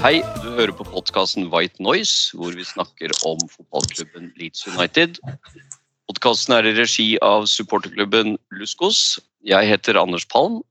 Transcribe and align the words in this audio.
Hei, 0.00 0.22
du 0.40 0.46
hører 0.56 0.70
på 0.72 0.84
podkasten 0.88 1.50
White 1.52 1.76
Noise, 1.84 2.32
hvor 2.32 2.54
vi 2.56 2.64
snakker 2.64 3.12
om 3.28 3.36
fotballklubben 3.52 4.30
Leeds 4.40 4.62
United. 4.70 5.18
Podkasten 6.08 6.54
er 6.56 6.68
i 6.70 6.72
regi 6.72 7.04
av 7.20 7.44
supporterklubben 7.52 8.38
Luskos. 8.56 9.18
Jeg 9.44 9.68
heter 9.68 9.98
Anders 10.00 10.24
Palm. 10.24 10.62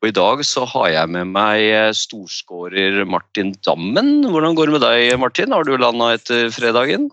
Og 0.00 0.08
I 0.08 0.14
dag 0.16 0.40
så 0.48 0.64
har 0.64 0.88
jeg 0.94 1.10
med 1.12 1.28
meg 1.34 1.60
eh, 1.66 1.90
storskårer 1.92 3.02
Martin 3.04 3.52
Dammen. 3.68 4.24
Hvordan 4.32 4.56
går 4.56 4.70
det 4.70 4.76
med 4.78 4.84
deg, 4.86 5.12
Martin? 5.20 5.52
Har 5.52 5.68
du 5.68 5.76
landa 5.76 6.14
etter 6.16 6.48
fredagen? 6.54 7.10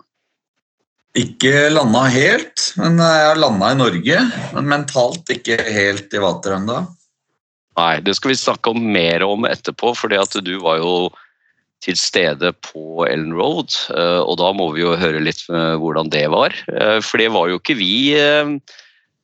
Ikke 1.20 1.66
landa 1.68 2.06
helt, 2.16 2.70
men 2.80 2.96
jeg 2.96 3.28
har 3.28 3.42
landa 3.42 3.74
i 3.74 3.80
Norge. 3.82 4.24
Men 4.56 4.72
mentalt 4.72 5.36
ikke 5.36 5.60
helt 5.68 6.16
i 6.16 6.24
vater 6.24 6.56
ennå. 6.56 6.80
Nei, 7.76 8.00
det 8.00 8.16
skal 8.16 8.32
vi 8.32 8.40
snakke 8.40 8.72
om 8.72 8.80
mer 8.88 9.20
om 9.28 9.44
etterpå, 9.44 9.92
fordi 10.00 10.16
at 10.16 10.32
du 10.40 10.54
var 10.64 10.80
jo 10.80 10.92
til 11.84 11.96
stede 11.98 12.52
på 12.64 13.04
Ellen 13.08 13.34
Road. 13.36 13.74
eh, 13.94 14.20
Og 14.24 14.38
da 14.40 14.52
må 14.56 14.70
vi 14.74 14.82
jo 14.82 14.96
høre 14.96 15.20
litt 15.22 15.44
eh, 15.50 15.76
hvordan 15.80 16.10
det 16.10 16.26
var. 16.32 16.54
Eh, 16.72 17.00
For 17.00 17.18
det 17.18 17.30
var 17.32 17.48
jo 17.48 17.60
ikke 17.60 17.76
vi. 17.78 18.16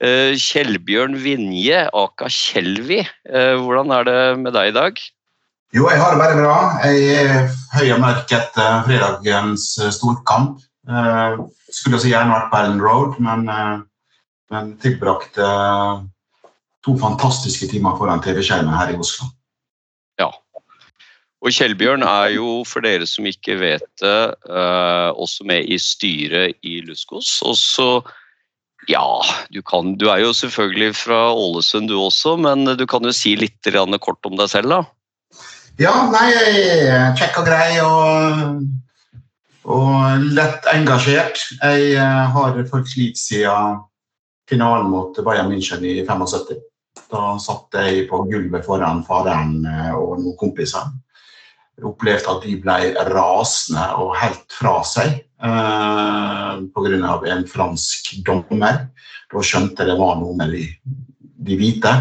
Kjellbjørn 0.03 1.15
Vinje, 1.23 1.85
aka 1.95 2.27
Kjelvi. 2.27 3.05
Hvordan 3.31 3.93
er 3.95 4.05
det 4.09 4.39
med 4.41 4.53
deg 4.57 4.73
i 4.73 4.75
dag? 4.75 4.97
Jo, 5.73 5.87
jeg 5.89 6.01
har 6.01 6.11
det 6.11 6.19
bare 6.19 6.41
bra. 6.41 6.57
Jeg 6.83 7.21
er 7.23 7.53
høy 7.77 7.93
og 7.95 8.01
mørk 8.03 8.35
etter 8.35 8.83
fredagens 8.89 9.69
storkamp. 9.95 10.59
Skulle 11.71 12.01
så 12.03 12.11
gjerne 12.11 12.35
vært 12.35 12.51
på 12.51 12.59
Ellen 12.65 12.83
Road, 12.83 13.15
men, 13.23 13.47
men 14.51 14.75
tilbrakte 14.83 15.47
to 16.83 16.97
fantastiske 16.98 17.71
timer 17.71 17.95
foran 17.95 18.27
TV-skjermen 18.27 18.75
her 18.75 18.91
i 18.91 18.98
Oslo. 18.98 19.31
Og 21.43 21.51
Kjellbjørn 21.51 22.05
er 22.07 22.37
jo, 22.37 22.61
for 22.69 22.85
dere 22.87 23.07
som 23.11 23.27
ikke 23.27 23.57
vet 23.59 23.87
det, 23.98 24.19
eh, 24.47 25.09
også 25.11 25.47
med 25.48 25.67
i 25.67 25.79
styret 25.83 26.55
i 26.62 26.79
Luskos. 26.87 27.41
Og 27.43 27.57
så, 27.59 27.89
ja, 28.87 29.03
du, 29.51 29.59
kan, 29.67 29.97
du 29.98 30.07
er 30.13 30.23
jo 30.23 30.31
selvfølgelig 30.39 30.95
fra 31.01 31.25
Ålesund 31.35 31.91
du 31.91 31.97
også, 31.98 32.37
men 32.39 32.77
du 32.79 32.87
kan 32.87 33.03
jo 33.03 33.15
si 33.17 33.35
litt 33.35 33.59
kort 33.98 34.31
om 34.31 34.39
deg 34.39 34.55
selv, 34.55 34.70
da. 34.70 34.81
Ja, 35.81 35.97
nei, 36.13 36.29
jeg 36.31 36.89
er 36.93 37.15
kjekk 37.19 37.43
og 37.43 37.47
grei 37.48 37.69
og, 37.83 38.63
og 39.67 40.27
lett 40.39 40.69
engasjert. 40.70 41.43
Jeg 41.59 41.95
eh, 41.97 42.25
har 42.39 42.59
fulgt 42.70 42.95
Leeds 42.95 43.27
siden 43.33 43.81
finalen 44.47 44.93
mot 44.95 45.17
Bayern 45.27 45.51
München 45.51 45.83
i 45.83 46.05
75. 46.07 46.61
Da 47.11 47.33
satt 47.43 47.83
jeg 47.83 48.07
på 48.11 48.29
gulvet 48.31 48.63
foran 48.69 49.03
faderen 49.09 49.65
eh, 49.67 49.95
og 49.97 50.20
noen 50.20 50.39
kompiser. 50.39 50.93
Opplevde 51.81 52.28
at 52.28 52.42
de 52.45 52.56
ble 52.61 52.92
rasende 53.09 53.84
og 54.03 54.12
helt 54.20 54.53
fra 54.53 54.75
seg 54.84 55.15
eh, 55.17 56.59
pga. 56.75 57.14
en 57.33 57.47
fransk 57.48 58.13
dommer. 58.27 58.89
Da 59.33 59.41
skjønte 59.41 59.86
det 59.89 59.97
var 59.97 60.19
noe 60.20 60.36
med 60.36 60.52
de, 60.52 60.67
de 61.48 61.57
hvite. 61.57 61.92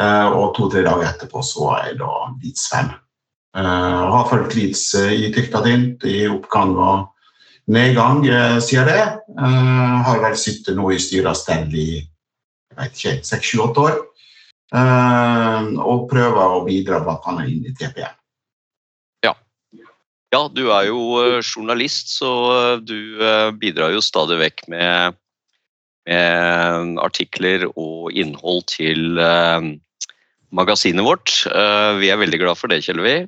Eh, 0.00 0.28
og 0.32 0.54
to-tre 0.56 0.82
dager 0.86 1.10
etterpå 1.10 1.42
så 1.44 1.68
var 1.68 1.84
jeg 1.84 1.98
da 2.00 2.12
Leeds-fan. 2.40 2.94
Eh, 3.54 4.00
har 4.14 4.30
fulgt 4.30 4.56
Leeds 4.56 4.86
eh, 4.98 5.12
i 5.26 5.30
tykta 5.34 5.60
tynt, 5.62 6.08
i 6.08 6.24
oppgang 6.26 6.74
og 6.74 7.04
nedgang 7.70 8.24
eh, 8.26 8.58
siden 8.64 8.88
det. 8.88 9.04
Eh, 9.36 9.94
har 10.08 10.24
vel 10.24 10.40
sittet 10.40 10.80
nå 10.80 10.90
i 10.90 10.98
styret 10.98 11.30
og 11.36 11.78
i 11.78 11.86
jeg 12.74 12.80
vet 12.80 12.98
ikke, 12.98 13.14
seks, 13.22 13.52
sju, 13.52 13.60
åtte 13.68 13.84
år. 13.84 13.98
Eh, 14.74 15.72
og 15.84 16.08
prøver 16.10 16.56
å 16.56 16.64
bidra 16.66 17.04
bl.a. 17.04 17.34
inn 17.46 17.68
i 17.68 17.74
TPM. 17.76 18.16
Ja, 20.34 20.48
du 20.50 20.64
er 20.74 20.88
jo 20.88 21.00
eh, 21.22 21.42
journalist, 21.44 22.10
så 22.16 22.30
eh, 22.54 22.80
du 22.82 23.22
eh, 23.22 23.52
bidrar 23.60 23.92
jo 23.94 24.02
stadig 24.02 24.40
vekk 24.40 24.64
med, 24.72 25.20
med 26.08 26.98
artikler 27.04 27.68
og 27.70 28.10
innhold 28.12 28.64
til 28.72 29.20
magasinet 30.54 31.06
vårt. 31.06 31.30
Vi 32.00 32.10
er 32.12 32.20
veldig 32.20 32.40
glad 32.42 32.58
for 32.60 32.70
det, 32.70 32.82
Kjellevi. 32.84 33.24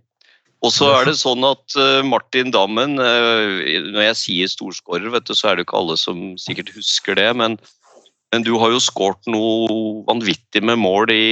Og 0.65 0.75
så 0.75 0.91
er 0.97 1.09
det 1.09 1.17
sånn 1.23 1.47
at 1.47 1.77
Martin 2.05 2.53
Dammen 2.53 2.99
Når 2.99 4.03
jeg 4.03 4.19
sier 4.21 4.53
storskårer, 4.53 5.09
vet 5.15 5.27
du, 5.29 5.35
så 5.37 5.51
er 5.51 5.57
det 5.57 5.67
ikke 5.67 5.81
alle 5.81 5.97
som 6.01 6.35
sikkert 6.41 6.75
husker 6.77 7.17
det, 7.19 7.31
men, 7.39 7.57
men 8.35 8.45
du 8.47 8.55
har 8.61 8.75
jo 8.75 8.83
skåret 8.83 9.25
noe 9.31 10.05
vanvittig 10.09 10.65
med 10.65 10.81
mål 10.85 11.13
i, 11.15 11.29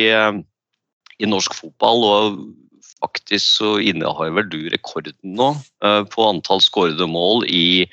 i 1.20 1.28
norsk 1.28 1.60
fotball. 1.60 2.08
og 2.08 2.44
Faktisk 3.04 3.58
så 3.58 3.76
innehar 3.84 4.32
vel 4.36 4.48
du 4.48 4.60
rekorden 4.72 5.16
nå 5.36 5.52
eh, 5.84 6.02
på 6.08 6.26
antall 6.26 6.62
skårede 6.64 7.08
mål 7.10 7.44
i 7.48 7.84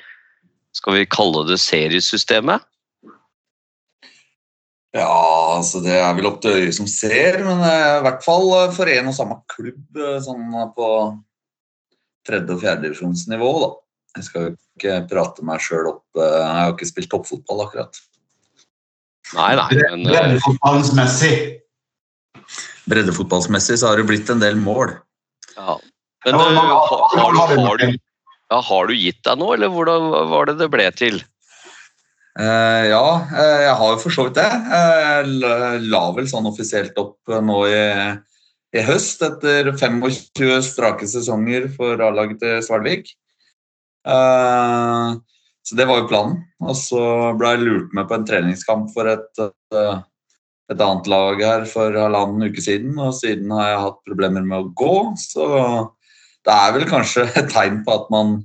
skal 0.72 0.96
vi 0.96 1.08
kalle 1.10 1.44
det 1.50 1.58
seriesystemet? 1.60 2.64
Ja, 4.96 5.08
altså 5.56 5.80
det 5.84 5.94
er 5.96 6.10
vel 6.16 6.28
opp 6.28 6.40
til 6.44 6.56
øyet 6.58 6.76
som 6.76 6.88
ser, 6.88 7.38
men 7.44 7.60
eh, 7.64 7.98
i 7.98 8.04
hvert 8.06 8.24
fall 8.24 8.48
eh, 8.58 8.72
for 8.76 8.88
en 8.92 9.12
og 9.12 9.16
samme 9.16 9.38
klubb 9.52 10.00
sånn 10.24 10.48
på 10.76 10.88
tredje- 12.28 12.56
og 12.56 12.64
fjerdedivisjonsnivå, 12.64 13.52
da. 13.64 13.70
Jeg 14.16 14.26
skal 14.28 14.42
jo 14.44 14.54
ikke 14.76 14.96
prate 15.08 15.44
meg 15.48 15.62
sjøl 15.64 15.86
opp 15.88 16.18
Jeg 16.20 16.48
har 16.52 16.66
jo 16.68 16.74
ikke 16.74 16.88
spilt 16.90 17.08
toppfotball, 17.14 17.62
akkurat. 17.64 18.00
Nei, 19.32 19.52
nei, 19.56 19.68
men 19.78 20.06
eh, 20.06 20.12
Breddefotballmessig. 20.12 21.36
Breddefotballsmessig 22.90 23.78
så 23.80 23.92
har 23.92 24.00
det 24.00 24.08
blitt 24.10 24.30
en 24.32 24.42
del 24.42 24.56
mål. 24.60 24.96
ja. 25.56 25.78
Men 26.24 26.36
eh, 26.38 26.54
har, 26.54 27.00
har, 27.18 27.32
du, 27.34 27.60
har, 27.66 27.76
du, 27.82 27.96
ja, 28.52 28.58
har 28.62 28.86
du 28.86 28.92
gitt 28.94 29.18
deg 29.26 29.38
nå, 29.40 29.48
eller 29.56 29.72
hvordan 29.74 30.04
var 30.30 30.46
det 30.46 30.52
det 30.60 30.68
ble 30.70 30.84
til? 30.94 31.16
Eh, 32.38 32.84
ja, 32.92 33.06
eh, 33.34 33.62
jeg 33.66 33.72
har 33.80 33.90
jo 33.90 33.98
for 34.04 34.14
så 34.14 34.28
vidt 34.28 34.38
det. 34.38 34.44
Jeg 34.46 35.32
la- 35.42 35.80
la 35.82 36.02
vel 36.14 36.28
sånn 36.30 36.46
offisielt 36.46 36.94
opp 37.02 37.18
eh, 37.28 37.42
nå 37.42 37.58
i, 37.66 37.82
i 38.78 38.84
høst, 38.86 39.24
etter 39.26 39.72
25 39.74 40.62
strake 40.62 41.10
sesonger 41.10 41.66
for 41.74 41.98
A-laget 42.06 42.38
til 42.44 42.62
Svelvik. 42.64 43.10
Eh, 44.06 45.10
så 45.66 45.76
det 45.78 45.88
var 45.90 46.00
jo 46.04 46.08
planen. 46.10 46.38
Og 46.62 46.78
så 46.78 47.02
ble 47.38 47.56
jeg 47.56 47.64
lurt 47.66 47.92
med 47.98 48.06
på 48.10 48.16
en 48.20 48.24
treningskamp 48.30 48.94
for 48.94 49.10
et, 49.10 49.42
eh, 49.42 49.98
et 50.70 50.80
annet 50.80 51.08
lag 51.10 51.42
her 51.42 51.66
for 51.68 51.96
halvannen 51.96 52.46
uke 52.48 52.62
siden, 52.62 52.94
og 53.00 53.16
siden 53.18 53.50
har 53.54 53.68
jeg 53.72 53.82
hatt 53.86 54.00
problemer 54.06 54.46
med 54.46 54.58
å 54.60 54.70
gå, 54.78 54.96
så 55.18 55.46
det 56.46 56.54
er 56.54 56.74
vel 56.76 56.88
kanskje 56.90 57.26
et 57.40 57.50
tegn 57.52 57.82
på 57.86 57.98
at 57.98 58.10
man 58.14 58.40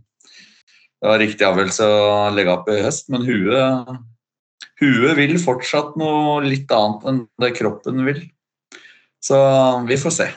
det 0.97 1.11
var 1.11 1.19
riktig 1.21 1.45
avgjørelse 1.45 1.85
å 1.85 2.13
legge 2.33 2.53
opp 2.55 2.69
i 2.73 2.79
høst, 2.81 3.11
men 3.13 3.25
huet, 3.27 3.91
huet 4.81 5.13
vil 5.19 5.35
fortsatt 5.37 5.93
noe 6.01 6.39
litt 6.41 6.71
annet 6.73 7.05
enn 7.05 7.19
det 7.43 7.51
kroppen 7.59 8.01
vil. 8.07 8.23
Så 9.21 9.37
vi 9.85 9.97
får 10.01 10.15
se. 10.15 10.27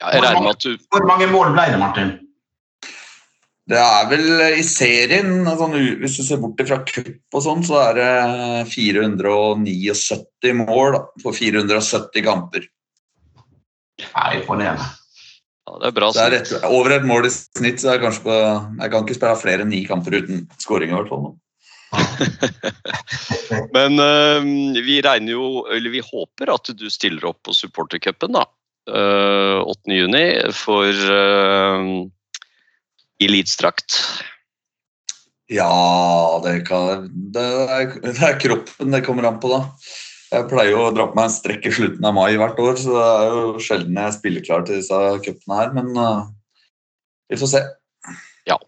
Ja, 0.00 0.14
jeg 0.14 0.22
regner 0.22 0.44
med 0.46 0.54
at 0.54 0.64
du 0.64 0.86
Hvor 0.94 1.04
mange 1.08 1.26
mål 1.32 1.50
ble 1.56 1.66
det, 1.72 1.80
Martin? 1.82 2.12
Det 3.70 3.78
er 3.78 4.06
vel 4.10 4.24
i 4.58 4.62
serien, 4.66 5.44
sånn, 5.46 5.76
hvis 6.00 6.16
du 6.18 6.24
ser 6.26 6.40
bort 6.42 6.58
fra 6.66 6.80
cup 6.88 7.36
og 7.38 7.44
sånn, 7.44 7.60
så 7.62 7.76
er 7.84 8.00
det 8.00 8.14
479 8.72 10.56
mål 10.64 10.96
da, 10.96 11.02
på 11.22 11.34
470 11.36 12.24
kamper. 12.26 12.66
Nei, 14.00 14.40
imponerende. 14.40 14.88
ja, 15.68 15.76
Det 15.78 15.86
er 15.86 15.94
bra. 16.00 16.10
Det 16.16 16.24
er 16.24 16.34
rett, 16.34 16.52
over 16.66 16.96
et 16.96 17.06
mål 17.06 17.30
i 17.30 17.32
snitt, 17.36 17.78
så 17.78 17.92
er 17.92 18.00
det 18.00 18.08
kanskje 18.08 18.26
på 18.26 18.34
Jeg 18.80 18.90
kan 18.90 19.06
ikke 19.06 19.18
spille 19.20 19.38
flere 19.44 19.66
enn 19.66 19.70
ni 19.70 19.84
kamper 19.86 20.18
uten 20.18 20.46
skåring. 20.58 20.90
i 20.90 20.98
hvert 20.98 21.12
fall. 21.14 21.30
Men 23.76 24.02
uh, 24.02 24.42
vi 24.82 24.98
regner 25.04 25.36
jo, 25.36 25.66
eller 25.70 25.94
vi 25.94 26.02
håper 26.10 26.50
at 26.56 26.74
du 26.74 26.88
stiller 26.90 27.30
opp 27.30 27.44
på 27.46 27.54
supportercupen 27.54 28.34
da. 28.34 28.48
Uh, 28.90 29.62
8. 29.62 29.94
juni 29.94 30.24
for 30.58 30.90
uh, 30.90 32.10
i 33.20 33.28
Leeds-drakt. 33.30 33.98
Ja, 35.50 36.40
det, 36.44 36.60
kan, 36.68 37.08
det, 37.34 37.42
er, 37.42 37.90
det 38.04 38.16
er 38.22 38.38
kroppen 38.40 38.94
det 38.94 39.02
kommer 39.06 39.26
an 39.28 39.40
på, 39.42 39.50
da. 39.50 39.64
Jeg 40.30 40.46
pleier 40.46 40.76
jo 40.76 40.84
å 40.86 40.92
dra 40.94 41.08
på 41.10 41.18
meg 41.18 41.26
en 41.26 41.34
strekk 41.34 41.64
i 41.66 41.72
slutten 41.74 42.06
av 42.06 42.14
mai 42.14 42.36
hvert 42.38 42.58
år, 42.62 42.76
så 42.78 42.94
det 42.94 43.06
er 43.10 43.32
jo 43.34 43.62
sjelden 43.66 43.98
jeg 43.98 44.14
spiller 44.14 44.44
klar 44.46 44.62
til 44.66 44.78
disse 44.78 45.00
cupene 45.24 45.58
her, 45.58 45.72
men 45.74 45.90
uh, 45.98 46.28
vi 47.30 47.38
får 47.40 47.50
se. 47.50 47.62
Ja. 48.46 48.60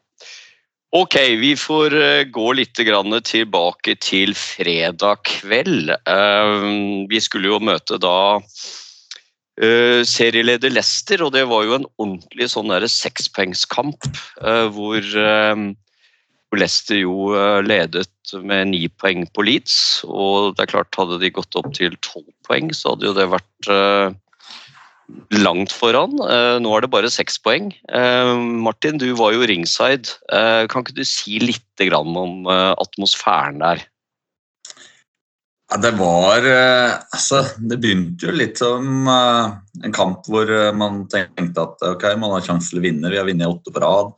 Ok, 0.92 1.16
vi 1.38 1.54
får 1.56 1.94
eh, 1.96 2.24
gå 2.34 2.48
litt 2.58 2.82
grann 2.84 3.14
tilbake 3.24 3.94
til 4.02 4.34
fredag 4.36 5.22
kveld. 5.24 5.94
Eh, 5.94 6.66
Vi 7.08 7.22
skulle 7.22 7.48
jo 7.48 7.62
møte 7.64 7.96
da 8.02 8.42
eh, 9.62 10.02
serieleder 10.08 10.74
Leicester, 10.74 11.22
og 11.26 11.32
det 11.36 11.46
var 11.50 11.66
jo 11.68 11.78
en 11.78 11.88
ordentlig 11.96 12.50
sånn 12.52 12.74
sekspoengskamp 12.90 14.10
uh, 14.42 14.66
hvor 14.74 15.00
uh, 15.00 15.70
Leicester 16.58 16.98
jo 17.00 17.32
eh, 17.36 17.60
ledet 17.64 18.08
med 18.44 18.72
ni 18.72 18.86
poeng 19.00 19.24
på 19.32 19.44
Leeds. 19.46 19.76
Og 20.08 20.56
det 20.56 20.66
er 20.66 20.72
klart, 20.74 20.98
hadde 20.98 21.20
de 21.22 21.32
gått 21.32 21.56
opp 21.58 21.72
til 21.76 21.96
tolv 22.04 22.28
poeng, 22.48 22.72
så 22.76 22.92
hadde 22.92 23.08
jo 23.08 23.14
det 23.16 23.28
vært 23.32 23.70
eh, 23.72 24.16
langt 25.40 25.72
foran. 25.74 26.18
Eh, 26.26 26.58
Nå 26.62 26.74
er 26.76 26.84
det 26.84 26.92
bare 26.92 27.12
seks 27.12 27.40
poeng. 27.42 27.72
Eh, 27.88 28.34
Martin, 28.66 29.00
du 29.00 29.10
var 29.18 29.36
jo 29.36 29.48
ringside. 29.48 30.16
Eh, 30.32 30.64
Kan 30.72 30.84
ikke 30.84 30.98
du 31.00 31.04
si 31.08 31.40
litt 31.42 31.60
om 31.82 32.46
eh, 32.46 32.72
atmosfæren 32.78 33.62
der? 33.64 33.80
Ja, 35.72 35.78
det 35.80 35.94
var 35.96 36.44
eh, 36.44 36.94
Altså, 37.16 37.38
det 37.56 37.78
begynte 37.80 38.26
jo 38.28 38.32
litt 38.36 38.58
som 38.60 39.06
eh, 39.08 39.52
en 39.86 39.94
kamp 39.96 40.26
hvor 40.28 40.50
eh, 40.52 40.68
man 40.76 41.06
tenkte 41.08 41.64
at 41.64 41.84
ok, 41.94 42.04
man 42.20 42.34
har 42.34 42.44
sjanse 42.44 42.68
til 42.68 42.82
å 42.82 42.84
vinne. 42.84 43.08
Vi 43.08 43.16
har 43.16 43.24
vunnet 43.24 43.48
åtte 43.48 43.72
på 43.72 43.80
rad. 43.80 44.10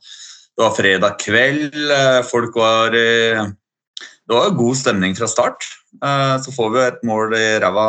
Det 0.51 0.65
var 0.65 0.73
fredag 0.75 1.15
kveld. 1.23 1.77
Folk 2.27 2.59
var 2.59 2.95
i 2.95 3.07
Det 3.39 4.35
var 4.35 4.57
god 4.57 4.77
stemning 4.81 5.15
fra 5.15 5.27
start. 5.31 5.63
Så 6.43 6.51
får 6.55 6.69
vi 6.71 6.79
jo 6.79 6.85
et 6.89 7.01
mål 7.07 7.35
i 7.35 7.47
ræva 7.63 7.87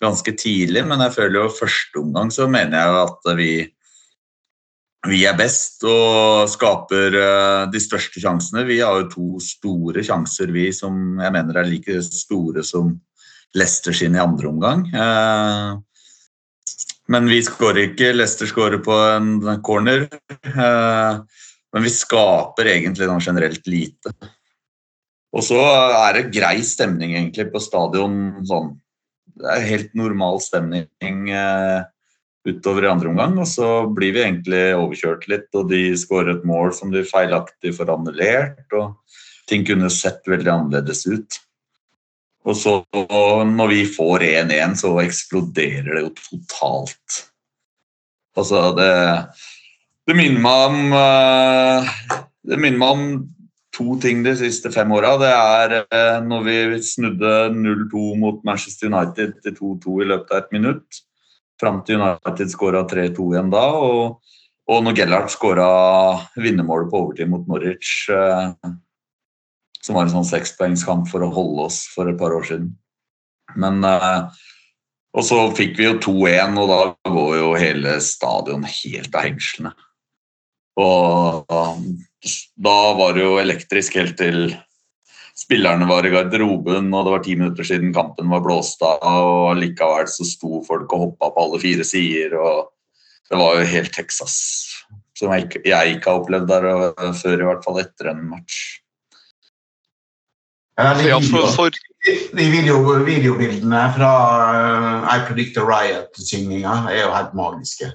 ganske 0.00 0.32
tidlig, 0.36 0.82
men 0.88 1.04
jeg 1.04 1.14
føler 1.16 1.36
jo 1.42 1.52
første 1.52 2.00
omgang 2.00 2.32
så 2.32 2.48
mener 2.48 2.80
jeg 2.80 2.96
at 3.02 3.28
vi 3.36 3.50
vi 5.08 5.22
er 5.28 5.36
best 5.38 5.84
og 5.86 6.46
skaper 6.50 7.16
eh, 7.20 7.62
de 7.72 7.80
største 7.82 8.20
sjansene. 8.22 8.64
Vi 8.68 8.80
har 8.82 9.00
jo 9.02 9.08
to 9.12 9.26
store 9.42 10.04
sjanser, 10.06 10.52
vi, 10.54 10.68
som 10.74 11.18
jeg 11.22 11.34
mener 11.34 11.60
er 11.60 11.68
like 11.70 11.98
store 12.06 12.64
som 12.66 12.94
Leicester 13.56 13.94
sin 13.96 14.16
i 14.16 14.22
andre 14.22 14.50
omgang. 14.50 14.86
Eh, 14.92 15.76
Men 17.08 17.28
vi 17.30 17.38
skårer 17.46 17.92
ikke. 17.92 18.12
Leicester 18.16 18.48
skårer 18.50 18.82
på 18.82 18.94
en 19.16 19.62
corner. 19.62 20.08
Eh, 20.42 21.20
Men 21.72 21.84
vi 21.84 21.92
skaper 21.92 22.70
egentlig 22.72 23.06
sånn 23.06 23.22
generelt 23.22 23.66
lite. 23.68 24.12
Og 25.36 25.42
så 25.44 25.58
er 25.60 26.16
det 26.16 26.32
grei 26.32 26.62
stemning 26.64 27.12
egentlig 27.14 27.50
på 27.52 27.60
stadion. 27.60 28.42
Sånn. 28.48 28.74
Det 29.36 29.50
er 29.52 29.68
helt 29.68 29.94
normal 29.98 30.40
stemning. 30.40 30.88
eh, 31.28 31.84
utover 32.46 32.86
i 32.86 32.90
andre 32.90 33.10
omgang, 33.10 33.34
og 33.42 33.48
så 33.50 33.68
blir 33.92 34.14
vi 34.14 34.22
egentlig 34.22 34.62
overkjørt 34.76 35.26
litt, 35.30 35.48
og 35.58 35.70
de 35.72 35.90
skårer 35.98 36.36
et 36.36 36.46
mål 36.46 36.72
som 36.76 36.92
de 36.94 37.02
feilaktig 37.06 37.74
får 37.76 37.90
annullert, 37.96 38.64
og 38.76 38.94
ting 39.50 39.66
kunne 39.66 39.90
sett 39.92 40.26
veldig 40.30 40.52
annerledes 40.52 41.04
ut. 41.10 41.40
Og 42.46 42.54
så 42.58 42.76
når 43.50 43.72
vi 43.72 43.82
får 43.90 44.24
1-1, 44.26 44.76
så 44.78 44.92
eksploderer 45.02 45.96
det 45.96 46.04
jo 46.04 46.12
totalt. 46.20 47.22
Altså, 48.38 48.68
det, 48.76 48.90
det 50.06 50.14
minner 50.14 50.42
meg 50.44 50.66
om 50.68 50.92
eh, 50.92 51.94
Det 52.46 52.58
minner 52.60 52.78
meg 52.82 52.92
om 52.92 53.06
to 53.76 53.96
ting 54.00 54.22
de 54.24 54.34
siste 54.38 54.70
fem 54.72 54.92
åra. 54.94 55.16
Det 55.20 55.32
er 55.32 55.74
eh, 55.80 56.18
når 56.24 56.46
vi 56.46 56.56
snudde 56.84 57.34
0-2 57.56 58.04
mot 58.20 58.38
Manchester 58.46 58.92
United 58.92 59.40
til 59.42 59.56
2-2 59.58 59.98
i 60.04 60.08
løpet 60.12 60.32
av 60.36 60.44
et 60.44 60.54
minutt 60.54 61.02
fram 61.60 61.82
til 61.86 62.00
United 62.00 62.50
skåra 62.52 62.82
3-2 62.88 63.28
igjen 63.34 63.52
da. 63.52 63.64
Og, 63.80 64.34
og 64.70 64.82
når 64.84 64.98
Gellert 64.98 65.32
skåra 65.32 65.68
vinnermålet 66.38 66.90
på 66.92 67.04
overtid 67.04 67.30
mot 67.32 67.46
Norwich, 67.50 68.08
eh, 68.12 68.50
som 69.80 69.96
var 69.96 70.06
en 70.06 70.16
sånn 70.16 70.28
sekspoengskamp 70.28 71.06
for 71.10 71.22
å 71.22 71.32
holde 71.32 71.68
oss 71.68 71.84
for 71.94 72.10
et 72.10 72.18
par 72.20 72.34
år 72.34 72.46
siden. 72.48 72.74
Men 73.56 73.84
eh, 73.86 74.44
Og 75.16 75.24
så 75.24 75.38
fikk 75.56 75.78
vi 75.78 75.86
jo 75.86 75.96
2-1, 76.04 76.58
og 76.60 76.68
da 76.68 76.80
går 77.08 77.36
jo 77.38 77.52
hele 77.56 77.94
stadion 78.04 78.66
helt 78.68 79.14
av 79.16 79.24
hengslene. 79.24 79.70
Og 80.76 81.46
da 82.60 82.74
var 82.98 83.14
det 83.16 83.22
jo 83.24 83.38
elektrisk 83.40 83.96
helt 83.96 84.18
til 84.20 84.50
spillerne 85.36 85.84
var 85.88 86.06
i 86.08 86.10
garderoben, 86.14 86.88
og 86.94 87.04
det 87.06 87.12
var 87.12 87.24
ti 87.24 87.34
minutter 87.36 87.66
siden 87.68 87.92
kampen 87.94 88.30
var 88.32 88.40
blåst 88.44 88.80
av, 88.82 89.02
og 89.04 89.56
likevel 89.60 90.08
så 90.08 90.24
sto 90.24 90.62
folk 90.64 90.92
og 90.96 91.02
hoppa 91.04 91.30
på 91.34 91.44
alle 91.44 91.60
fire 91.60 91.84
sider, 91.84 92.34
og 92.40 92.72
det 93.30 93.38
var 93.40 93.58
jo 93.60 93.66
helt 93.68 93.92
Texas. 93.92 94.38
Som 95.16 95.32
jeg, 95.32 95.46
ikke- 95.46 95.62
jeg 95.68 95.96
ikke 95.96 96.10
har 96.10 96.20
opplevd 96.20 96.48
der 96.48 96.64
øh, 96.72 97.12
før, 97.16 97.40
i 97.40 97.46
hvert 97.48 97.64
fall 97.64 97.80
etter 97.80 98.10
en 98.10 98.24
match. 98.30 98.80
Ja, 100.78 100.92
de 100.92 101.04
video- 101.20 101.70
de 102.36 102.44
video, 102.52 102.76
videobildene 103.04 103.80
fra 103.96 104.10
uh, 104.52 105.16
I 105.16 105.22
Predict 105.26 105.56
a 105.58 105.64
Riot-synginga 105.64 106.74
er 106.92 107.00
jo 107.06 107.14
helt 107.14 107.32
magiske. 107.34 107.88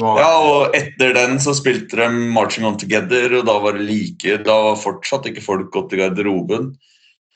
Ja, 0.00 0.30
og 0.40 0.76
etter 0.76 1.12
den 1.16 1.36
så 1.42 1.52
spilte 1.56 1.98
de 2.00 2.08
Marching 2.32 2.66
On 2.68 2.78
Together, 2.80 3.34
og 3.40 3.48
da 3.48 3.56
var 3.60 3.76
det 3.76 3.84
like 3.88 4.38
Da 4.46 4.56
var 4.70 4.80
fortsatt 4.80 5.28
ikke 5.28 5.44
folk 5.44 5.68
gått 5.74 5.92
i 5.96 6.00
garderoben. 6.00 6.72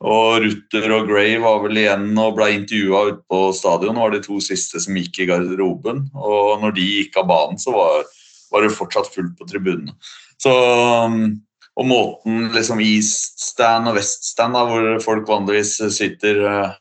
Og 0.05 0.43
Rutter 0.43 0.93
og 0.93 1.09
Gray 1.09 1.37
var 1.41 1.63
vel 1.63 1.79
igjen 1.81 2.11
og 2.21 2.35
ble 2.37 2.51
intervjua 2.57 3.05
ute 3.11 3.23
på 3.31 3.41
stadion. 3.57 4.01
var 4.01 4.13
de 4.13 4.21
to 4.25 4.41
siste 4.43 4.81
som 4.83 4.97
gikk 4.99 5.23
i 5.23 5.29
garderoben. 5.31 6.07
Og 6.13 6.61
når 6.61 6.75
de 6.77 6.89
gikk 6.89 7.17
av 7.21 7.29
banen, 7.31 7.61
så 7.61 7.73
var, 7.73 8.05
var 8.53 8.65
det 8.65 8.75
fortsatt 8.77 9.09
fullt 9.15 9.37
på 9.39 9.49
tribunene. 9.49 9.95
Så 10.43 10.53
um, 10.53 11.39
Og 11.75 11.89
måten 11.89 12.51
liksom 12.55 12.83
East 12.85 13.41
Stand 13.43 13.89
og 13.91 13.97
West 13.99 14.29
Stand, 14.29 14.55
da, 14.55 14.67
hvor 14.69 15.01
folk 15.03 15.25
vanligvis 15.31 15.79
sitter 15.95 16.43
eh, 16.47 16.77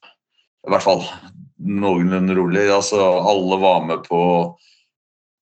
I 0.68 0.74
hvert 0.74 0.86
fall 0.86 1.02
noenlunde 1.58 2.36
rolig. 2.38 2.68
altså 2.70 3.00
Alle 3.02 3.58
var 3.62 3.88
med 3.88 4.04
på 4.10 4.20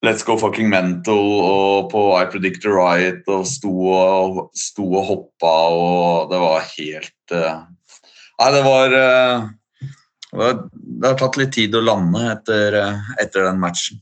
Let's 0.01 0.25
Go 0.25 0.33
Fucking 0.41 0.69
Mental 0.69 1.19
og 1.45 1.91
på 1.91 2.03
I 2.17 2.25
Predict 2.31 2.65
a 2.65 2.73
Riot 2.73 3.27
og 3.29 3.45
sto 3.45 3.71
og, 3.93 4.39
sto 4.57 4.87
og 4.89 5.03
hoppa 5.05 5.55
og 5.69 6.31
det 6.31 6.39
var 6.41 6.69
helt 6.71 7.35
eh, 7.37 7.59
Nei, 8.41 8.47
det 8.55 8.61
var, 8.65 8.93
eh, 8.97 9.43
det 10.73 11.05
har 11.05 11.19
tatt 11.19 11.37
litt 11.37 11.51
tid 11.53 11.75
å 11.77 11.83
lande 11.85 12.23
etter, 12.31 12.77
eh, 12.79 13.11
etter 13.21 13.45
den 13.45 13.59
matchen. 13.61 13.99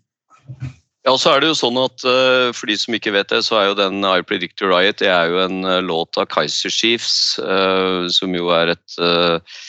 Ja, 1.03 1.11
og 1.11 1.19
så 1.19 1.33
er 1.33 1.43
det 1.43 1.49
jo 1.49 1.57
sånn 1.59 1.79
at 1.81 2.05
eh, 2.07 2.51
For 2.55 2.71
de 2.71 2.77
som 2.79 2.95
ikke 2.95 3.13
vet 3.15 3.33
det, 3.33 3.41
så 3.43 3.57
er 3.59 3.65
jo 3.67 3.75
den 3.81 3.99
I 4.07 4.21
Predict 4.23 4.63
a 4.63 4.69
Riot 4.71 5.01
det 5.03 5.09
er 5.11 5.33
jo 5.33 5.41
en 5.43 5.67
eh, 5.67 5.81
låt 5.83 6.19
av 6.21 6.29
Kaiser 6.31 6.71
Chiefs, 6.71 7.35
eh, 7.43 8.07
som 8.15 8.35
jo 8.35 8.47
er 8.55 8.71
et, 8.77 8.95
eh, 9.03 9.59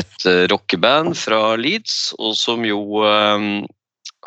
et 0.00 0.26
eh, 0.30 0.46
rockeband 0.52 1.12
fra 1.20 1.42
Leeds, 1.60 2.14
og 2.16 2.32
som 2.40 2.64
jo 2.64 3.04
eh, 3.04 3.46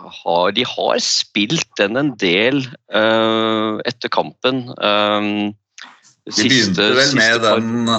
har, 0.03 0.51
De 0.51 0.65
har 0.67 1.00
spilt 1.03 1.69
den 1.79 1.98
en 2.00 2.13
del 2.19 2.63
uh, 2.93 3.79
etter 3.86 4.12
kampen. 4.13 4.65
eh, 4.74 5.31
de 6.24 6.48
begynte 6.48 6.89
vel 6.95 7.17
den 7.43 7.89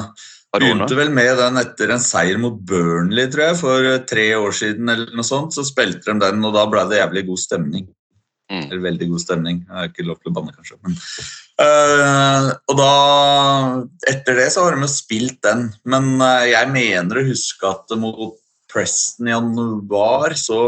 par. 0.55 0.63
Begynte 0.63 0.99
vel 0.99 1.11
med 1.15 1.35
den 1.41 1.59
etter 1.61 1.93
en 1.95 2.03
seier 2.03 2.39
mot 2.41 2.57
Burnley, 2.69 3.27
tror 3.33 3.49
jeg, 3.49 3.59
for 3.61 3.91
eh, 3.91 4.01
tre 4.09 4.29
år 4.39 4.55
siden. 4.55 4.89
eller 4.89 5.15
noe 5.17 5.27
sånt, 5.27 5.55
Så 5.57 5.67
spilte 5.67 6.13
de 6.13 6.19
den, 6.23 6.45
og 6.45 6.55
da 6.55 6.67
ble 6.71 6.85
det 6.91 7.03
jævlig 7.03 7.27
god 7.31 7.43
stemning. 7.43 7.89
Mm. 8.53 8.67
Eller 8.69 8.85
veldig 8.85 9.09
god 9.11 9.23
stemning. 9.23 9.61
Jeg 9.65 9.75
har 9.75 9.91
ikke 9.91 10.07
lov 10.07 10.21
til 10.21 10.31
å 10.31 10.37
banne, 10.37 10.55
kanskje. 10.55 10.79
Men, 10.85 10.97
uh, 11.65 12.49
og 12.71 12.79
da 12.79 12.93
Etter 14.11 14.37
det 14.39 14.51
så 14.53 14.67
har 14.67 14.77
de 14.77 14.85
jo 14.85 14.93
spilt 14.93 15.41
den. 15.47 15.71
Men 15.89 16.15
uh, 16.23 16.45
jeg 16.47 16.71
mener 16.75 17.21
å 17.21 17.29
huske 17.31 17.71
at 17.71 17.97
mot 17.99 18.37
Preston 18.71 19.31
i 19.31 19.35
januar 19.35 20.35
så 20.39 20.61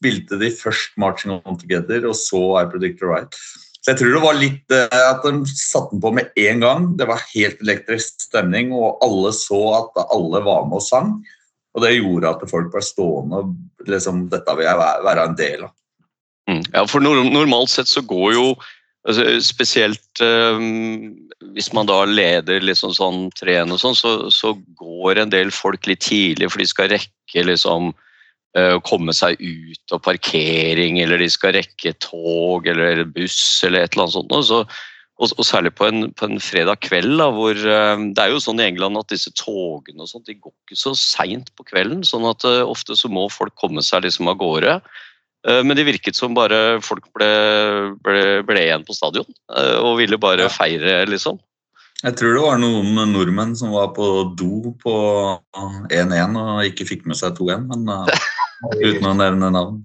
spilte 0.00 0.38
de 0.40 0.50
først 0.50 0.96
'Marching 0.96 1.36
On 1.44 1.58
Together' 1.58 2.08
og 2.08 2.16
så 2.16 2.40
'I 2.60 2.70
Predict 2.72 2.98
the 3.00 3.06
Right'. 3.06 3.36
Så 3.80 3.92
jeg 3.92 3.98
tror 4.00 4.12
det 4.12 4.22
var 4.22 4.36
litt 4.36 4.72
eh, 4.76 4.88
at 4.92 5.22
de 5.24 5.32
satte 5.48 5.94
den 5.94 6.02
på 6.04 6.12
med 6.12 6.32
en 6.36 6.60
gang. 6.60 6.88
Det 7.00 7.06
var 7.08 7.22
helt 7.32 7.62
elektrisk 7.64 8.20
stemning, 8.20 8.74
og 8.76 9.00
alle 9.04 9.32
så 9.32 9.60
at 9.78 10.02
alle 10.12 10.42
var 10.44 10.66
med 10.68 10.80
og 10.80 10.84
sang. 10.84 11.14
Og 11.74 11.84
det 11.84 11.94
gjorde 11.96 12.28
at 12.28 12.50
folk 12.50 12.68
ble 12.72 12.82
stående 12.84 13.40
og 13.40 13.54
liksom, 13.88 14.26
Dette 14.28 14.56
vil 14.58 14.66
jeg 14.66 14.80
være, 14.80 15.24
en 15.24 15.38
del 15.38 15.64
av. 15.64 15.72
Mm. 16.50 16.62
Ja, 16.74 16.84
for 16.84 17.00
normalt 17.00 17.70
sett 17.70 17.88
så 17.88 18.02
går 18.02 18.32
jo 18.34 18.46
altså, 19.06 19.38
Spesielt 19.44 20.22
um, 20.24 21.14
hvis 21.54 21.70
man 21.72 21.88
da 21.88 22.02
leder 22.04 22.60
liksom 22.64 22.92
sånn 22.92 23.20
3-1 23.38 23.72
og 23.72 23.80
sånn, 23.80 23.96
så, 23.96 24.12
så 24.34 24.52
går 24.76 25.22
en 25.22 25.32
del 25.32 25.52
folk 25.54 25.86
litt 25.88 26.02
tidlig, 26.04 26.50
for 26.50 26.60
de 26.60 26.68
skal 26.68 26.90
rekke 26.92 27.46
liksom 27.46 27.94
å 28.58 28.80
komme 28.82 29.14
seg 29.14 29.38
ut 29.38 29.92
og 29.94 30.00
parkering, 30.02 30.96
eller 30.98 31.22
de 31.22 31.28
skal 31.30 31.54
rekke 31.54 31.92
tog 32.02 32.66
eller 32.66 33.04
buss 33.06 33.62
eller 33.66 33.84
et 33.84 33.94
eller 33.94 34.08
annet 34.08 34.16
sånt. 34.16 34.34
Så, 34.48 34.64
Og, 35.20 35.34
og 35.36 35.44
særlig 35.44 35.74
på 35.76 35.84
en, 35.84 36.08
på 36.16 36.26
en 36.26 36.40
fredag 36.40 36.80
kveld, 36.80 37.18
da, 37.20 37.26
hvor 37.36 37.52
eh, 37.52 38.04
det 38.16 38.22
er 38.22 38.32
jo 38.32 38.40
sånn 38.40 38.62
i 38.62 38.64
England 38.70 38.96
at 38.96 39.12
disse 39.12 39.28
togene 39.36 40.00
og 40.00 40.08
sånt, 40.08 40.24
de 40.24 40.38
går 40.38 40.54
ikke 40.64 40.78
så 40.80 40.94
seint 40.96 41.52
på 41.60 41.66
kvelden. 41.68 42.00
sånn 42.08 42.24
at 42.24 42.46
eh, 42.48 42.62
ofte 42.64 42.96
så 42.96 43.10
må 43.12 43.26
folk 43.28 43.52
komme 43.60 43.84
seg 43.84 44.06
liksom 44.06 44.32
av 44.32 44.40
gårde. 44.40 44.78
Eh, 45.48 45.60
men 45.64 45.76
det 45.76 45.84
virket 45.88 46.16
som 46.16 46.32
bare 46.36 46.80
folk 46.84 47.06
ble, 47.16 47.28
ble, 48.04 48.24
ble 48.48 48.64
igjen 48.64 48.84
på 48.88 48.96
stadion 48.96 49.28
eh, 49.28 49.76
og 49.80 49.98
ville 50.00 50.18
bare 50.20 50.48
feire, 50.52 51.04
liksom. 51.08 51.40
Jeg 52.00 52.16
tror 52.16 52.32
det 52.32 52.42
var 52.46 52.60
noen 52.60 52.96
nordmenn 53.12 53.52
som 53.60 53.74
var 53.76 53.90
på 53.96 54.06
do 54.40 54.72
på 54.80 54.94
1-1 55.92 56.36
og 56.40 56.64
ikke 56.64 56.88
fikk 56.88 57.04
med 57.08 57.18
seg 57.20 57.36
2-1, 57.36 57.66
men 57.68 57.92
eh, 57.92 58.28
uten 58.80 59.06
å 59.08 59.14
nevne 59.16 59.50
navn. 59.54 59.78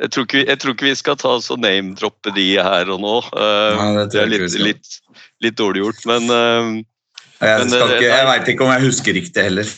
Jeg 0.00 0.10
tror, 0.12 0.24
ikke, 0.26 0.40
jeg 0.48 0.58
tror 0.60 0.74
ikke 0.74 0.88
vi 0.88 0.96
skal 0.98 1.16
ta 1.20 1.32
så 1.40 1.56
name-droppe 1.56 2.32
de 2.36 2.46
her 2.58 2.90
og 2.90 3.00
nå. 3.00 3.16
Eh, 3.30 3.78
Nei, 3.78 3.90
det 3.96 4.06
det 4.12 4.20
er 4.24 4.30
litt, 4.32 4.56
litt, 4.58 4.96
litt 5.46 5.56
dårlig 5.56 5.84
gjort, 5.84 6.02
men 6.10 6.26
eh, 6.34 6.70
Jeg, 7.40 7.62
Men, 7.62 7.72
eh, 7.72 7.92
ikke, 7.94 8.08
jeg 8.10 8.26
veit 8.28 8.50
ikke 8.52 8.66
om 8.66 8.72
jeg 8.74 8.84
husker 8.84 9.16
riktig 9.16 9.44
heller 9.46 9.70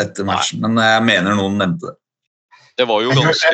etter 0.00 0.28
matchen, 0.28 0.62
men 0.64 0.78
jeg 0.80 1.02
mener 1.04 1.36
noen 1.36 1.58
nevnte 1.60 1.90
det. 1.90 1.98
det 2.80 2.86
var 2.88 3.02
jo 3.04 3.16
ganske 3.18 3.52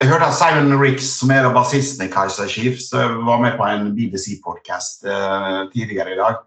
jeg 0.00 0.08
hørte 0.08 0.28
at 0.32 0.36
Simon 0.36 0.78
Ricks, 0.80 1.10
som 1.20 1.30
er 1.32 1.44
bassisten 1.52 2.06
i 2.06 2.12
Kaiser 2.12 2.48
Chiefs, 2.48 2.86
var 2.92 3.40
med 3.42 3.58
på 3.58 3.66
en 3.68 3.90
BBC-podkast 3.92 5.04
tidligere 5.74 6.14
i 6.14 6.16
dag. 6.16 6.38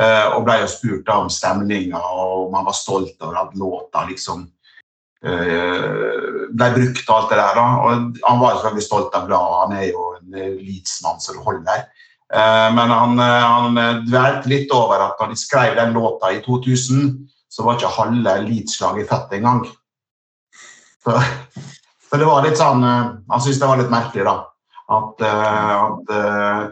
eh, 0.00 0.26
og 0.34 0.46
ble 0.46 0.58
jo 0.62 0.70
spurt 0.72 1.10
om 1.12 1.28
stemninga 1.30 2.00
og 2.00 2.48
om 2.48 2.56
han 2.56 2.64
var 2.66 2.76
stolt 2.76 3.14
over 3.20 3.42
at 3.44 3.58
låta 3.60 4.06
liksom 4.08 4.46
ble 5.24 6.70
brukt 6.74 7.08
og 7.08 7.16
alt 7.16 7.32
det 7.32 7.38
der. 7.40 7.58
da. 7.58 7.66
Og 7.82 8.18
han 8.28 8.40
var 8.40 8.54
jo 8.54 8.60
selvfølgelig 8.60 8.86
stolt 8.86 9.18
og 9.18 9.28
glad, 9.28 9.54
han 9.62 9.76
er 9.78 9.86
jo 9.90 10.08
en 10.18 10.38
eh, 10.38 10.56
Leeds-mann 10.60 11.22
det 11.24 11.44
holder. 11.48 11.84
Eh, 12.34 12.68
men 12.76 12.94
han, 12.94 13.18
eh, 13.22 13.46
han 13.54 13.80
eh, 13.80 14.02
dvelte 14.08 14.52
litt 14.52 14.74
over 14.74 15.08
at 15.08 15.20
når 15.20 15.32
de 15.32 15.40
skrev 15.40 15.76
den 15.78 15.94
låta 15.96 16.32
i 16.32 16.40
2000, 16.44 17.10
så 17.50 17.66
var 17.66 17.78
ikke 17.78 17.96
halve 17.98 18.38
Leeds-slaget 18.48 19.10
fett 19.10 19.36
engang. 19.38 19.66
Så, 21.04 21.18
så 22.08 22.18
det 22.20 22.28
var 22.28 22.46
litt 22.46 22.56
sånn 22.56 22.80
eh, 22.86 23.12
Han 23.28 23.42
syntes 23.42 23.60
det 23.60 23.68
var 23.68 23.82
litt 23.82 23.92
merkelig, 23.92 24.24
da. 24.26 24.38
At, 24.94 25.22
eh, 25.24 25.74
at 25.74 26.16
eh, 26.16 26.64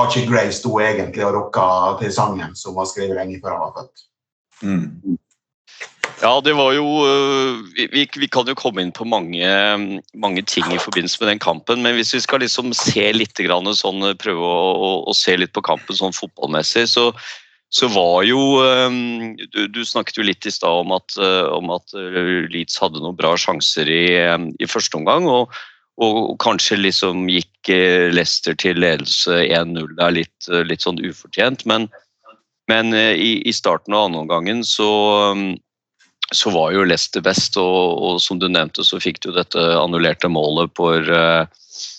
Archie 0.00 0.28
Gray 0.28 0.52
sto 0.54 0.78
egentlig 0.80 1.24
og 1.26 1.34
rocka 1.36 1.64
til 2.00 2.12
sangen 2.14 2.54
som 2.56 2.76
var 2.78 2.86
skrevet 2.88 3.18
lenge 3.18 3.40
før 3.42 3.56
han 3.56 3.66
var 3.66 3.74
født. 3.80 4.06
Mm. 4.60 5.18
Ja, 6.20 6.34
det 6.44 6.52
var 6.52 6.74
jo 6.76 6.84
øh, 7.08 7.60
vi, 7.76 8.04
vi, 8.04 8.26
kan 8.28 8.48
jo 8.48 8.56
komme 8.58 8.82
inn 8.84 8.92
på 8.92 9.06
mange, 9.08 9.48
mange 10.12 10.42
ting 10.44 10.66
i 10.68 10.80
forbindelse 10.80 11.16
med 11.22 11.30
den 11.32 11.40
kampen, 11.40 11.80
men 11.80 11.96
hvis 11.96 12.12
vi 12.12 12.20
skal 12.20 12.42
liksom 12.44 12.74
se 12.76 13.06
litt 13.14 13.40
sånn, 13.40 14.04
prøve 14.20 14.44
å, 14.44 14.58
å, 14.76 14.90
å 15.08 15.14
se 15.16 15.36
litt 15.40 15.54
på 15.56 15.64
kampen 15.64 15.96
sånn 15.96 16.12
fotballmessig, 16.12 16.84
så, 16.92 17.06
så 17.72 17.88
var 17.88 18.26
jo 18.28 18.60
du, 19.54 19.64
du 19.72 19.80
snakket 19.86 20.20
jo 20.20 20.26
litt 20.28 20.44
i 20.44 20.52
stad 20.52 20.84
om 20.84 20.92
øh, 20.92 21.46
om 21.56 21.72
at 21.72 21.96
øh, 21.96 22.44
Leeds 22.52 22.76
hadde 22.82 23.00
noen 23.00 23.16
bra 23.16 23.32
sjanser 23.40 23.88
i, 23.88 24.04
i 24.60 24.68
første 24.68 25.00
omgang. 25.00 25.28
og 25.28 25.52
og 26.00 26.38
kanskje 26.40 26.78
liksom 26.78 27.26
gikk 27.28 27.68
Leicester 28.14 28.54
til 28.56 28.78
ledelse 28.80 29.34
1-0 29.52 29.98
der 29.98 30.14
litt, 30.16 30.46
øh, 30.48 30.62
litt 30.64 30.80
sånn 30.80 30.96
ufortjent. 31.04 31.66
Men, 31.68 31.90
men 32.72 32.94
i, 32.96 33.42
i 33.44 33.52
starten 33.52 33.92
av 33.92 34.06
andre 34.06 34.22
omgangen 34.22 34.62
så, 34.64 34.88
så 36.30 36.50
var 36.54 36.74
jo 36.74 36.86
Leicester 36.86 37.22
best, 37.24 37.58
og, 37.58 37.98
og 37.98 38.20
som 38.22 38.38
du 38.38 38.46
nevnte, 38.48 38.84
så 38.86 39.00
fikk 39.02 39.20
du 39.24 39.32
dette 39.34 39.58
annullerte 39.58 40.30
målet 40.30 40.70
for, 40.78 41.02
eh, 41.02 41.90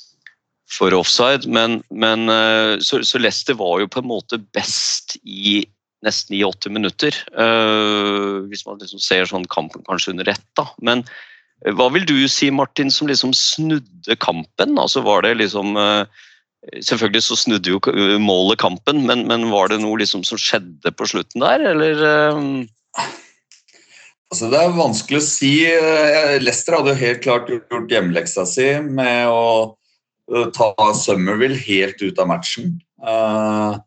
for 0.72 0.96
offside. 0.96 1.50
Men, 1.52 1.82
men 1.92 2.32
eh, 2.32 2.78
så, 2.84 3.02
så 3.08 3.20
Leicester 3.20 3.60
var 3.60 3.82
jo 3.82 3.92
på 3.92 4.04
en 4.04 4.12
måte 4.14 4.40
best 4.56 5.18
i 5.24 5.62
nesten 6.02 6.40
i 6.40 6.46
80 6.48 6.78
minutter. 6.80 7.18
eh, 7.38 8.40
hvis 8.50 8.66
man 8.66 8.80
liksom 8.82 9.04
ser 9.04 9.28
sånn 9.30 9.46
kampen 9.52 9.84
kanskje 9.86 10.16
under 10.16 10.32
ett, 10.32 10.48
da. 10.58 10.66
Men 10.82 11.04
hva 11.78 11.92
vil 11.94 12.08
du 12.10 12.16
si, 12.32 12.50
Martin, 12.50 12.90
som 12.90 13.12
liksom 13.12 13.36
snudde 13.38 14.16
kampen? 14.18 14.80
Altså 14.82 15.04
var 15.06 15.28
det 15.28 15.38
liksom 15.44 15.78
Selvfølgelig 16.86 17.24
så 17.26 17.36
snudde 17.42 17.72
jo 17.72 17.80
målet 18.22 18.60
kampen, 18.62 19.00
men, 19.10 19.24
men 19.26 19.48
var 19.50 19.72
det 19.72 19.80
noe 19.82 19.98
liksom 19.98 20.22
som 20.22 20.38
skjedde 20.38 20.92
på 20.94 21.08
slutten 21.10 21.42
der, 21.42 21.64
eller? 21.72 22.04
Eh, 24.32 24.34
Altså, 24.34 24.50
det 24.50 24.60
er 24.64 24.72
vanskelig 24.78 25.20
å 25.20 25.26
si. 25.28 25.52
Lester 25.68 26.42
Leicester 26.42 26.74
hadde 26.78 26.94
jo 26.94 27.02
helt 27.06 27.22
klart 27.24 27.50
gjort 27.52 27.92
hjemmeleksa 27.92 28.46
si 28.48 28.80
med 28.82 29.28
å 29.28 29.76
eh, 30.34 30.46
ta 30.56 30.72
Summerville 30.96 31.58
helt 31.60 32.02
ut 32.02 32.20
av 32.20 32.28
matchen. 32.32 32.78
Eh, 33.04 33.78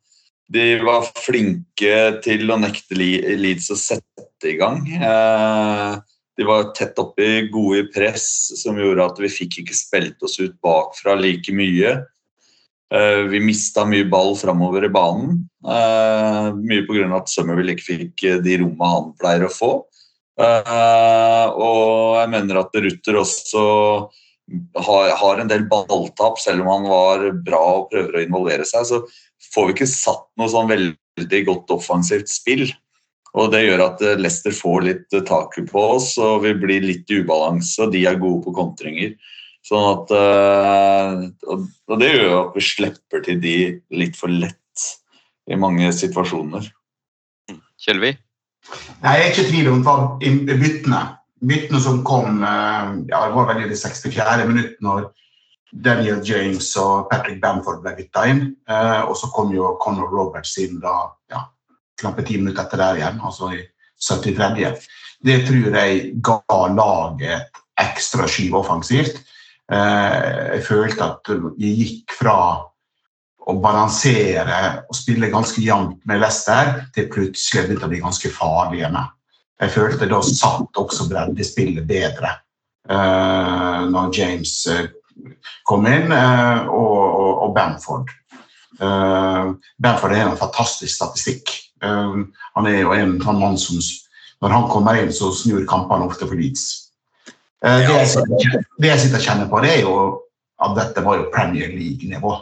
De 0.55 0.65
var 0.85 1.07
flinke 1.17 2.21
til 2.23 2.51
å 2.53 2.59
nekte 2.61 2.95
Le- 2.95 3.37
Leeds 3.41 3.71
å 3.73 3.77
sette 3.81 4.45
i 4.51 4.59
gang. 4.61 4.83
Eh, 4.93 5.97
De 6.37 6.45
var 6.45 6.73
tett 6.75 6.99
oppi, 6.99 7.49
gode 7.49 7.79
i 7.81 7.87
press, 7.95 8.53
som 8.61 8.77
gjorde 8.77 9.05
at 9.07 9.19
vi 9.23 9.29
fikk 9.31 9.63
ikke 9.63 9.75
spilt 9.75 10.23
oss 10.23 10.39
ut 10.41 10.61
bakfra 10.61 11.15
like 11.17 11.49
mye. 11.55 12.05
Eh, 12.93 13.23
Vi 13.33 13.41
mista 13.41 13.85
mye 13.87 14.05
ball 14.05 14.35
framover 14.37 14.85
i 14.85 14.89
banen, 14.93 15.49
eh, 15.65 16.53
mye 16.53 16.85
pga. 16.87 17.17
at 17.17 17.29
Summerville 17.29 17.73
ikke 17.73 17.89
fikk 17.89 18.25
eh, 18.25 18.41
de 18.43 18.59
rommene 18.59 18.93
han 18.93 19.15
pleier 19.19 19.47
å 19.47 19.51
få. 19.51 19.87
Eh, 20.35 21.49
og 21.55 22.19
jeg 22.19 22.31
mener 22.33 22.61
at 22.61 22.79
Rutter 22.85 23.19
også 23.21 23.65
har, 24.87 25.13
har 25.17 25.41
en 25.41 25.51
del 25.51 25.67
balltap, 25.71 26.41
selv 26.43 26.65
om 26.65 26.73
han 26.73 26.89
var 26.91 27.29
bra 27.47 27.63
og 27.79 27.91
prøver 27.93 28.19
å 28.19 28.25
involvere 28.25 28.67
seg. 28.69 28.89
Så 28.89 29.53
får 29.55 29.69
vi 29.69 29.77
ikke 29.77 29.91
satt 29.91 30.27
noe 30.41 30.51
sånn 30.53 30.71
veldig 30.73 31.45
godt 31.49 31.77
offensivt 31.77 32.33
spill. 32.33 32.67
Og 33.35 33.51
det 33.51 33.65
gjør 33.65 33.87
at 33.89 34.03
eh, 34.05 34.19
Leicester 34.21 34.55
får 34.55 34.85
litt 34.89 35.07
tak 35.15 35.31
taket 35.31 35.71
på 35.73 35.87
oss, 35.97 36.15
og 36.23 36.45
vi 36.45 36.55
blir 36.59 36.85
litt 36.85 37.11
i 37.11 37.23
ubalanse, 37.23 37.87
og 37.87 37.95
de 37.95 38.05
er 38.07 38.21
gode 38.21 38.45
på 38.47 38.55
kontringer. 38.57 39.17
Sånn 39.65 39.87
at, 39.95 40.13
eh, 40.13 41.57
og 41.89 41.97
det 42.03 42.13
gjør 42.13 42.35
at 42.43 42.59
vi 42.59 42.67
slipper 42.67 43.25
til 43.25 43.41
de 43.43 43.57
litt 43.97 44.19
for 44.19 44.33
lett 44.33 44.61
i 45.51 45.57
mange 45.61 45.91
situasjoner. 45.93 46.69
Kjellvi? 47.85 48.15
Nei, 49.03 49.19
Jeg 49.19 49.25
er 49.25 49.31
ikke 49.31 49.45
i 49.45 49.51
tvil 49.51 49.71
om 49.73 49.85
hva 49.85 49.97
byttene. 50.21 51.03
Byttene 51.45 51.81
som 51.83 52.01
kom 52.07 52.41
eh, 52.41 52.95
ja, 53.11 53.27
det 53.27 53.37
var 53.37 53.51
vel 53.51 53.65
i 53.65 53.69
det 53.69 53.79
64. 53.81 54.47
minutt 54.49 54.81
når 54.85 55.11
Daniel 55.75 56.21
James 56.25 56.71
og 56.79 57.09
Patrick 57.11 57.41
Bamford 57.43 57.83
ble 57.83 57.95
bytta 57.99 58.27
inn. 58.31 58.45
Eh, 58.69 59.03
og 59.03 59.17
så 59.19 59.31
kom 59.35 59.53
jo 59.55 59.75
Conor 59.83 60.13
Roberts 60.15 60.57
inn 60.63 60.79
da 60.83 60.95
ja, 61.33 61.45
knappe 62.01 62.25
ti 62.27 62.39
minutter 62.41 62.65
etter 62.65 62.81
der 62.81 63.03
igjen, 63.03 63.21
altså 63.25 63.53
i 63.55 63.63
73. 64.01 64.89
Det 65.25 65.39
tror 65.49 65.79
jeg 65.81 66.01
ga 66.25 66.61
laget 66.73 67.37
et 67.41 67.63
ekstra 67.85 68.29
skyv 68.31 68.59
offensivt. 68.61 69.21
Eh, 69.73 70.19
jeg 70.55 70.65
følte 70.67 71.11
at 71.11 71.35
vi 71.59 71.73
gikk 71.81 72.15
fra 72.19 72.37
å 73.45 73.55
balansere 73.61 74.61
og 74.89 74.97
spille 74.97 75.29
ganske 75.33 75.61
jevnt 75.61 76.01
med 76.09 76.23
Leicester, 76.23 76.87
til 76.95 77.11
plutselig 77.13 77.67
begynte 77.67 77.89
å 77.89 77.93
bli 77.93 78.01
ganske 78.05 78.31
igjen. 78.31 78.97
Jeg 79.61 79.73
følte 79.75 80.09
da 80.11 80.21
satt 80.25 80.81
også 80.81 81.09
breddespillet 81.11 81.85
bedre 81.87 82.33
uh, 82.91 83.85
når 83.91 84.15
James 84.17 84.55
eh, 84.67 84.89
kom 85.69 85.87
inn, 85.87 86.11
uh, 86.11 86.67
og, 86.73 87.03
og, 87.05 87.33
og 87.45 87.53
Bamford. 87.57 88.15
Uh, 88.81 89.55
Bamford 89.79 90.17
er 90.17 90.25
en 90.25 90.41
fantastisk 90.41 90.97
statistikk. 90.97 91.53
Uh, 91.85 92.25
han 92.57 92.71
er 92.71 92.81
jo 92.81 92.97
en 92.97 93.21
sånn 93.23 93.41
mann 93.43 93.61
som 93.61 93.79
Når 94.43 94.51
han 94.51 94.67
kommer 94.69 94.99
inn, 94.99 95.13
så 95.15 95.31
snur 95.33 95.63
kampene 95.69 96.09
ofte 96.09 96.27
for 96.27 96.37
Leeds. 96.37 96.91
Det, 97.65 97.87
jeg 97.87 98.09
sitter, 98.13 98.65
det 98.77 98.91
jeg 98.91 99.01
sitter 99.01 99.23
og 99.23 99.25
kjenner 99.25 99.47
på, 99.49 99.61
det 99.65 99.71
er 99.73 99.87
jo 99.87 99.95
at 100.65 100.75
dette 100.77 101.05
var 101.05 101.17
jo 101.17 101.31
Premier 101.33 101.71
League-nivå 101.73 102.35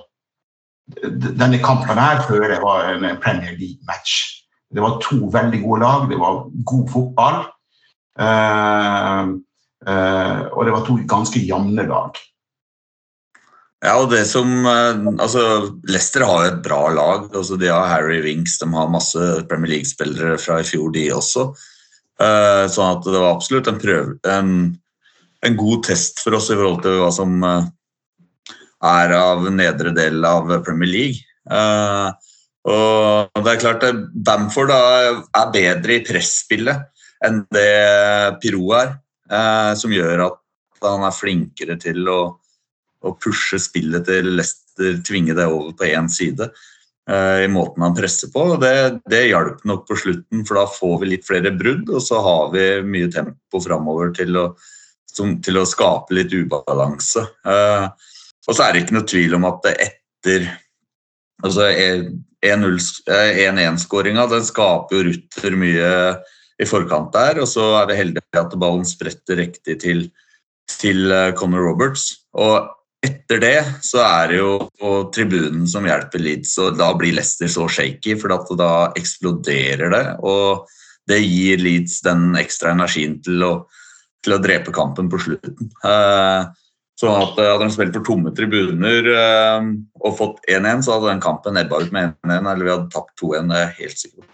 denne 0.91 1.61
kampen 1.63 2.01
her 2.01 2.23
før 2.27 2.49
det 2.51 2.61
var 2.63 2.91
en 2.91 3.07
Premier 3.23 3.55
League-match. 3.57 4.43
Det 4.73 4.83
var 4.83 5.01
to 5.05 5.29
veldig 5.33 5.63
gode 5.63 5.81
lag, 5.85 6.09
det 6.11 6.19
var 6.21 6.45
god 6.65 6.91
fotball. 6.91 7.41
eh, 8.19 9.23
eh, 9.89 10.41
og 10.53 10.65
det 10.67 10.75
var 10.75 10.87
to 10.87 10.99
ganske 11.09 11.41
jevne 11.41 11.87
lag. 11.89 12.19
Ja, 13.83 13.97
og 13.99 14.13
det 14.13 14.23
som 14.31 14.67
eh, 14.67 15.01
Altså, 15.19 15.75
Leicester 15.89 16.25
har 16.27 16.47
et 16.47 16.63
bra 16.63 16.89
lag. 16.89 17.29
altså 17.35 17.57
De 17.57 17.69
har 17.69 17.89
Harry 17.91 18.23
Winks, 18.23 18.59
de 18.59 18.69
har 18.73 18.89
masse 18.93 19.19
Premier 19.49 19.77
League-spillere 19.77 20.39
fra 20.39 20.61
i 20.61 20.67
fjor, 20.67 20.93
de 20.95 21.09
også. 21.13 21.51
Eh, 22.23 22.65
sånn 22.71 22.99
at 22.99 23.05
det 23.09 23.19
var 23.19 23.35
absolutt 23.35 23.69
en 23.69 23.81
prøve 23.83 24.17
en, 24.31 24.51
en 25.43 25.57
god 25.59 25.85
test 25.89 26.21
for 26.23 26.37
oss 26.39 26.51
i 26.53 26.57
forhold 26.59 26.83
til 26.85 27.01
hva 27.01 27.09
som 27.15 27.41
eh, 27.43 27.71
er 28.83 29.15
av 29.17 29.47
nedre 29.55 29.93
del 29.95 30.25
av 30.27 30.51
Premier 30.67 30.91
League. 30.91 31.23
Uh, 31.51 32.11
og 32.69 33.43
det 33.43 33.55
er 33.55 33.63
klart 33.63 33.87
at 33.87 34.05
Bamford 34.15 34.71
er 34.75 35.51
bedre 35.55 35.97
i 35.97 36.05
presspillet 36.07 36.89
enn 37.23 37.43
det 37.55 38.39
Pirou 38.43 38.75
er, 38.79 38.97
uh, 39.31 39.73
som 39.79 39.95
gjør 39.95 40.29
at 40.29 40.39
han 40.83 41.07
er 41.07 41.15
flinkere 41.15 41.79
til 41.79 42.07
å 42.11 42.21
å 43.03 43.15
pushe 43.19 43.59
spillet 43.63 44.07
til 44.07 44.35
Leicester 44.37 45.01
tvinge 45.07 45.35
det 45.39 45.49
over 45.51 45.75
på 45.79 45.89
én 45.91 46.09
side. 46.11 46.51
eh, 47.11 47.45
I 47.45 47.49
måten 47.51 47.83
han 47.83 47.97
presser 47.97 48.31
på. 48.31 48.45
Det, 48.63 49.03
det 49.11 49.27
hjalp 49.29 49.65
nok 49.69 49.87
på 49.89 49.99
slutten, 49.99 50.45
for 50.47 50.61
da 50.61 50.67
får 50.71 51.01
vi 51.01 51.11
litt 51.11 51.27
flere 51.27 51.55
brudd, 51.57 51.91
og 51.91 52.03
så 52.03 52.23
har 52.23 52.53
vi 52.55 52.67
mye 52.87 53.11
tempo 53.13 53.63
framover 53.63 54.15
til, 54.15 54.39
til 55.17 55.59
å 55.59 55.69
skape 55.69 56.15
litt 56.15 56.35
ubalanse. 56.35 57.27
Eh, 57.45 57.89
Og 58.49 58.57
så 58.57 58.65
er 58.65 58.71
det 58.73 58.81
ikke 58.85 58.97
noe 58.99 59.09
tvil 59.09 59.33
om 59.39 59.45
at 59.49 59.59
det 59.67 59.75
etter 59.87 60.41
altså 61.43 61.63
1-1-skåringa 62.43 64.25
den 64.31 64.45
skaper 64.47 64.99
jo 64.99 65.07
Rutter 65.09 65.53
mye 65.59 65.91
i 66.63 66.69
forkant 66.69 67.11
der, 67.15 67.41
og 67.43 67.49
så 67.51 67.65
er 67.81 67.89
vi 67.91 67.99
heldige 67.99 68.39
at 68.39 68.55
ballen 68.61 68.87
spretter 68.87 69.41
riktig 69.41 69.81
til, 69.83 70.05
til 70.71 71.11
eh, 71.11 71.33
Conor 71.39 71.65
Roberts. 71.67 72.05
Og 72.39 72.69
etter 73.03 73.41
det 73.43 73.59
så 73.83 74.03
er 74.05 74.31
det 74.31 74.39
jo 74.39 74.71
tribunen 75.15 75.67
som 75.71 75.87
hjelper 75.89 76.23
Leeds, 76.23 76.55
og 76.63 76.79
da 76.79 76.93
blir 76.99 77.17
Leicester 77.17 77.51
så 77.51 77.67
shaky, 77.67 78.15
for 78.21 78.55
da 78.59 78.73
eksploderer 78.99 79.91
det. 79.95 80.05
Og 80.23 80.69
det 81.11 81.19
gir 81.25 81.63
Leeds 81.63 82.01
den 82.07 82.37
ekstra 82.39 82.77
energien 82.77 83.19
til 83.25 83.43
å, 83.43 83.53
til 84.23 84.37
å 84.37 84.43
drepe 84.43 84.75
kampen 84.75 85.11
på 85.11 85.19
slutten. 85.25 85.73
Eh, 85.83 86.41
Sånn 87.01 87.17
at 87.17 87.39
eh, 87.41 87.49
Hadde 87.49 87.67
de 87.69 87.75
spilt 87.75 87.97
for 87.97 88.07
tomme 88.07 88.35
tribuner 88.37 89.09
eh, 89.15 89.71
og 90.03 90.19
fått 90.19 90.45
1-1, 90.51 90.85
så 90.85 90.97
hadde 90.97 91.15
den 91.15 91.25
kampen 91.25 91.59
ebba 91.61 91.83
ut 91.83 91.95
med 91.95 92.15
1-1, 92.27 92.47
eller 92.53 92.65
vi 92.67 92.75
hadde 92.75 92.93
tapt 92.95 93.17
2-1. 93.23 93.51
Det 93.51 93.59
er 93.61 93.75
helt 93.81 94.03
sikkert. 94.05 94.29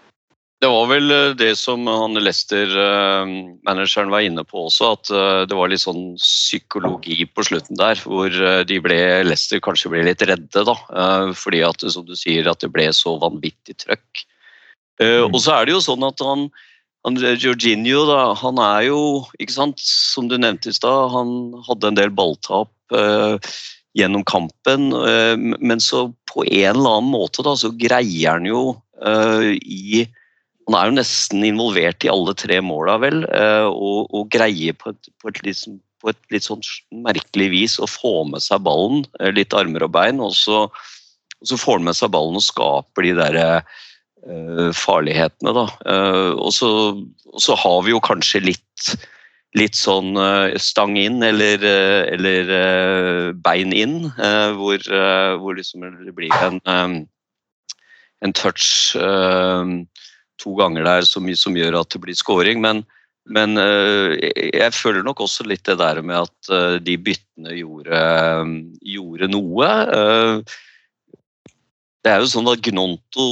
Det 0.59 0.67
var 0.67 0.89
vel 0.91 1.13
eh, 1.15 1.35
det 1.39 1.53
som 1.55 1.87
han 1.87 2.19
Leicester-manageren 2.19 4.11
var 4.11 4.25
inne 4.27 4.43
på 4.47 4.65
også, 4.67 4.91
at 4.97 5.13
det 5.49 5.55
var 5.55 5.71
litt 5.71 5.85
sånn 5.85 6.17
psykologi 6.19 7.23
på 7.31 7.47
slutten 7.47 7.79
der, 7.79 8.01
hvor 8.03 8.27
de 8.67 8.81
ble, 8.83 8.99
Leicester 9.23 9.63
kanskje 9.63 9.93
ble 9.95 10.03
litt 10.09 10.25
redde, 10.27 10.65
da. 10.67 10.75
Fordi 11.37 11.63
at, 11.63 11.87
som 11.87 12.03
du 12.05 12.15
sier, 12.19 12.49
at 12.51 12.59
det 12.65 12.73
ble 12.75 12.89
så 12.95 13.15
vanvittig 13.23 13.79
trøkk. 13.85 14.27
Eh, 14.99 15.19
Mm. 15.23 15.33
Og 15.33 15.39
så 15.41 15.55
er 15.55 15.65
det 15.65 15.75
jo 15.75 15.83
sånn 15.83 16.03
at 16.07 16.19
han, 16.23 16.49
han 17.07 17.17
Jorginho, 17.39 18.03
da, 18.09 18.21
han 18.37 18.59
er 18.63 18.89
jo, 18.89 19.01
ikke 19.39 19.55
sant, 19.55 19.81
som 19.83 20.27
du 20.29 20.37
nevnte 20.37 20.71
i 20.71 20.75
stad, 20.75 21.11
han 21.13 21.33
hadde 21.67 21.91
en 21.91 21.99
del 21.99 22.11
balltap 22.11 22.71
eh, 22.95 23.51
gjennom 23.97 24.25
kampen, 24.27 24.91
eh, 25.07 25.35
men 25.39 25.83
så 25.83 26.09
på 26.29 26.45
en 26.45 26.75
eller 26.75 26.99
annen 26.99 27.11
måte 27.13 27.45
da, 27.45 27.55
så 27.57 27.71
greier 27.71 28.35
han 28.37 28.47
jo 28.49 28.63
eh, 28.99 29.55
i 29.63 30.07
han 30.69 30.75
er 30.77 30.89
jo 30.91 30.97
nesten 30.99 31.41
involvert 31.47 32.05
i 32.05 32.11
alle 32.13 32.35
tre 32.37 32.59
måla, 32.61 32.99
vel, 33.01 33.23
eh, 33.33 33.65
og, 33.65 34.11
og 34.13 34.27
greier 34.29 34.75
på 34.77 34.91
et, 34.93 35.09
på, 35.17 35.31
et 35.31 35.39
sånn- 35.57 35.79
på 35.99 36.11
et 36.11 36.19
litt 36.33 36.45
sånn 36.47 36.63
merkelig 37.05 37.49
vis 37.51 37.77
å 37.81 37.87
få 37.89 38.23
med 38.29 38.43
seg 38.43 38.63
ballen, 38.67 39.03
eh, 39.19 39.33
litt 39.35 39.55
armer 39.57 39.87
og 39.87 39.93
bein, 39.95 40.21
og 40.23 40.35
så, 40.37 40.67
og 40.69 41.49
så 41.49 41.57
får 41.59 41.79
han 41.79 41.89
med 41.89 41.97
seg 41.99 42.13
ballen 42.13 42.39
og 42.39 42.45
skaper 42.45 43.07
de 43.07 43.15
der 43.17 43.39
eh, 43.39 43.79
farlighetene, 44.75 45.53
da. 45.55 45.67
Eh, 45.85 46.33
og, 46.35 46.51
så, 46.53 46.69
og 47.31 47.39
så 47.41 47.55
har 47.55 47.79
vi 47.85 47.95
jo 47.95 48.01
kanskje 48.03 48.43
litt 48.51 48.91
Litt 49.57 49.73
sånn 49.73 50.13
eh, 50.13 50.51
stang 50.61 50.91
inn 51.01 51.23
eller, 51.25 51.57
eh, 51.65 52.03
eller 52.13 52.51
eh, 52.53 53.29
bein 53.33 53.71
inn, 53.73 53.95
eh, 54.21 54.51
hvor, 54.53 54.77
eh, 54.77 55.31
hvor 55.41 55.55
liksom 55.57 55.87
det 56.05 56.13
blir 56.13 56.29
en, 56.45 56.59
eh, 56.69 56.93
en 58.21 58.35
touch 58.37 58.93
eh, 58.93 59.71
to 60.37 60.53
ganger 60.59 60.85
der 60.85 61.01
som, 61.09 61.25
som 61.33 61.57
gjør 61.57 61.79
at 61.81 61.89
det 61.95 62.01
blir 62.03 62.13
scoring. 62.19 62.61
Men, 62.61 62.83
men 63.25 63.57
eh, 63.57 64.19
jeg- 64.53 64.77
føler 64.77 65.01
nok 65.01 65.25
også 65.25 65.47
litt 65.49 65.65
det 65.65 65.79
der 65.81 66.03
med 66.05 66.27
at 66.29 66.53
eh, 66.53 66.77
de 66.85 66.99
byttene 67.09 67.57
gjorde, 67.57 68.05
gjorde 68.85 69.31
noe. 69.33 69.71
Eh, 69.97 70.57
Det 72.05 72.13
er 72.13 72.21
jo 72.21 72.29
sånn 72.31 72.53
at 72.53 72.61
Gnonto 72.69 73.25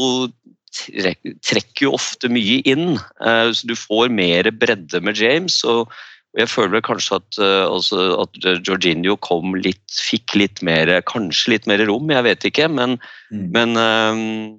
trekker 1.45 1.87
jo 1.87 1.95
ofte 1.97 2.29
mye 2.31 2.61
inn, 2.67 2.99
eh, 3.21 3.49
så 3.51 3.67
du 3.69 3.75
får 3.77 4.11
mer 4.13 4.51
bredde 4.51 5.01
med 5.03 5.17
James. 5.19 5.63
og 5.65 5.91
jeg 6.37 6.49
føler 6.51 6.83
kanskje 6.85 7.17
at, 7.17 7.37
eh, 7.41 7.65
altså, 7.65 8.21
at 8.21 8.37
Jorginho 8.67 9.15
kom 9.17 9.55
litt, 9.55 9.85
fikk 9.89 10.35
litt 10.37 10.61
mer, 10.61 10.91
kanskje 11.09 11.55
litt 11.55 11.67
mer 11.69 11.81
rom, 11.89 12.11
jeg 12.13 12.23
vet 12.23 12.45
ikke. 12.51 12.67
Men, 12.69 12.99
Mm. 13.33 13.51
men, 13.51 13.77
eh, 13.77 14.55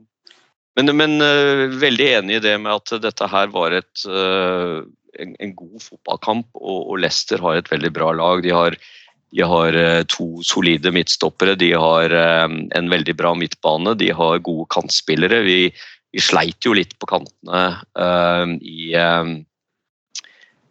men, 0.77 0.97
men 0.97 1.21
eh, 1.23 1.67
veldig 1.79 2.09
enig 2.19 2.37
i 2.37 2.45
det 2.45 2.57
med 2.61 2.73
at 2.73 3.01
dette 3.03 3.29
her 3.31 3.47
var 3.55 3.73
et, 3.73 4.07
eh, 4.07 4.83
en, 5.23 5.37
en 5.41 5.55
god 5.55 5.83
fotballkamp, 5.83 6.47
og, 6.55 6.91
og 6.91 6.99
Leicester 6.99 7.39
har 7.39 7.57
et 7.57 7.71
veldig 7.71 7.93
bra 7.95 8.11
lag. 8.13 8.43
De 8.43 8.51
har, 8.51 8.77
de 9.35 9.43
har 9.45 9.75
eh, 9.75 10.03
to 10.11 10.43
solide 10.43 10.91
midtstoppere, 10.95 11.55
de 11.59 11.73
har 11.79 12.11
eh, 12.11 12.49
en 12.49 12.91
veldig 12.91 13.15
bra 13.19 13.35
midtbane, 13.39 13.95
de 13.99 14.11
har 14.11 14.43
gode 14.43 14.67
kantspillere. 14.75 15.45
Vi, 15.47 15.61
vi 16.15 16.23
sleit 16.25 16.65
jo 16.65 16.73
litt 16.77 16.95
på 16.99 17.09
kantene 17.11 17.63
uh, 17.99 18.57
i 18.65 18.95
uh, 18.97 19.37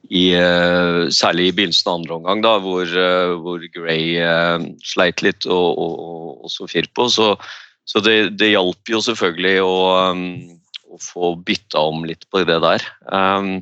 i, 0.09 0.31
uh, 0.35 1.07
særlig 1.11 1.49
i 1.49 1.55
begynnelsen 1.55 1.91
av 1.91 1.99
andre 1.99 2.17
omgang, 2.17 2.43
da, 2.45 2.55
hvor, 2.63 2.87
eh, 2.87 3.33
hvor 3.43 3.63
Gray 3.73 4.15
eh, 4.23 4.67
sleit 4.87 5.23
litt, 5.25 5.47
og, 5.49 5.67
og, 5.77 5.95
og 5.99 6.45
også 6.47 6.67
Firpo. 6.71 7.09
Så, 7.11 7.33
så 7.87 8.03
det, 8.03 8.37
det 8.39 8.53
hjalp 8.53 8.91
jo 8.91 9.01
selvfølgelig 9.03 9.57
å, 9.63 9.79
um, 10.13 10.27
å 10.87 10.99
få 11.01 11.33
bytta 11.47 11.83
om 11.89 12.05
litt 12.07 12.27
på 12.31 12.45
det 12.47 12.59
der. 12.63 12.85
Um, 13.11 13.59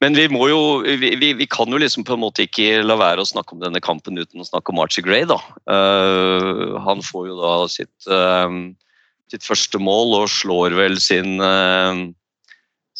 men 0.00 0.16
vi 0.16 0.28
må 0.32 0.46
jo 0.48 0.60
vi, 0.80 1.10
vi, 1.20 1.34
vi 1.36 1.46
kan 1.50 1.68
jo 1.68 1.80
liksom 1.80 2.06
på 2.08 2.14
en 2.16 2.22
måte 2.22 2.46
ikke 2.46 2.78
la 2.86 2.96
være 2.96 3.20
å 3.20 3.28
snakke 3.28 3.52
om 3.52 3.60
denne 3.60 3.82
kampen 3.84 4.16
uten 4.16 4.40
å 4.40 4.46
snakke 4.48 4.72
om 4.72 4.80
Archie 4.80 5.04
Gray, 5.04 5.26
da. 5.28 5.36
Han 6.86 7.02
får 7.04 7.26
jo 7.28 7.36
da 7.36 7.50
sitt, 7.68 8.08
sitt 9.30 9.46
første 9.46 9.78
mål 9.78 10.16
og 10.22 10.32
slår 10.32 10.74
vel 10.78 10.98
sin 11.02 11.38
um, 11.40 12.08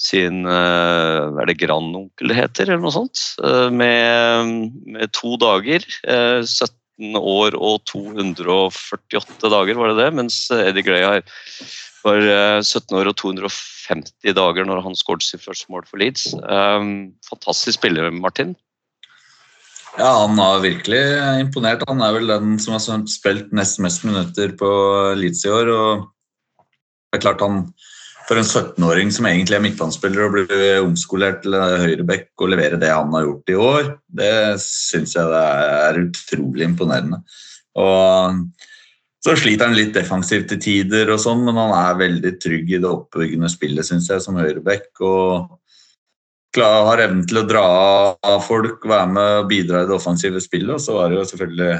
sin 0.00 0.46
eh, 0.48 1.40
er 1.42 1.48
det 1.50 1.58
grandonkel 1.60 2.30
det 2.30 2.38
heter, 2.38 2.70
eller 2.70 2.80
noe 2.86 2.94
sånt? 2.94 3.20
eh, 3.44 3.68
Med, 3.74 4.70
med 4.88 5.12
to 5.12 5.34
dager. 5.40 5.84
eh, 6.08 6.40
17 6.46 7.16
år 7.16 7.56
og 7.56 7.82
248 7.90 9.50
dager, 9.52 9.76
var 9.76 9.92
det 9.92 9.98
det? 10.00 10.08
Mens 10.16 10.38
Eddie 10.54 10.84
Gray 10.86 11.20
var 12.04 12.24
eh, 12.24 12.62
17 12.64 12.96
år 12.96 13.10
og 13.12 13.16
250 13.20 14.32
dager 14.36 14.64
når 14.68 14.80
han 14.86 14.96
skåret 14.96 15.24
sitt 15.26 15.44
første 15.44 15.68
mål 15.72 15.84
for 15.88 16.00
Leeds. 16.00 16.30
Eh, 16.38 16.88
Fantastisk 17.28 17.76
spiller, 17.80 18.08
Martin. 18.10 18.54
Ja, 19.98 20.12
han 20.22 20.38
har 20.38 20.62
virkelig 20.62 21.02
imponert. 21.42 21.82
Han 21.90 22.00
er 22.06 22.14
vel 22.14 22.30
den 22.30 22.56
som 22.62 22.76
har 22.78 23.04
spilt 23.10 23.52
nest 23.52 23.80
mest 23.82 24.04
minutter 24.06 24.52
på 24.56 24.70
Leeds 25.18 25.44
i 25.44 25.52
år. 25.52 25.72
og 25.74 26.08
det 27.10 27.18
er 27.18 27.24
klart 27.24 27.42
han 27.44 27.64
For 28.28 28.38
en 28.38 28.46
17-åring 28.46 29.10
som 29.10 29.26
egentlig 29.26 29.56
er 29.56 29.62
midtbanespiller 29.64 30.26
og 30.26 30.34
blir 30.36 30.84
omskolert 30.84 31.40
til 31.42 31.56
høyreback 31.58 32.28
og 32.38 32.52
leverer 32.52 32.78
det 32.78 32.92
han 32.92 33.10
har 33.16 33.24
gjort 33.26 33.50
i 33.50 33.56
år, 33.58 33.88
det 34.06 34.34
syns 34.62 35.16
jeg 35.16 35.32
det 35.32 35.40
er 35.88 35.98
utrolig 36.04 36.68
imponerende. 36.68 37.18
Og 37.80 38.44
så 39.20 39.34
sliter 39.36 39.66
han 39.66 39.74
litt 39.76 39.96
defensivt 39.96 40.46
til 40.52 40.60
tider, 40.62 41.10
og 41.10 41.18
sånn, 41.20 41.42
men 41.44 41.58
han 41.58 41.74
er 41.76 41.98
veldig 41.98 42.32
trygg 42.40 42.70
i 42.70 42.78
det 42.80 42.88
oppbyggende 42.88 43.50
spillet, 43.52 43.88
syns 43.88 44.08
jeg, 44.12 44.22
som 44.24 44.38
høyreback. 44.38 44.92
og 45.04 45.58
har 46.56 47.02
evnen 47.04 47.26
til 47.28 47.42
å 47.42 47.46
dra 47.46 47.64
av 48.14 48.40
folk, 48.46 48.86
være 48.86 49.10
med 49.12 49.34
og 49.42 49.50
bidra 49.50 49.82
i 49.82 49.90
det 49.90 49.94
offensive 49.94 50.40
spillet. 50.40 50.72
Og 50.74 50.80
så 50.80 50.96
var 50.96 51.10
det 51.10 51.20
jo 51.20 51.26
selvfølgelig 51.28 51.74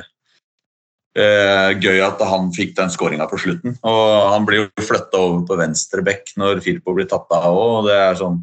eh, 1.19 1.71
gøy 1.81 2.01
at 2.05 2.23
han 2.27 2.53
fikk 2.55 2.77
den 2.79 2.93
skåringa 2.93 3.27
på 3.31 3.39
slutten. 3.41 3.77
Og 3.87 4.05
han 4.35 4.47
blir 4.49 4.65
jo 4.65 4.87
flytta 4.87 5.21
over 5.21 5.45
på 5.49 5.59
venstre 5.61 6.05
bekk 6.07 6.35
når 6.41 6.63
Firpo 6.65 6.95
blir 6.97 7.09
tatt 7.11 7.31
av 7.35 7.51
òg, 7.51 7.91
sånn 8.21 8.43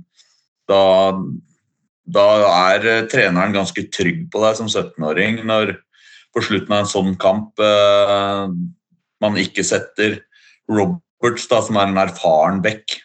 da, 0.67 1.15
da 2.03 2.27
er 2.73 2.87
eh, 2.87 3.03
treneren 3.11 3.55
ganske 3.55 3.87
trygg 3.93 4.27
på 4.31 4.43
deg 4.43 4.57
som 4.59 4.69
17-åring 4.69 5.43
når 5.47 5.77
på 6.35 6.43
slutten 6.43 6.73
av 6.75 6.83
en 6.83 6.91
sånn 6.91 7.13
kamp 7.19 7.59
eh, 7.63 8.47
man 9.23 9.39
ikke 9.41 9.65
setter 9.65 10.19
Roberts, 10.67 11.47
da, 11.49 11.61
som 11.63 11.79
er 11.79 11.89
en 11.89 12.01
erfaren 12.01 12.59
bekk, 12.61 12.99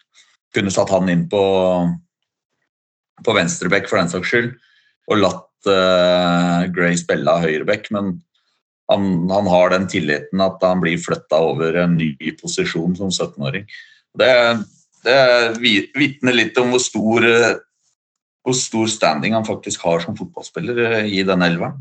kunne 0.53 0.73
satt 0.73 0.91
han 0.93 1.09
inn 1.09 1.27
på 1.31 1.43
på 3.23 3.33
venstreback 3.37 3.85
for 3.87 4.01
den 4.01 4.09
saks 4.11 4.27
skyld, 4.27 4.49
og 5.07 5.19
latt 5.21 5.69
eh, 5.71 6.65
Gray 6.75 6.97
spille 6.99 7.29
av 7.29 7.45
høyreback, 7.45 7.87
men 7.95 8.17
han, 8.91 9.29
han, 9.29 9.47
har 9.47 9.69
den 9.69 9.87
tilliten 9.87 10.41
at 10.43 10.63
han 10.63 10.81
blir 10.83 10.99
flytta 10.99 11.39
over 11.39 11.77
en 11.83 11.95
ny 11.97 12.15
posisjon 12.41 12.95
som 12.97 13.11
17-åring. 13.11 13.67
Det, 14.19 14.33
det 15.05 15.19
vitner 15.95 16.35
litt 16.35 16.57
om 16.61 16.73
hvor 16.73 16.83
stor, 16.83 17.27
eh, 17.27 17.55
hvor 18.43 18.57
stor 18.57 18.91
standing 18.91 19.37
han 19.37 19.47
faktisk 19.47 19.85
har 19.87 20.03
som 20.03 20.17
fotballspiller 20.19 20.83
eh, 20.89 21.09
i 21.19 21.23
den 21.27 21.45
elveren. 21.45 21.79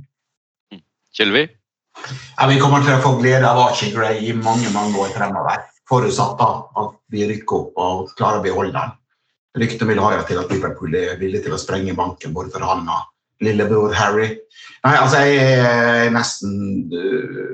Kjellvi? 1.12 1.44
Ja, 2.38 2.46
vi 2.48 2.56
kommer 2.62 2.84
til 2.86 2.94
å 2.94 3.02
få 3.04 3.16
glede 3.20 3.44
av 3.44 3.60
Archie 3.66 3.92
Gray 3.92 4.22
i 4.30 4.32
mange 4.32 4.70
mange 4.72 4.96
år 5.02 5.12
fremover. 5.12 5.66
Forutsatt 5.90 6.38
da 6.40 6.50
at 6.80 6.94
vi 7.12 7.26
rykker 7.28 7.58
opp 7.58 7.80
og 7.82 8.12
klarer 8.16 8.40
å 8.40 8.44
beholde 8.46 8.72
den. 8.78 8.94
Ryktene 9.60 9.90
vil 9.90 10.00
ha 10.00 10.14
til 10.24 10.38
at 10.40 10.52
Liverpool 10.54 10.94
er 10.96 11.18
villig 11.20 11.42
til 11.44 11.52
å 11.52 11.60
sprenge 11.60 11.92
banken 11.98 12.32
både 12.32 12.54
for 12.54 12.64
han 12.64 12.86
og 12.88 13.11
lillebror 13.42 13.92
Harry. 13.96 14.30
Nei, 14.82 14.94
altså 14.96 15.22
jeg 15.22 15.58
er 15.58 16.14
nesten 16.14 16.54
uh, 16.94 17.52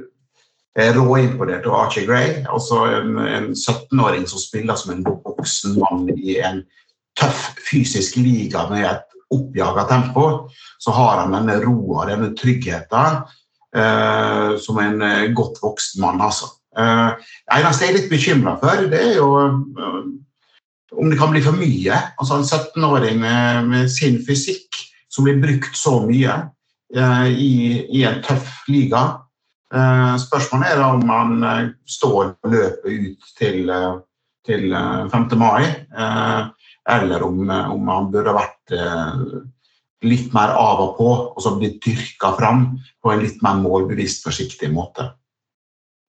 er 0.78 0.94
råimponert 0.96 1.66
av 1.66 1.76
Archie 1.82 2.06
Gray. 2.06 2.42
Altså 2.46 2.84
en, 2.98 3.16
en 3.18 3.48
17-åring 3.52 4.26
som 4.30 4.42
spiller 4.42 4.78
som 4.78 4.94
en 4.94 5.04
voksen 5.06 5.78
mann 5.80 6.06
i 6.14 6.38
en 6.44 6.62
tøff 7.18 7.48
fysisk 7.66 8.18
liga 8.20 8.68
med 8.70 8.86
et 8.86 9.18
oppjaga 9.34 9.88
tempo. 9.90 10.28
Så 10.78 10.94
har 10.94 11.24
han 11.24 11.34
denne 11.34 11.58
roa, 11.64 12.06
denne 12.08 12.30
tryggheten, 12.38 13.24
uh, 13.76 14.54
som 14.62 14.80
en 14.82 15.02
uh, 15.02 15.26
godt 15.36 15.60
voksen 15.64 16.04
mann, 16.04 16.22
altså. 16.22 16.52
Uh, 16.78 17.16
eneste 17.56 17.84
jeg 17.84 17.90
er 17.90 17.96
litt 17.96 18.10
bekymra 18.12 18.52
for, 18.60 18.84
det 18.92 18.98
er 19.02 19.16
jo 19.16 19.32
uh, 19.34 20.02
om 20.98 21.10
det 21.10 21.18
kan 21.20 21.32
bli 21.32 21.42
for 21.44 21.58
mye. 21.58 21.96
Altså 22.20 22.38
En 22.38 22.46
17-åring 22.46 23.18
med, 23.20 23.66
med 23.72 23.90
sin 23.92 24.20
fysikk 24.26 24.78
som 25.18 25.26
blir 25.26 25.40
brukt 25.42 25.74
så 25.76 25.96
mye 26.06 26.34
eh, 26.94 27.28
i, 27.34 27.54
i 27.98 28.04
en 28.06 28.20
tøff 28.22 28.68
liga. 28.70 29.02
Eh, 29.74 30.12
spørsmålet 30.22 30.70
er 30.70 30.78
da 30.78 30.92
om 30.94 31.10
han 31.10 31.42
eh, 31.44 31.64
står 31.90 32.36
løpet 32.46 32.86
ut 32.86 33.32
til, 33.40 33.72
til 34.46 34.70
eh, 34.78 35.08
5. 35.10 35.26
mai, 35.40 35.66
eller 36.88 37.24
om, 37.26 37.42
om 37.50 37.90
han 37.90 38.06
burde 38.14 38.32
vært 38.32 38.76
litt 40.06 40.30
mer 40.32 40.54
av 40.54 40.80
og 40.86 40.94
på, 40.96 41.08
og 41.34 41.42
så 41.42 41.56
blitt 41.58 41.82
dyrka 41.84 42.30
fram 42.38 42.62
på 43.02 43.12
en 43.12 43.20
litt 43.24 43.42
mer 43.44 43.58
målbevisst, 43.60 44.22
forsiktig 44.24 44.70
måte. 44.72 45.10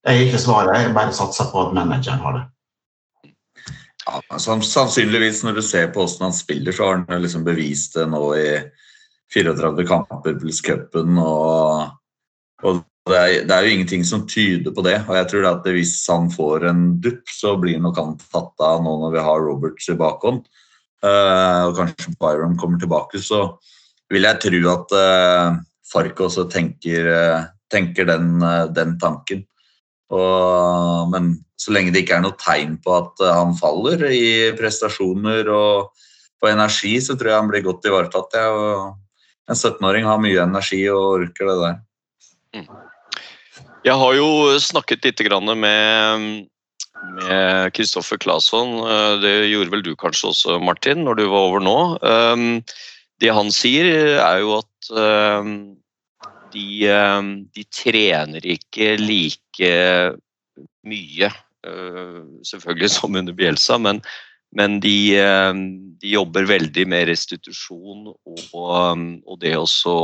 Jeg 0.06 0.16
er 0.16 0.30
ikke 0.30 0.40
svaret, 0.46 0.78
jeg 0.86 0.96
bare 0.96 1.18
satser 1.18 1.50
på 1.52 1.66
at 1.66 1.76
manageren 1.76 2.22
har 2.24 2.38
det. 2.38 2.46
Ja, 4.06 4.40
sannsynligvis 4.40 5.42
når 5.44 5.60
du 5.60 5.64
ser 5.66 5.90
på 5.92 6.06
hvordan 6.06 6.30
han 6.30 6.38
spiller, 6.38 6.72
så 6.72 6.86
har 6.86 7.02
han 7.02 7.26
liksom 7.26 7.44
bevist 7.44 7.98
det 7.98 8.08
nå 8.14 8.24
i 8.38 8.48
34 9.34 9.86
kamper 9.90 10.38
pluss 10.42 10.62
cupen. 10.66 11.20
Og, 11.22 11.90
og 12.64 12.82
det, 13.10 13.18
er, 13.18 13.34
det 13.50 13.56
er 13.56 13.66
jo 13.66 13.76
ingenting 13.76 14.06
som 14.08 14.26
tyder 14.30 14.74
på 14.76 14.86
det. 14.86 14.98
Og 15.08 15.18
jeg 15.18 15.30
tror 15.32 15.50
at 15.52 15.70
hvis 15.70 15.96
han 16.10 16.32
får 16.34 16.70
en 16.72 16.86
dupp, 17.04 17.24
så 17.34 17.56
blir 17.62 17.82
nok 17.82 18.00
han 18.02 18.18
tatt 18.30 18.66
av 18.66 18.84
nå 18.86 18.96
når 19.04 19.16
vi 19.18 19.28
har 19.30 19.46
Roberts 19.46 19.92
i 19.92 19.98
bakhånd. 20.00 20.44
Uh, 21.00 21.70
og 21.70 21.78
kanskje 21.78 22.12
Byron 22.20 22.58
kommer 22.60 22.80
tilbake, 22.82 23.22
så 23.24 23.46
vil 24.12 24.26
jeg 24.28 24.42
tro 24.44 24.60
at 24.74 24.96
uh, 24.98 25.60
Fark 25.90 26.20
også 26.26 26.44
tenker, 26.52 27.08
uh, 27.08 27.46
tenker 27.72 28.06
den, 28.10 28.42
eh, 28.44 28.66
den 28.74 28.98
tanken. 29.02 29.46
Og, 30.14 31.10
men 31.14 31.34
så 31.60 31.74
lenge 31.76 31.94
det 31.94 32.04
ikke 32.04 32.18
er 32.18 32.26
noe 32.26 32.38
tegn 32.40 32.78
på 32.82 32.96
at 32.98 33.22
eh, 33.24 33.36
han 33.36 33.56
faller 33.58 34.06
i 34.10 34.24
prestasjoner 34.58 35.50
og 35.54 36.06
på 36.40 36.50
energi, 36.50 36.96
så 37.04 37.18
tror 37.20 37.34
jeg 37.34 37.42
han 37.42 37.52
blir 37.52 37.66
godt 37.66 37.88
ivaretatt. 37.90 38.38
Ja. 38.40 38.94
En 39.50 39.58
17-åring 39.58 40.06
har 40.06 40.22
mye 40.22 40.44
energi 40.44 40.84
og 40.92 41.24
orker 41.24 41.50
det 41.50 41.58
der. 41.64 42.70
Jeg 43.88 43.96
har 43.96 44.16
jo 44.18 44.30
snakket 44.62 45.06
litt 45.08 45.22
med 45.58 46.48
Kristoffer 47.74 48.20
Claesson. 48.20 48.78
Det 49.24 49.50
gjorde 49.50 49.72
vel 49.74 49.84
du 49.86 49.96
kanskje 49.96 50.30
også, 50.34 50.60
Martin, 50.62 51.06
når 51.08 51.20
du 51.20 51.26
var 51.32 51.48
over 51.50 51.64
nå. 51.64 51.80
Um, 52.04 52.64
Det 53.20 53.34
han 53.36 53.52
sier, 53.52 54.16
er 54.24 54.38
jo 54.40 54.54
at 54.62 54.90
um, 54.96 55.76
de, 56.54 56.68
um, 56.88 57.34
de 57.52 57.66
trener 57.76 58.46
ikke 58.48 58.94
like 58.96 59.72
mye, 60.88 61.32
uh, 61.68 62.22
selvfølgelig 62.48 62.92
som 62.96 63.20
under 63.20 63.36
Bielsa, 63.36 63.76
men, 63.78 64.00
men 64.58 64.80
de, 64.82 64.96
um, 65.22 65.62
de 66.02 66.16
jobber 66.16 66.48
veldig 66.50 66.88
med 66.90 67.08
restitusjon 67.12 68.10
og, 68.10 68.42
og 68.56 69.36
det 69.44 69.54
også 69.58 69.96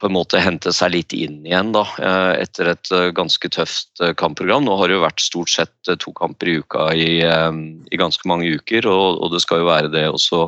på 0.00 0.08
en 0.08 0.14
måte 0.14 0.40
hente 0.40 0.72
seg 0.76 0.92
litt 0.94 1.14
inn 1.16 1.40
igjen 1.46 1.72
da, 1.74 1.82
eh, 2.00 2.42
etter 2.44 2.70
et 2.72 2.90
eh, 2.94 3.08
ganske 3.16 3.48
tøft 3.52 4.00
eh, 4.04 4.12
kampprogram. 4.16 4.64
Nå 4.64 4.76
har 4.78 4.88
det 4.88 4.96
jo 4.96 5.04
vært 5.04 5.24
stort 5.24 5.52
sett 5.52 5.88
eh, 5.88 5.98
to 6.00 6.12
kamper 6.16 6.48
i 6.48 6.56
uka 6.60 6.86
i, 6.96 7.08
eh, 7.26 7.50
i 7.90 8.00
ganske 8.00 8.28
mange 8.28 8.48
uker, 8.60 8.86
og, 8.88 9.20
og 9.20 9.34
det 9.34 9.42
skal 9.44 9.62
jo 9.62 9.70
være 9.70 9.92
det 9.92 10.06
også 10.08 10.46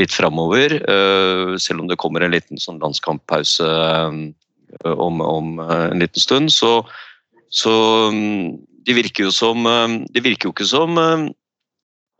litt 0.00 0.14
framover. 0.14 0.78
eh, 0.78 1.54
Selv 1.62 1.84
om 1.84 1.90
det 1.90 1.98
kommer 2.00 2.24
en 2.24 2.34
liten 2.34 2.60
sånn 2.62 2.80
landskamppause 2.82 3.68
eh, 3.68 4.20
om, 4.94 5.20
om 5.20 5.54
eh, 5.62 5.86
en 5.90 6.02
liten 6.02 6.22
stund, 6.22 6.54
så, 6.54 6.80
så 7.52 7.74
mm, 8.14 8.56
det 8.86 8.98
virker 8.98 9.28
jo 9.28 9.34
som 9.34 9.66
eh, 9.68 10.00
Det 10.14 10.24
virker 10.24 10.48
jo 10.48 10.56
ikke 10.56 10.70
som 10.70 10.98
eh, 11.02 11.28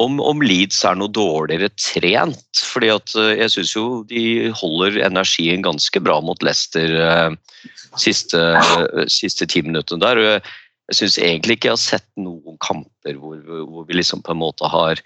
om, 0.01 0.19
om 0.21 0.43
Leeds 0.43 0.81
er 0.89 0.97
noe 0.99 1.13
dårligere 1.13 1.71
trent. 1.77 2.63
fordi 2.73 2.91
at 2.95 3.15
eh, 3.19 3.35
jeg 3.43 3.55
syns 3.57 3.75
jo 3.77 3.87
de 4.09 4.25
holder 4.59 5.01
energien 5.07 5.65
ganske 5.65 6.03
bra 6.05 6.21
mot 6.25 6.43
Leicester 6.43 6.97
eh, 6.97 7.31
siste, 8.01 8.41
eh, 8.41 9.07
siste 9.13 9.47
ti 9.47 9.63
minuttene 9.63 10.03
der. 10.03 10.21
og 10.21 10.29
Jeg, 10.29 10.45
jeg 10.91 11.01
syns 11.01 11.19
egentlig 11.19 11.59
ikke 11.59 11.73
jeg 11.73 11.79
har 11.79 11.85
sett 11.85 12.09
noen 12.21 12.61
kamper 12.65 13.19
hvor, 13.19 13.43
hvor 13.43 13.89
vi 13.89 13.99
liksom 14.01 14.25
på 14.25 14.35
en 14.35 14.43
måte 14.43 14.71
har, 14.73 15.03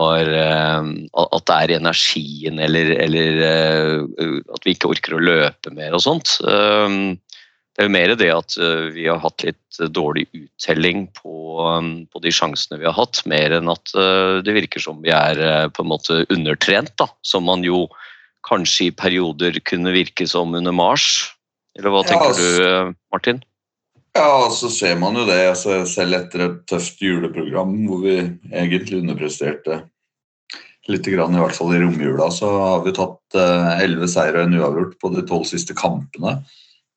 har 0.00 0.32
eh, 0.42 0.90
At 1.26 1.46
det 1.48 1.60
er 1.60 1.76
energien 1.78 2.60
eller, 2.62 2.92
eller 3.06 3.44
eh, 3.46 4.40
at 4.54 4.66
vi 4.66 4.76
ikke 4.76 4.92
orker 4.92 5.16
å 5.16 5.22
løpe 5.22 5.72
mer 5.74 5.96
og 5.96 6.04
sånt. 6.04 6.38
Eh, 6.42 6.98
det 7.76 7.84
er 7.84 7.90
jo 7.90 7.92
mer 7.92 8.12
det 8.16 8.30
at 8.32 8.54
eh, 8.56 8.86
vi 8.94 9.04
har 9.04 9.18
hatt 9.20 9.42
litt 9.44 9.80
dårlig 9.92 10.24
uttelling 10.32 11.02
på, 11.12 11.34
um, 11.60 11.90
på 12.08 12.22
de 12.24 12.32
sjansene 12.32 12.78
vi 12.80 12.88
har 12.88 12.96
hatt, 12.96 13.20
mer 13.28 13.52
enn 13.52 13.68
at 13.68 13.92
eh, 13.92 14.38
det 14.46 14.54
virker 14.56 14.80
som 14.80 15.02
vi 15.04 15.12
er 15.12 15.36
eh, 15.44 15.66
på 15.68 15.84
en 15.84 15.90
måte 15.90 16.22
undertrent, 16.32 16.94
da. 16.96 17.10
Som 17.20 17.44
man 17.50 17.66
jo 17.66 17.84
kanskje 18.48 18.88
i 18.88 18.96
perioder 18.96 19.60
kunne 19.68 19.92
virke 19.92 20.24
som 20.30 20.56
under 20.56 20.72
Mars. 20.72 21.28
Eller 21.76 21.92
hva 21.92 22.00
Ja, 22.06 22.08
tenker 22.14 22.32
altså- 22.32 22.48
du, 22.48 22.64
eh, 22.64 22.96
Martin? 23.12 23.44
Ja, 24.16 24.48
så 24.48 24.72
ser 24.72 24.96
man 24.96 25.20
jo 25.20 25.28
det. 25.28 25.42
Altså, 25.50 25.82
selv 25.84 26.16
etter 26.16 26.46
et 26.46 26.66
tøft 26.72 27.04
juleprogram 27.04 27.76
hvor 27.84 28.00
vi 28.08 28.16
egentlig 28.56 29.02
underpresterte 29.02 29.82
litt, 30.88 31.04
grann, 31.04 31.34
i 31.36 31.42
hvert 31.42 31.52
fall 31.52 31.74
i 31.76 31.82
romjula, 31.82 32.30
så 32.32 32.48
har 32.56 32.84
vi 32.86 32.96
tatt 32.96 33.36
elleve 33.82 34.08
seire 34.08 34.38
og 34.38 34.46
en 34.46 34.60
uavgjort 34.62 34.94
på 35.02 35.10
de 35.12 35.24
tolv 35.26 35.44
siste 35.44 35.74
kampene. 35.76 36.38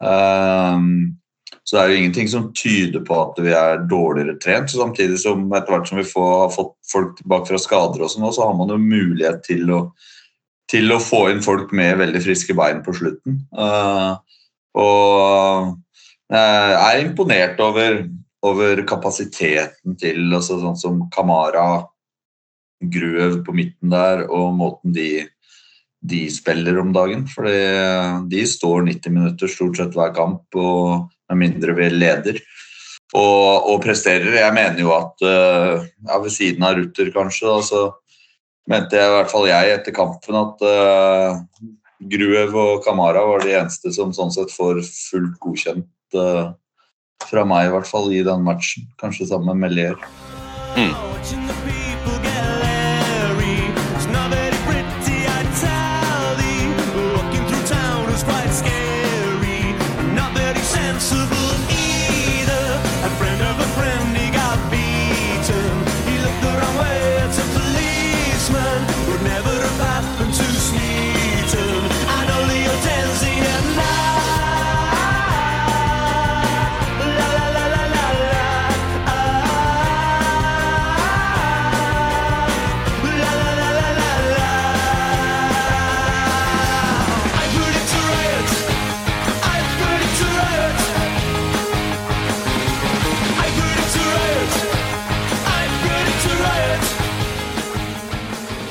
Ehm, 0.03 1.19
så 1.63 1.75
det 1.75 1.81
er 1.81 1.91
jo 1.91 1.97
ingenting 1.99 2.29
som 2.31 2.47
tyder 2.57 3.03
på 3.05 3.17
at 3.21 3.41
vi 3.45 3.51
er 3.53 3.83
dårligere 3.89 4.39
trent. 4.41 4.71
Samtidig 4.73 5.19
som 5.21 5.43
etter 5.53 5.75
hvert 5.75 5.89
som 5.89 5.99
vi 5.99 6.07
får, 6.07 6.31
har 6.45 6.53
fått 6.53 6.73
folk 6.91 7.17
tilbake 7.19 7.51
fra 7.51 7.59
skader, 7.62 8.05
og 8.05 8.13
sånn, 8.13 8.25
så 8.33 8.47
har 8.47 8.55
man 8.57 8.73
jo 8.73 8.79
mulighet 8.81 9.43
til 9.45 9.69
å, 9.75 9.81
til 10.71 10.95
å 10.95 11.01
få 11.03 11.27
inn 11.33 11.43
folk 11.45 11.73
med 11.75 11.99
veldig 12.01 12.23
friske 12.25 12.55
bein 12.57 12.81
på 12.85 12.95
slutten. 12.97 13.43
Eh, 13.53 14.41
og 14.79 15.77
jeg 16.29 16.81
er 16.85 17.03
imponert 17.03 17.62
over, 17.65 18.03
over 18.45 18.83
kapasiteten 18.89 19.97
til 19.99 20.27
altså, 20.29 20.59
sånn 20.62 20.77
som 20.77 20.99
Kamara, 21.13 21.85
Gruev 22.79 23.41
på 23.43 23.53
midten 23.57 23.91
der, 23.91 24.23
og 24.31 24.53
måten 24.55 24.93
de, 24.95 25.25
de 26.01 26.25
spiller 26.31 26.79
om 26.79 26.93
dagen. 26.95 27.25
For 27.29 27.47
de 28.31 28.45
står 28.47 28.85
90 28.88 29.15
minutter 29.15 29.51
stort 29.51 29.79
sett 29.79 29.95
hver 29.97 30.13
kamp, 30.15 30.45
og 30.55 31.09
med 31.29 31.41
mindre 31.43 31.75
vi 31.77 31.89
leder. 31.93 32.39
Og, 33.17 33.71
og 33.73 33.81
presterer. 33.81 34.38
Jeg 34.38 34.53
mener 34.53 34.83
jo 34.83 34.93
at 34.93 35.25
eh, 35.25 35.88
ja, 36.05 36.19
ved 36.21 36.33
siden 36.33 36.65
av 36.67 36.77
Rutter, 36.77 37.09
kanskje, 37.15 37.49
da, 37.49 37.63
så 37.65 37.81
mente 38.69 38.99
jeg 38.99 39.09
i 39.09 39.15
hvert 39.15 39.31
fall 39.31 39.47
jeg 39.49 39.71
etter 39.73 39.95
kampen 39.97 40.38
at 40.38 40.62
uh, 40.62 41.39
Gruev 42.12 42.53
og 42.53 42.83
Kamara 42.85 43.23
var 43.25 43.41
de 43.41 43.55
eneste 43.57 43.89
som 43.95 44.13
sånn 44.13 44.29
sett 44.35 44.53
får 44.53 44.83
fullt 44.85 45.39
godkjent 45.41 46.19
uh, 46.21 46.51
fra 47.25 47.47
meg, 47.49 47.65
i 47.65 47.73
hvert 47.73 47.89
fall, 47.89 48.12
i 48.13 48.21
den 48.27 48.45
matchen. 48.45 48.85
Kanskje 49.01 49.31
sammen 49.31 49.57
med 49.57 49.65
Melier. 49.65 49.97
Watching 50.77 51.59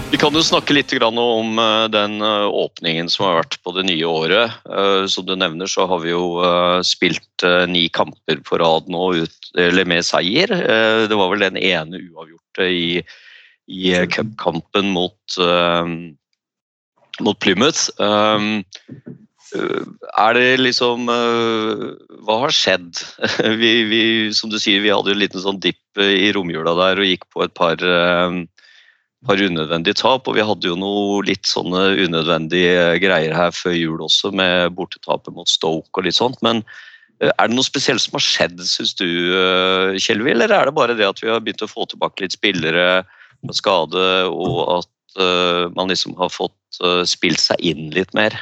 Vi 0.09 0.17
kan 0.17 0.33
jo 0.33 0.41
snakke 0.41 0.73
litt 0.73 0.89
om 1.05 1.59
eh, 1.61 1.85
den 1.93 2.23
eh, 2.25 2.49
åpningen 2.49 3.11
som 3.13 3.27
har 3.27 3.43
vært 3.43 3.59
på 3.61 3.75
det 3.77 3.85
nye 3.91 4.07
året. 4.09 4.55
Eh, 4.65 5.05
Som 5.05 5.27
du 5.29 5.37
nevner, 5.37 5.69
så 5.69 5.85
har 5.87 6.01
vi 6.01 6.11
jo 6.15 6.41
spilt 6.81 7.45
ni 7.69 7.89
kamper 7.93 8.41
på 8.41 8.59
rad 8.59 8.89
nå 8.89 9.15
ut, 9.21 9.53
med 9.85 10.05
seier. 10.05 10.49
Det 11.09 11.17
var 11.17 11.31
vel 11.33 11.41
den 11.45 11.57
ene 11.61 11.99
uavgjorte 12.01 12.63
i, 12.73 13.03
i 13.69 14.07
cupkampen 14.09 14.91
mot, 14.93 15.39
mot 17.21 17.39
Plymouth. 17.41 17.91
Er 18.01 18.63
det 20.37 20.61
liksom 20.61 21.09
Hva 21.09 22.39
har 22.45 22.53
skjedd? 22.55 23.01
Vi, 23.61 23.73
vi, 23.89 24.33
som 24.37 24.51
du 24.53 24.59
sier, 24.61 24.81
vi 24.85 24.93
hadde 24.93 25.11
jo 25.13 25.17
en 25.17 25.25
liten 25.25 25.45
sånn 25.45 25.61
dipp 25.65 26.01
i 26.01 26.33
romjula 26.37 26.75
der 26.81 27.01
og 27.01 27.09
gikk 27.09 27.25
på 27.33 27.45
et 27.47 27.55
par 27.57 27.77
par 29.29 29.41
unødvendige 29.45 29.99
tap, 30.01 30.29
og 30.29 30.37
vi 30.39 30.45
hadde 30.45 30.71
jo 30.71 30.77
noe 30.79 31.23
litt 31.27 31.49
sånne 31.49 31.91
unødvendige 32.01 32.99
greier 33.03 33.35
her 33.37 33.53
før 33.55 33.77
jul 33.77 34.05
også, 34.07 34.33
med 34.33 34.73
bortetapet 34.79 35.35
mot 35.37 35.51
Stoke 35.51 36.01
og 36.01 36.07
litt 36.07 36.17
sånt. 36.17 36.41
Men 36.45 36.63
eh, 37.21 37.31
er 37.31 37.51
det 37.51 37.57
noe 37.57 37.67
spesielt 37.67 38.03
som 38.05 38.17
har 38.17 38.25
skjedd, 38.25 38.63
syns 38.65 38.97
du, 38.99 39.07
eh, 39.37 39.99
Kjelvi, 40.01 40.33
eller 40.33 40.55
er 40.55 40.69
det 40.71 40.77
bare 40.79 40.97
det 40.99 41.09
at 41.09 41.21
vi 41.23 41.31
har 41.33 41.43
begynt 41.45 41.67
å 41.67 41.71
få 41.71 41.89
tilbake 41.91 42.25
litt 42.25 42.37
spillere 42.39 43.03
med 43.45 43.57
skade, 43.57 44.07
og 44.33 44.63
at 44.81 45.21
eh, 45.21 45.65
man 45.77 45.93
liksom 45.93 46.17
har 46.19 46.33
fått 46.33 46.55
spilt 47.09 47.41
seg 47.43 47.61
inn 47.65 47.89
litt 47.95 48.13
mer? 48.15 48.37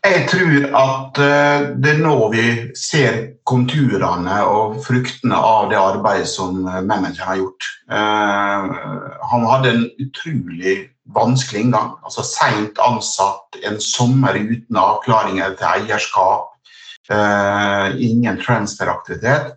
Jeg 0.00 0.22
tror 0.30 0.62
at 0.80 1.18
eh, 1.20 1.64
det 1.76 1.90
er 1.92 1.98
nå 2.00 2.14
vi 2.32 2.44
ser 2.78 3.18
konturene 3.44 4.38
og 4.48 4.78
fruktene 4.80 5.36
av 5.36 5.68
det 5.68 5.76
arbeidet 5.76 6.30
som 6.30 6.62
eh, 6.64 6.78
manageren 6.88 7.28
har 7.28 7.40
gjort. 7.42 7.68
Eh, 7.92 8.70
han 9.32 9.44
hadde 9.50 9.74
en 9.74 9.84
utrolig 10.00 10.78
vanskelig 11.12 11.66
inngang. 11.66 11.92
altså 12.00 12.24
Seint 12.24 12.80
ansatt, 12.80 13.60
en 13.60 13.76
sommer 13.76 14.40
uten 14.40 14.80
avklaringer 14.80 15.58
til 15.58 15.68
eierskap. 15.74 16.46
ingen 17.98 18.36
transferaktivitet. 18.38 19.56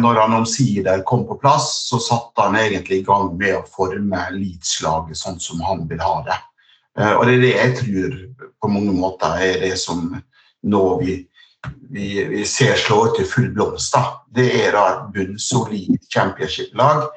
Når 0.00 0.20
han 0.20 0.32
omsider 0.32 1.02
kom 1.04 1.26
på 1.28 1.36
plass, 1.36 1.88
så 1.90 1.98
satte 2.00 2.40
han 2.40 2.56
egentlig 2.56 3.02
i 3.02 3.04
gang 3.04 3.34
med 3.36 3.58
å 3.58 3.66
forme 3.68 4.22
Leeds-laget 4.32 5.18
sånn 5.20 5.36
som 5.40 5.60
han 5.60 5.84
vil 5.90 6.00
ha 6.00 6.22
det. 6.24 6.38
Eh, 6.98 7.12
Og 7.12 7.26
det 7.26 7.34
er 7.34 7.42
det 7.44 7.54
jeg 7.56 7.76
tror 7.80 8.16
på 8.62 8.68
mange 8.68 8.92
måter 8.92 9.40
er 9.40 9.60
det 9.60 9.78
som 9.78 10.14
nå 10.62 10.84
vi, 11.00 11.16
vi, 11.90 12.24
vi 12.28 12.44
ser 12.44 12.76
slå 12.76 13.06
ut 13.08 13.20
i 13.20 13.28
full 13.28 13.50
blomst. 13.54 13.94
da. 13.94 14.20
Det 14.28 14.48
er 14.64 14.72
da 14.76 14.86
et 14.90 15.10
bunnsolid 15.14 15.98
championship-lag 16.12 17.08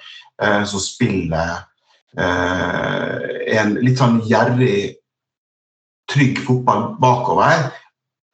eh, 0.42 0.64
som 0.66 0.80
spiller 0.80 1.56
eh, 2.18 3.58
en 3.60 3.78
litt 3.82 4.00
sånn 4.00 4.22
gjerrig, 4.28 5.00
trygg 6.10 6.44
fotball 6.46 6.94
bakover 7.02 7.70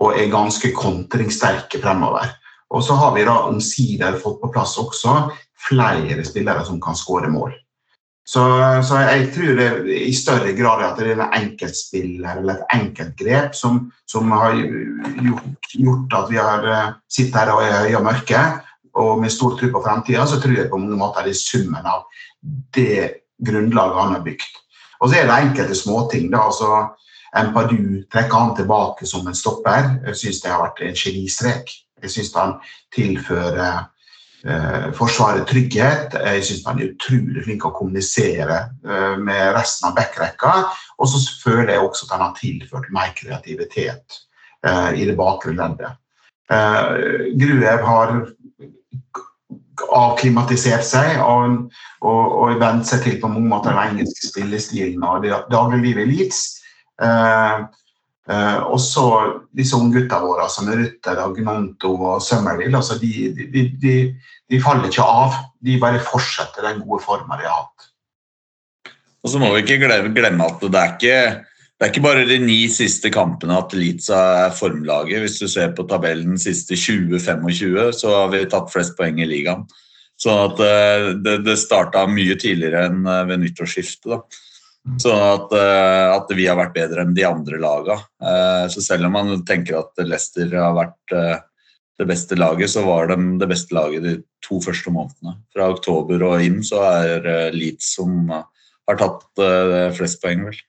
og 0.04 0.16
er 0.18 0.32
ganske 0.32 0.72
kontringssterke 0.76 1.80
fremover. 1.82 2.32
Og 2.74 2.84
så 2.86 2.96
har 2.98 3.14
vi 3.16 3.26
da 3.28 3.36
omsider 3.50 4.18
fått 4.22 4.40
på 4.42 4.52
plass 4.54 4.78
også 4.82 5.30
flere 5.68 6.24
spillere 6.26 6.66
som 6.66 6.80
kan 6.82 6.98
skåre 6.98 7.30
mål. 7.32 7.54
Så, 8.30 8.44
så 8.86 9.00
jeg 9.02 9.30
tror 9.34 9.56
det 9.58 9.70
i 10.06 10.12
større 10.14 10.52
grad 10.54 10.84
at 10.86 11.00
det 11.02 11.08
er 11.16 11.22
en 11.24 11.32
enkeltspiller 11.34 12.42
eller 12.42 12.60
et 12.60 12.76
enkeltgrep 12.76 13.56
som, 13.58 13.88
som 14.06 14.30
har 14.38 14.54
gjort, 14.60 15.72
gjort 15.74 16.18
at 16.20 16.30
vi 16.30 16.38
har 16.38 16.68
eh, 16.70 16.92
sittet 17.10 17.40
her 17.40 17.54
og 17.56 17.64
er 17.66 17.88
høye 17.88 17.98
og 17.98 18.06
mørke 18.06 18.44
og 19.00 19.22
med 19.24 19.34
stor 19.34 19.58
tro 19.58 19.72
på 19.74 19.82
fremtida, 19.82 20.28
så 20.28 20.38
tror 20.42 20.58
jeg 20.58 20.70
på 20.70 20.78
mange 20.78 20.98
måter 21.00 21.26
det 21.26 21.34
er 21.34 21.42
summen 21.42 21.90
av 21.90 22.06
det 22.76 23.10
grunnlaget 23.46 24.02
han 24.04 24.16
har 24.18 24.24
bygd. 24.26 24.58
Og 25.00 25.10
så 25.10 25.20
er 25.20 25.30
det 25.30 25.38
enkelte 25.48 25.78
småting. 25.78 26.32
da, 26.32 26.46
altså 26.50 26.90
Empadu 27.40 28.04
trekker 28.12 28.42
han 28.42 28.56
tilbake 28.58 29.06
som 29.08 29.28
en 29.28 29.38
stopper. 29.38 29.96
Jeg 30.10 30.18
syns 30.22 30.42
det 30.44 30.52
har 30.52 30.64
vært 30.64 30.82
en 30.86 30.98
genistrek. 30.98 31.72
Jeg 32.02 32.14
syns 32.14 32.34
han 32.36 32.56
tilfører 32.96 33.86
Forsvaret 34.96 35.44
trygghet. 35.50 36.14
Jeg 36.16 36.44
syns 36.48 36.68
han 36.68 36.80
er 36.80 36.94
utrolig 36.94 37.44
flink 37.44 37.66
å 37.68 37.74
kommunisere 37.76 38.60
eh, 38.88 39.16
med 39.20 39.50
resten 39.58 39.90
av 39.90 39.98
backrekka. 39.98 40.54
Og 41.00 41.12
så 41.12 41.20
føler 41.42 41.74
jeg 41.74 41.84
også 41.84 42.08
at 42.08 42.14
han 42.16 42.26
har 42.28 42.38
tilført 42.38 42.92
mer 42.96 43.12
kreativitet 43.18 44.20
eh, 44.64 44.92
i 44.96 45.08
det 45.10 45.18
bakre 45.20 45.56
leddet. 45.58 46.00
Eh, 46.52 47.34
Gruev 47.40 47.84
har 47.86 48.16
avklimatisert 49.96 50.84
seg 50.84 51.20
og, 51.24 51.70
og, 52.04 52.24
og 52.44 52.60
vent 52.62 52.88
seg 52.88 53.04
til 53.06 53.20
på 53.22 53.30
mange 53.32 53.52
måter 53.52 53.76
den 53.76 54.00
engelske 54.00 54.32
spillestilen 54.32 55.04
og 55.04 55.28
dagliglivet 55.52 56.06
i 56.06 56.10
Leeds. 56.14 56.42
Eh, 57.04 57.68
eh, 58.30 58.60
og 58.64 58.80
så 58.84 59.06
disse 59.56 59.78
unggutta 59.78 60.22
våre 60.24 60.48
som 60.52 60.70
er 60.72 60.84
Rutter, 60.84 61.22
Gnanto 61.38 61.94
og 61.98 62.24
Sømmerdil, 62.24 62.76
Altså 62.76 63.00
de, 63.02 63.12
de, 63.36 63.68
de, 63.82 63.96
de 64.50 64.64
faller 64.64 64.90
ikke 64.90 65.06
av. 65.06 65.38
De 65.60 65.78
bare 65.82 66.02
fortsetter 66.04 66.66
den 66.70 66.84
gode 66.86 67.04
forma 67.04 67.40
de 67.40 67.48
har 67.50 67.64
hatt. 67.64 67.90
Og 69.20 69.34
så 69.34 69.40
må 69.42 69.52
vi 69.52 69.66
ikke 69.66 69.82
glemme, 69.82 70.46
at 70.48 70.62
det 70.64 70.80
er 70.80 70.96
ikke 70.96 71.22
det 71.80 71.86
er 71.88 71.92
ikke 71.94 72.04
bare 72.04 72.26
de 72.28 72.36
ni 72.44 72.66
siste 72.68 73.08
kampene 73.08 73.56
at 73.56 73.72
Leeds 73.72 74.10
er 74.12 74.50
formlaget. 74.52 75.22
Hvis 75.24 75.38
du 75.40 75.46
ser 75.48 75.70
på 75.72 75.86
tabellen 75.88 76.36
siste 76.36 76.76
20-25, 76.76 77.94
så 77.96 78.12
har 78.18 78.34
vi 78.34 78.42
tatt 78.52 78.68
flest 78.74 78.98
poeng 78.98 79.22
i 79.24 79.28
ligaen. 79.30 79.64
Så 80.20 80.34
eh, 80.60 81.06
det, 81.24 81.38
det 81.46 81.56
starta 81.62 82.04
mye 82.12 82.36
tidligere 82.36 82.90
enn 82.90 83.08
eh, 83.08 83.24
ved 83.30 83.40
nyttårsskiftet. 83.46 84.12
da. 84.12 84.20
Så 85.00 85.12
at, 85.12 85.52
eh, 85.54 86.06
at 86.16 86.32
vi 86.34 86.48
har 86.48 86.58
vært 86.60 86.76
bedre 86.78 87.04
enn 87.04 87.16
de 87.18 87.26
andre 87.28 87.60
laga. 87.62 88.00
Så 88.72 88.82
selv 88.84 89.10
om 89.10 89.14
man 89.18 89.44
tenker 89.48 89.80
at 89.82 90.00
Leicester 90.02 90.50
har 90.56 90.74
vært 90.78 91.14
det 92.00 92.08
beste 92.08 92.38
laget, 92.40 92.72
så 92.72 92.86
var 92.88 93.12
de 93.12 93.18
det 93.42 93.48
beste 93.52 93.76
laget 93.76 94.06
de 94.06 94.14
to 94.46 94.62
første 94.64 94.92
månedene. 94.94 95.36
Fra 95.54 95.68
oktober 95.74 96.24
og 96.30 96.46
inn 96.46 96.62
så 96.66 96.80
er 96.88 97.52
Leeds 97.56 97.94
som 97.98 98.32
har 98.32 99.00
tatt 99.00 99.44
flest 99.98 100.24
poeng, 100.24 100.48
vel. 100.48 100.62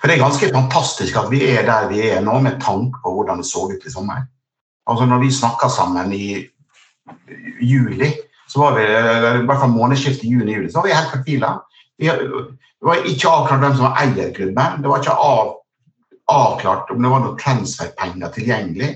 For 0.00 0.10
Det 0.10 0.16
er 0.16 0.22
ganske 0.22 0.50
fantastisk 0.52 1.16
at 1.18 1.30
vi 1.32 1.42
er 1.54 1.66
der 1.66 1.88
vi 1.90 2.02
er 2.10 2.22
nå, 2.24 2.38
med 2.44 2.60
tanke 2.62 3.00
på 3.02 3.14
hvordan 3.16 3.42
det 3.42 3.48
så 3.48 3.68
ut 3.70 3.84
i 3.86 3.92
sommer. 3.92 4.24
Altså 4.88 5.06
Når 5.06 5.24
vi 5.24 5.34
snakka 5.34 5.68
sammen 5.70 6.12
i 6.12 6.48
juli, 7.60 8.12
så 8.48 8.62
var 8.62 8.78
vi, 8.78 8.84
i 8.84 9.44
hvert 9.46 9.60
fall 9.60 9.74
månedsskiftet 9.74 10.24
juni-juli, 10.24 10.70
så 10.70 10.80
var 10.80 10.88
vi 10.88 10.96
helt 10.96 11.12
fortvila. 11.12 11.50
Det 12.78 12.86
var 12.86 13.06
ikke 13.10 13.30
avklart 13.30 13.62
hvem 13.64 13.74
som 13.76 13.86
var 13.88 14.02
eier 14.04 14.34
klubben. 14.34 14.82
Det 14.82 14.90
var 14.90 15.02
ikke 15.02 15.14
av, 15.18 15.48
avklart 16.30 16.90
om 16.94 17.02
det 17.02 17.10
var 17.10 17.24
noen 17.24 17.40
transferpenger 17.40 18.30
tilgjengelig. 18.36 18.90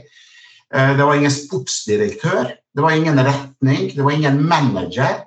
Eh, 0.74 0.96
Det 0.96 1.04
var 1.04 1.14
ingen 1.18 1.34
sportsdirektør, 1.34 2.52
det 2.74 2.82
var 2.82 2.90
ingen 2.96 3.18
retning, 3.18 3.90
det 3.96 4.04
var 4.04 4.10
ingen 4.10 4.42
manager. 4.48 5.24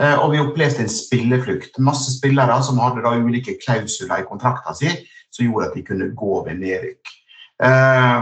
Eh, 0.00 0.18
Og 0.18 0.32
vi 0.32 0.42
opplevde 0.42 0.84
en 0.84 0.88
spilleflukt. 0.88 1.78
Masse 1.78 2.12
spillere 2.18 2.62
som 2.62 2.78
hadde 2.78 3.02
da 3.02 3.14
ulike 3.16 3.56
klausuler 3.64 4.20
i 4.20 4.28
kontrakten 4.28 4.74
sin 4.74 4.96
som 5.32 5.46
gjorde 5.46 5.66
at 5.70 5.74
de 5.74 5.82
kunne 5.82 6.14
gå 6.14 6.44
ved 6.46 6.60
nedrykk. 6.60 7.14
Eh, 7.62 8.20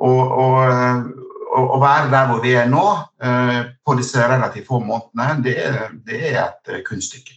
Og, 0.00 0.32
å 1.50 1.78
være 1.82 2.10
der 2.10 2.26
hvor 2.30 2.38
vi 2.40 2.54
er 2.54 2.68
nå, 2.70 2.84
på 3.84 3.94
disse 3.98 4.22
relativt 4.22 4.68
få 4.70 4.78
månedene, 4.80 5.42
det, 5.44 5.56
det 6.06 6.20
er 6.30 6.38
et 6.46 6.84
kunststykke. 6.86 7.34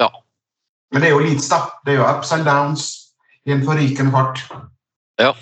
Ja. 0.00 0.10
Men 0.92 1.02
det 1.02 1.10
er 1.10 1.16
jo 1.16 1.24
Leeds, 1.24 1.48
da. 1.50 1.62
Det 1.84 1.94
er 1.94 2.00
jo 2.02 2.06
ups 2.08 2.32
and 2.32 2.46
downs 2.48 2.86
i 3.48 3.52
en 3.54 3.64
forrykende 3.64 4.12
fart. 4.14 4.44
Ja. 5.20 5.34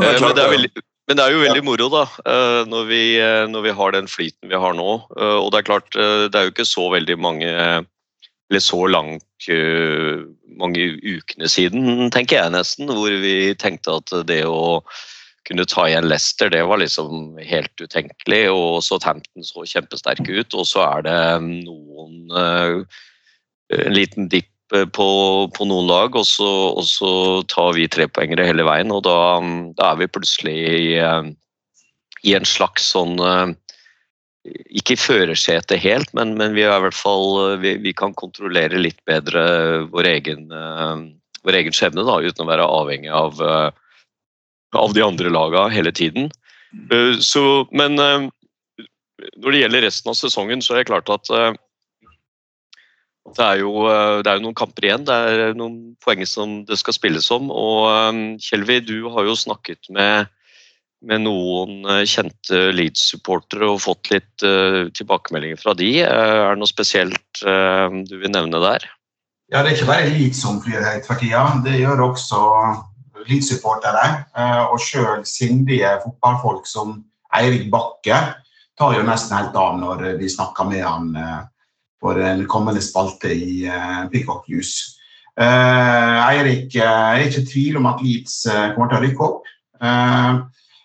Det 0.00 0.18
klart, 0.18 0.20
Men 0.20 0.36
det 0.36 0.44
er, 0.44 0.50
veldig, 0.50 0.84
men 1.08 1.16
det 1.16 1.24
er 1.24 1.34
jo 1.34 1.42
veldig 1.44 1.64
moro 1.64 1.88
da, 1.92 2.04
eh, 2.26 2.60
når 2.66 2.86
vi, 2.88 3.02
eh, 3.22 3.46
når 3.46 3.66
vi 3.68 3.74
har 3.78 3.94
den 3.94 4.08
flyten 4.10 4.50
vi 4.50 4.58
har 4.58 4.74
nå. 4.74 4.94
Eh, 5.16 5.38
Og 5.38 5.52
det 5.52 5.60
er 5.60 5.68
klart, 5.70 5.94
eh, 5.94 6.26
det 6.28 6.34
er 6.34 6.48
jo 6.48 6.54
ikke 6.54 6.66
så 6.68 6.88
veldig 6.90 7.18
mange 7.18 7.50
eller 8.50 8.60
så 8.60 8.86
langt 8.86 9.48
eh, 9.48 10.20
mange 10.60 10.84
ukene 11.00 11.48
siden, 11.48 12.10
tenker 12.12 12.42
jeg 12.42 12.52
nesten, 12.54 12.90
hvor 12.92 13.10
vi 13.22 13.54
tenkte 13.58 13.96
at 13.98 14.12
det 14.28 14.42
å 14.46 14.82
kunne 15.48 15.66
ta 15.68 15.86
igjen 15.88 16.08
Leicester, 16.08 16.48
det 16.52 16.62
var 16.64 16.80
liksom 16.80 17.36
helt 17.44 17.80
utenkelig. 17.80 18.44
Og 18.52 18.82
Southampton 18.84 19.44
så 19.44 19.64
kjempesterke 19.68 20.40
ut, 20.40 20.54
og 20.56 20.68
så 20.68 20.84
er 20.86 21.04
det 21.04 21.18
noen 21.64 22.30
eh, 22.32 23.02
En 23.72 23.94
liten 23.96 24.28
dipp 24.28 24.74
eh, 24.74 24.84
på, 24.84 25.08
på 25.56 25.66
noen 25.68 25.88
lag, 25.88 26.16
og 26.16 26.26
så, 26.28 26.50
og 26.76 26.84
så 26.84 27.10
tar 27.48 27.72
vi 27.78 27.88
trepoengere 27.88 28.46
hele 28.48 28.66
veien. 28.66 28.92
Og 28.92 29.04
da, 29.06 29.16
da 29.78 29.92
er 29.92 30.02
vi 30.02 30.10
plutselig 30.12 30.56
i, 30.68 30.88
eh, 31.00 31.30
i 32.28 32.34
en 32.36 32.48
slags 32.48 32.90
sånn 32.94 33.16
eh, 33.20 33.54
Ikke 34.76 34.92
i 34.92 35.00
førersetet 35.00 35.80
helt, 35.80 36.12
men, 36.12 36.34
men 36.36 36.52
vi, 36.52 36.66
er 36.66 36.76
i 36.76 36.84
hvert 36.84 36.98
fall, 36.98 37.54
eh, 37.54 37.58
vi, 37.62 37.76
vi 37.86 37.94
kan 37.96 38.12
kontrollere 38.12 38.82
litt 38.82 39.00
bedre 39.08 39.86
vår 39.92 40.10
egen, 40.12 40.46
eh, 40.52 41.08
vår 41.44 41.60
egen 41.62 41.76
skjebne, 41.76 42.04
da, 42.04 42.20
uten 42.20 42.44
å 42.44 42.50
være 42.52 42.68
avhengig 42.68 43.12
av, 43.12 43.40
eh, 43.40 43.70
av 44.76 44.92
de 44.92 45.04
andre 45.04 45.32
laga 45.32 45.68
hele 45.72 45.92
tiden. 45.92 46.28
Eh, 46.90 47.16
Så, 47.24 47.64
men 47.72 47.96
eh, 47.98 48.28
når 49.40 49.54
det 49.54 49.60
gjelder 49.62 49.86
resten 49.86 50.10
av 50.12 50.18
sesongen, 50.18 50.60
så 50.60 50.74
er 50.74 50.82
det 50.82 50.90
klart 50.90 51.08
at 51.12 51.30
eh, 51.32 51.54
Det 53.24 53.40
er, 53.40 53.60
jo, 53.62 53.86
eh, 53.88 54.20
det 54.20 54.28
er 54.28 54.36
jo 54.36 54.44
noen 54.44 54.56
kamper 54.56 54.84
igjen, 54.84 55.04
det 55.08 55.14
er 55.16 55.54
noen 55.56 55.76
poeng 56.04 56.20
som 56.28 56.58
det 56.68 56.76
skal 56.76 56.96
spilles 56.96 57.30
om. 57.32 57.48
Og 57.48 57.86
eh, 57.88 58.18
Kjelvi, 58.44 58.82
du 58.84 59.08
har 59.14 59.24
jo 59.24 59.36
snakket 59.38 59.88
med, 59.96 60.28
med 61.08 61.24
noen 61.24 61.88
eh, 61.88 62.02
kjente 62.08 62.66
Leeds-supportere 62.76 63.70
og 63.72 63.80
fått 63.80 64.12
litt 64.12 64.44
uh, 64.44 64.92
tilbakemeldinger 64.92 65.60
fra 65.60 65.72
de. 65.78 65.88
Er 66.04 66.52
det 66.52 66.60
noe 66.60 66.68
spesielt 66.68 67.44
uh, 67.48 67.88
du 68.04 68.18
vil 68.20 68.32
nevne 68.34 68.60
der? 68.60 68.84
Ja, 69.48 69.62
Det 69.62 69.72
er 69.72 69.78
ikke 69.78 69.88
bare 69.88 70.12
Leeds 70.12 70.44
som 70.44 70.60
flyr 70.60 70.84
høyt 70.84 71.08
for 71.08 71.20
tida. 71.20 71.46
Det 71.64 71.80
gjør 71.80 72.04
også 72.10 72.44
Leeds-supportere. 73.24 74.04
Og 74.68 74.76
sjøl 74.84 75.24
sindige 75.28 75.96
fotballfolk 76.04 76.68
som 76.68 76.98
Eirik 77.36 77.70
Bakke 77.72 78.20
tar 78.76 78.96
jo 78.98 79.04
nesten 79.06 79.36
helt 79.38 79.56
av 79.56 79.78
når 79.80 80.06
vi 80.20 80.28
snakker 80.28 80.68
med 80.68 80.84
han 80.84 81.12
for 82.04 82.20
en 82.20 82.44
kommende 82.50 82.82
spalte 82.84 83.32
i 83.32 83.64
uh, 83.64 84.04
Peacock 84.12 84.48
News. 84.52 84.74
Uh, 85.40 86.20
Eirik 86.28 86.76
uh, 86.76 87.16
er 87.16 87.24
ikke 87.24 87.42
i 87.42 87.48
tvil 87.48 87.78
om 87.80 87.88
at 87.90 88.02
Leeds 88.04 88.42
kommer 88.74 88.90
til 88.90 88.98
å 88.98 89.04
rykke 89.06 89.30
opp. 89.30 89.52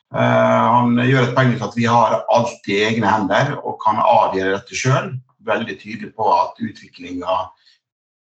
han 0.10 0.98
gjør 1.06 1.28
et 1.28 1.36
poeng 1.36 1.52
ut 1.54 1.62
at 1.68 1.76
vi 1.78 1.86
har 1.86 2.16
alt 2.34 2.70
i 2.72 2.80
egne 2.88 3.08
hender 3.08 3.52
og 3.60 3.78
kan 3.84 4.00
avgjøre 4.02 4.56
dette 4.56 4.76
sjøl. 4.76 5.12
Veldig 5.46 5.76
tydelig 5.80 6.10
på 6.18 6.26
at 6.34 6.58
utviklinga 6.66 7.36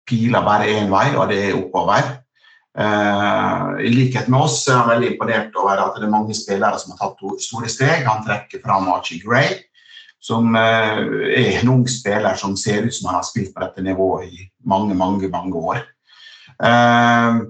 piler 0.08 0.46
bare 0.46 0.70
én 0.70 0.92
vei, 0.92 1.08
og 1.18 1.32
det 1.32 1.40
er 1.48 1.58
oppover. 1.58 2.14
I 2.78 3.90
likhet 3.90 4.30
med 4.30 4.46
oss 4.46 4.62
er 4.70 4.80
han 4.80 4.92
veldig 4.94 5.12
imponert 5.12 5.58
over 5.60 5.82
at 5.82 5.98
det 5.98 6.06
er 6.06 6.14
mange 6.14 6.38
spillere 6.38 6.80
som 6.80 6.94
har 6.94 7.02
tatt 7.02 7.42
store 7.42 7.74
steg. 7.74 8.06
Han 8.06 8.24
trekker 8.28 8.62
fram 8.64 8.88
Archie 8.94 9.26
Gray 9.26 9.58
som 10.24 10.56
eh, 10.56 11.02
er 11.36 11.58
en 11.60 11.72
ung 11.74 11.84
spiller 11.90 12.38
som 12.40 12.56
ser 12.60 12.88
ut 12.88 12.96
som 12.96 13.10
han 13.10 13.20
har 13.20 13.28
spilt 13.28 13.52
på 13.54 13.64
dette 13.64 13.84
nivået 13.84 14.32
i 14.32 14.46
mange, 14.70 14.96
mange, 14.96 15.28
mange 15.32 15.60
år. 15.60 15.82
Uh, 16.64 17.50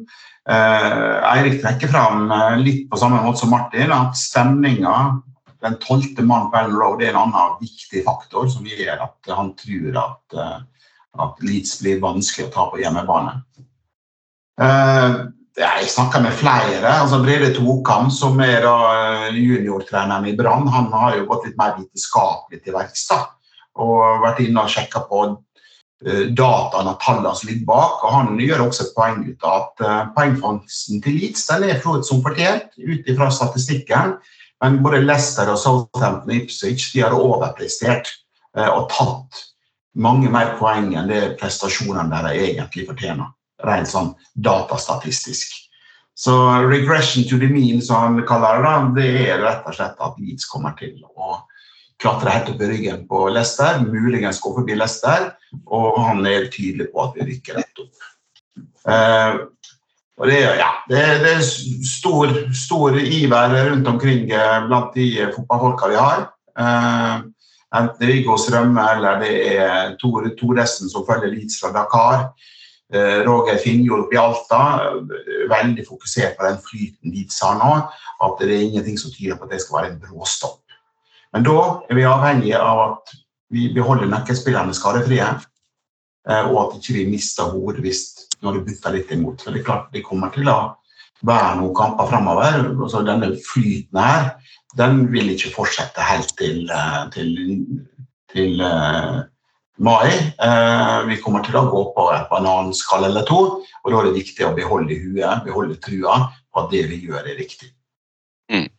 uh, 0.49 1.17
Eirik 1.33 1.59
trekker 1.62 1.91
fram 1.91 2.31
uh, 2.31 2.55
litt 2.57 2.88
på 2.89 2.97
samme 2.97 3.19
måte 3.21 3.43
som 3.43 3.51
Martin 3.53 3.93
at 3.93 4.17
stemninga, 4.17 4.95
den 5.63 5.77
tolvte 5.83 6.25
mannen 6.25 6.49
på 6.49 6.62
Ellen 6.63 6.79
Road, 6.79 7.03
er 7.03 7.13
en 7.13 7.21
annen 7.27 7.59
viktig 7.62 8.01
faktor 8.07 8.49
som 8.49 8.65
gjør 8.65 9.05
at 9.05 9.31
han 9.38 9.53
tror 9.59 9.99
at, 10.01 10.39
at 11.23 11.45
Leeds 11.45 11.77
blir 11.79 12.01
vanskelig 12.03 12.49
å 12.49 12.53
ta 12.55 12.65
på 12.71 12.81
hjemmebane. 12.81 13.38
Jeg 15.54 15.89
snakka 15.89 16.18
med 16.20 16.34
flere. 16.34 16.89
altså 16.89 17.20
Brede 17.22 17.52
Tokam, 17.54 18.10
som 18.12 18.39
er 18.42 18.63
da 18.66 19.30
juniortreneren 19.30 20.26
i 20.26 20.34
Brann, 20.38 20.66
han 20.68 20.88
har 20.89 21.18
jo 21.20 21.28
gått 21.30 21.46
litt 21.46 21.60
mer 21.60 21.76
vitenskapelig 21.78 22.63
til 22.63 22.74
verks 22.74 23.06
og 23.13 24.22
vært 24.22 24.42
inne 24.42 24.63
og 24.63 24.72
sjekka 24.74 25.04
på 25.10 25.20
dataene 26.34 26.96
og 26.96 27.00
tallene 27.02 27.36
som 27.38 27.50
ligger 27.50 27.68
bak. 27.70 28.02
og 28.02 28.16
Han 28.16 28.39
gjør 28.42 28.66
også 28.66 28.88
et 28.88 28.96
poeng 28.98 29.22
ut 29.30 29.46
av 29.46 29.62
at 29.62 30.16
poengfangsten 30.18 31.06
til 31.06 31.20
Leeds 31.22 31.46
den 31.52 31.68
er 31.70 31.82
flott 31.86 32.10
som 32.10 32.26
fortjent 32.26 32.74
ut 32.78 33.13
ifra 33.13 33.30
statistikken. 33.30 34.18
Men 34.63 34.82
både 34.82 35.04
Leicester 35.06 35.54
og 35.54 35.62
Southampton 35.62 36.34
og 36.34 36.36
Ipswich 36.36 36.89
de 36.96 37.06
har 37.06 37.13
overprestert 37.13 38.10
og 38.58 38.89
tatt 38.89 39.46
mange 39.94 40.34
mer 40.34 40.58
poeng 40.58 40.96
enn 40.98 41.13
det 41.13 41.36
prestasjonene 41.38 42.10
deres 42.10 42.42
egentlig 42.42 42.89
fortjener 42.89 43.30
rent 43.67 43.89
sånn 43.89 44.13
datastatistisk. 44.34 45.60
Så 46.13 46.34
regression 46.69 47.26
to 47.30 47.39
the 47.41 47.49
mean, 47.49 47.82
som 47.82 48.02
han 48.02 48.26
kaller 48.28 48.62
det, 48.62 49.02
det 49.02 49.32
er 49.32 49.41
rett 49.41 49.65
og 49.65 49.78
slett 49.78 49.97
at 49.97 50.19
Leeds 50.21 50.45
kommer 50.52 50.76
til 50.78 50.99
å 51.17 51.39
klatre 52.04 52.36
helt 52.36 52.52
opp 52.52 52.62
i 52.62 52.69
ryggen 52.69 53.06
på 53.10 53.28
Leicester, 53.34 53.80
muligens 53.82 54.41
gå 54.43 54.52
forbi 54.54 54.76
Leicester, 54.78 55.32
og 55.65 55.97
han 56.04 56.26
er 56.30 56.49
tydelig 56.54 56.89
på 56.93 57.02
at 57.06 57.17
vi 57.17 57.28
rykker 57.32 57.60
rett 57.62 57.84
opp. 57.84 58.10
Uh, 58.84 59.47
og 60.21 60.30
det, 60.30 60.39
ja, 60.60 60.69
det, 60.89 61.02
det 61.23 61.32
er 61.39 61.45
stor, 61.88 62.34
stor, 62.54 62.97
iver 62.99 63.56
rundt 63.71 63.88
omkring 63.89 64.28
eh, 64.30 64.58
blant 64.67 64.93
de 64.93 65.08
fotballfolka 65.34 65.89
vi 65.89 65.97
har. 65.97 66.28
Uh, 66.54 67.23
enten 67.73 67.97
det 67.97 68.06
er 68.06 68.12
Viggo 68.12 68.36
Strømme 68.38 68.84
eller 68.93 69.17
det 69.23 69.32
er 69.56 69.95
Tore 69.97 70.36
Thoresen 70.38 70.91
som 70.91 71.08
følger 71.08 71.34
Leeds 71.34 71.58
fra 71.63 71.73
Dakar. 71.73 72.28
Eh, 72.93 73.23
Roger 73.25 73.58
Finnjord 73.58 74.13
i 74.13 74.17
Alta, 74.21 74.60
eh, 74.86 75.49
veldig 75.49 75.86
fokusert 75.88 76.36
på 76.38 76.45
den 76.45 76.60
flyten 76.62 77.13
de 77.13 77.23
sa 77.29 77.56
nå. 77.58 77.71
At 78.21 78.39
det 78.39 78.51
er 78.53 78.67
ingenting 78.67 78.99
som 79.01 79.12
tyder 79.12 79.39
på 79.39 79.47
at 79.47 79.56
det 79.56 79.62
skal 79.63 79.79
være 79.79 79.91
en 79.93 80.01
bråstopp. 80.03 80.62
Men 81.34 81.47
da 81.47 81.58
er 81.89 81.97
vi 81.97 82.06
avhengige 82.06 82.60
av 82.62 82.84
at 82.84 83.15
vi 83.49 83.71
beholder 83.73 84.12
nøkkelspillerne 84.12 84.77
skadefrie. 84.77 85.25
Eh, 86.29 86.45
og 86.51 86.60
at 86.62 86.77
ikke 86.77 86.93
vi 86.93 87.01
ikke 87.08 87.15
mister 87.15 87.49
hodet 87.49 87.82
hvis 87.82 88.03
når 88.43 88.60
det 88.60 88.65
butter 88.69 88.93
litt 88.93 89.12
imot. 89.12 89.41
Men 89.41 89.56
det 89.56 89.63
er 89.63 89.69
klart 89.71 89.91
det 89.91 90.06
kommer 90.06 90.29
til 90.29 90.53
å 90.53 90.60
være 91.25 91.58
noen 91.63 91.73
kamper 91.73 92.13
framover. 92.13 92.62
Altså, 92.75 93.01
denne 93.01 93.34
flyten 93.41 93.97
her 93.97 94.36
den 94.77 95.08
vil 95.10 95.34
ikke 95.34 95.53
fortsette 95.56 96.01
helt 96.01 96.29
til, 96.38 96.69
til, 97.13 97.34
til 98.34 98.62
mai. 99.77 100.09
Eh, 100.12 100.99
vi 101.09 101.17
kommer 101.21 101.43
til 101.45 101.57
å 101.57 101.67
gå 101.71 101.83
på 101.95 102.07
et 102.13 102.29
bananskall 102.31 103.07
eller 103.09 103.25
to, 103.29 103.41
og 103.63 103.89
da 103.89 103.99
er 103.99 104.09
det 104.09 104.19
viktig 104.19 104.47
å 104.47 104.53
beholde 104.57 104.97
huet, 104.99 105.43
beholde 105.45 105.79
trua 105.83 106.27
på 106.53 106.63
at 106.63 106.71
det 106.73 106.86
vi 106.91 107.03
gjør, 107.07 107.23
er 107.23 107.39
riktig. 107.39 107.71
Mm. 108.51 108.69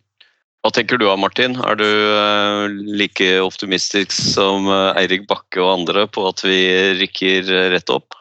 Hva 0.65 0.73
tenker 0.73 1.01
du 1.01 1.07
Martin? 1.21 1.59
Er 1.61 1.77
du 1.77 1.87
eh, 1.87 2.67
like 2.97 3.31
optimistisk 3.45 4.15
som 4.17 4.69
eh, 4.71 5.01
Eirik 5.03 5.27
Bakke 5.29 5.61
og 5.61 5.81
andre 5.81 6.07
på 6.09 6.29
at 6.31 6.45
vi 6.47 6.61
rykker 7.03 7.51
rett 7.75 7.93
opp? 7.93 8.17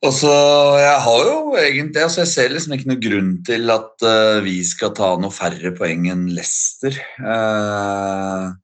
Altså, 0.00 0.30
jeg 0.80 1.00
har 1.04 1.26
jo 1.28 1.56
egentlig 1.60 2.00
altså 2.00 2.22
Jeg 2.22 2.30
ser 2.30 2.52
liksom 2.54 2.72
ikke 2.72 2.88
noe 2.88 3.02
grunn 3.04 3.32
til 3.44 3.72
at 3.72 4.06
uh, 4.06 4.38
vi 4.40 4.62
skal 4.64 4.94
ta 4.96 5.10
noe 5.20 5.34
færre 5.34 5.74
poeng 5.76 6.06
enn 6.08 6.22
Leicester. 6.32 6.96
Uh, 7.20 8.56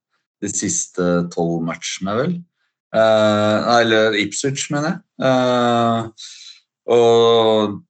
de 0.42 0.50
siste 0.52 1.06
tolv 1.32 1.64
matchene, 1.64 2.14
vel. 2.18 2.36
Eh, 2.96 3.78
eller 3.80 4.16
Ipswich, 4.20 4.68
mener 4.72 4.94
jeg. 4.94 5.00
Eh, 5.28 6.30
og 6.96 7.80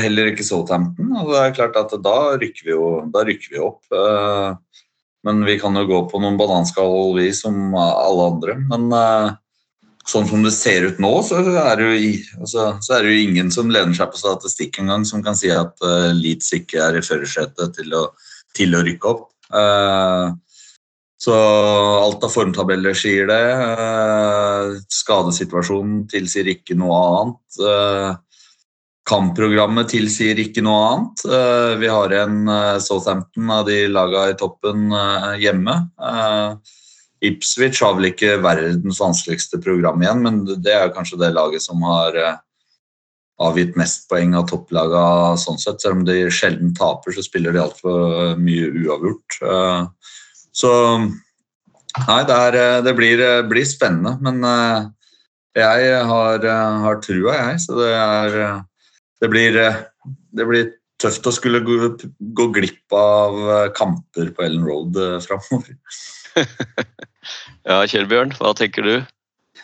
heller 0.00 0.30
ikke 0.30 0.46
Southampton. 0.46 1.12
Og 1.20 1.32
det 1.32 1.40
er 1.40 1.56
klart 1.56 1.78
at 1.80 1.94
da 2.04 2.18
rykker 2.40 2.68
vi 2.68 2.74
jo 2.74 2.88
rykker 3.12 3.56
vi 3.56 3.62
opp. 3.62 3.82
Eh, 3.92 4.50
men 5.24 5.40
vi 5.46 5.56
kan 5.60 5.76
jo 5.76 5.86
gå 5.88 6.02
på 6.10 6.20
noen 6.20 6.36
bananskall, 6.40 7.14
vi, 7.16 7.30
som 7.32 7.72
alle 7.80 8.28
andre. 8.28 8.58
Men 8.68 8.90
sånn 10.04 10.26
som 10.28 10.42
det 10.44 10.52
ser 10.52 10.84
ut 10.84 10.98
nå, 11.00 11.12
så 11.24 11.38
er 11.40 11.80
det 11.80 11.86
jo, 11.86 12.10
altså, 12.44 12.64
så 12.84 12.92
er 12.92 13.06
det 13.06 13.14
jo 13.14 13.22
ingen 13.22 13.48
som 13.54 13.72
lener 13.72 13.96
seg 13.96 14.10
på 14.12 14.20
statistikk 14.20 14.82
engang, 14.82 15.06
som 15.08 15.24
kan 15.24 15.38
si 15.38 15.48
at 15.48 15.80
Leeds 16.12 16.52
ikke 16.58 16.82
er 16.90 16.98
i 17.00 17.04
førersetet 17.06 17.72
til, 17.78 17.96
til, 18.52 18.76
å 18.76 18.84
rykke 18.84 19.14
opp. 19.14 19.24
Uh, 19.48 20.36
så 21.24 21.34
alt 22.02 22.24
av 22.26 22.32
formtabeller 22.32 22.96
sier 22.96 23.28
det. 23.30 23.40
Eh, 23.54 24.76
skadesituasjonen 24.92 26.04
tilsier 26.10 26.50
ikke 26.52 26.76
noe 26.78 27.00
annet. 27.00 27.58
Eh, 27.70 28.10
kampprogrammet 29.08 29.92
tilsier 29.92 30.40
ikke 30.40 30.64
noe 30.64 30.84
annet. 30.90 31.24
Eh, 31.28 31.72
vi 31.80 31.90
har 31.92 32.14
en 32.20 32.38
Southampton 32.84 33.52
av 33.52 33.66
de 33.68 33.84
laga 33.92 34.28
i 34.30 34.38
toppen 34.40 34.88
hjemme. 35.40 35.76
Ipswich 37.24 37.80
har 37.80 37.94
vel 37.96 38.10
ikke 38.10 38.36
verdens 38.44 39.00
vanskeligste 39.00 39.60
program 39.64 40.02
igjen, 40.02 40.24
men 40.24 40.42
det 40.44 40.74
er 40.76 40.92
kanskje 40.92 41.20
det 41.22 41.32
laget 41.36 41.64
som 41.64 41.80
har 41.88 42.18
avgitt 43.44 43.78
mest 43.80 44.04
poeng 44.10 44.36
av 44.38 44.44
topplaga 44.50 45.04
sånn 45.40 45.56
sett. 45.58 45.80
Selv 45.80 46.02
om 46.02 46.04
de 46.06 46.26
sjelden 46.28 46.74
taper, 46.76 47.16
så 47.16 47.24
spiller 47.24 47.56
de 47.56 47.64
altfor 47.64 48.36
mye 48.40 48.68
uavgjort. 48.84 49.40
Så 50.54 50.70
Nei, 52.02 52.22
det, 52.26 52.34
er, 52.34 52.56
eh, 52.58 52.82
det 52.82 52.94
blir, 52.98 53.20
eh, 53.22 53.42
blir, 53.46 53.66
spennende. 53.68 54.16
Men 54.24 54.42
eh, 54.48 54.86
jeg 55.60 55.98
har, 56.10 56.46
har 56.82 57.02
trua, 57.02 57.34
jeg. 57.38 57.60
Så 57.66 57.78
det 57.78 57.90
er 57.94 58.62
Det 59.22 59.30
blir, 59.30 59.54
det 60.36 60.44
blir 60.44 60.66
tøft 61.00 61.24
å 61.26 61.32
skulle 61.32 61.62
gå, 61.64 61.94
gå, 62.36 62.46
glipp 62.52 62.92
av 62.92 63.70
kamper 63.72 64.34
på 64.34 64.42
Ellen 64.44 64.66
Road 64.66 64.98
framover. 65.24 65.78
ja, 67.70 67.78
Kjell-Bjørn, 67.88 68.34
hva 68.36 68.52
tenker 68.58 68.84
du? 68.84 68.96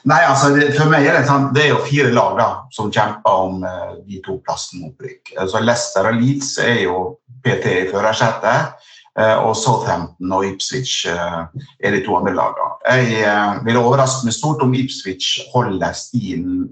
Nei, 0.09 0.23
altså, 0.25 0.54
det, 0.54 0.71
For 0.79 0.88
meg 0.88 1.04
er 1.10 1.19
det 1.19 1.27
sånn, 1.29 1.50
det 1.52 1.67
er 1.67 1.75
jo 1.75 1.83
fire 1.90 2.14
lag 2.14 2.38
da, 2.38 2.48
som 2.73 2.88
kjemper 2.94 3.42
om 3.50 3.60
de 4.06 4.23
to 4.25 4.38
plassene 4.46 4.88
opprykk. 4.88 5.35
Altså, 5.35 5.60
Leicester 5.67 6.08
og 6.08 6.23
Leeds 6.23 6.54
er 6.62 6.85
jo 6.87 6.96
PT 7.44 7.75
i 7.75 7.87
førersetet. 7.90 8.88
Eh, 9.19 9.38
og 9.42 9.56
Southampton 9.58 10.33
og 10.33 10.44
Ipswich 10.46 11.08
eh, 11.11 11.40
er 11.83 11.94
de 11.96 12.02
to 12.04 12.15
andre 12.15 12.35
lagene. 12.37 12.69
Jeg 12.87 13.25
eh, 13.27 13.56
vil 13.67 13.81
overraske 13.81 14.29
meg 14.29 14.37
stort 14.37 14.63
om 14.63 14.75
Ipswich 14.79 15.40
holder 15.54 15.96
stien 15.98 16.69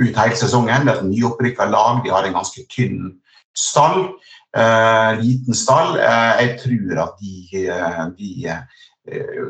ut 0.00 0.18
hele 0.18 0.36
sesongen. 0.36 0.84
Det 0.86 0.92
er 0.92 1.00
et 1.00 1.08
nyopprykka 1.08 1.68
lag, 1.72 2.02
de 2.04 2.12
har 2.12 2.28
en 2.28 2.36
ganske 2.36 2.64
tynn 2.72 3.16
stall. 3.56 4.14
liten 5.20 5.54
stall. 5.56 5.96
jeg 5.96 6.58
tror 6.60 6.98
at 7.02 7.20
de, 7.20 7.62
de 8.18 8.56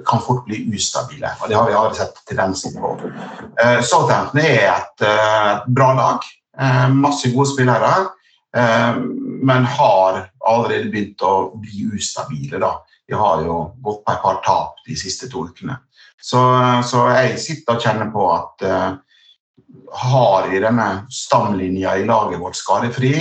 kan 0.06 0.22
fort 0.22 0.44
bli 0.46 0.60
ustabile. 0.74 1.30
og 1.40 1.48
Det 1.48 1.56
har 1.56 1.66
vi 1.66 1.74
aldri 1.78 1.98
sett 1.98 2.18
tendensen 2.26 2.74
på. 2.78 2.92
Southampton 3.82 4.40
er 4.42 4.70
et, 4.70 5.06
et 5.06 5.66
bra 5.66 5.92
lag. 5.94 6.26
Masse 6.94 7.30
gode 7.34 7.50
spillere. 7.50 7.92
Men 9.42 9.66
har 9.78 10.31
allerede 10.48 10.90
begynt 10.90 11.22
å 11.22 11.52
bli 11.60 11.86
ustabile. 11.94 12.58
da. 12.58 12.74
De 13.08 13.14
har 13.18 13.42
jo 13.46 13.62
gått 13.82 14.04
på 14.04 14.12
et 14.12 14.22
par 14.22 14.42
tap 14.46 14.82
de 14.86 14.96
siste 14.98 15.28
to 15.30 15.46
ukene. 15.48 15.78
Så, 16.22 16.40
så 16.86 17.06
jeg 17.10 17.38
sitter 17.42 17.76
og 17.76 17.82
kjenner 17.82 18.10
på 18.14 18.26
at 18.30 18.64
uh, 18.66 18.90
har 20.02 20.50
vi 20.50 20.60
denne 20.62 20.88
stamlinja 21.10 21.96
i 21.98 22.04
laget 22.06 22.40
vårt 22.40 22.58
skadefri, 22.58 23.16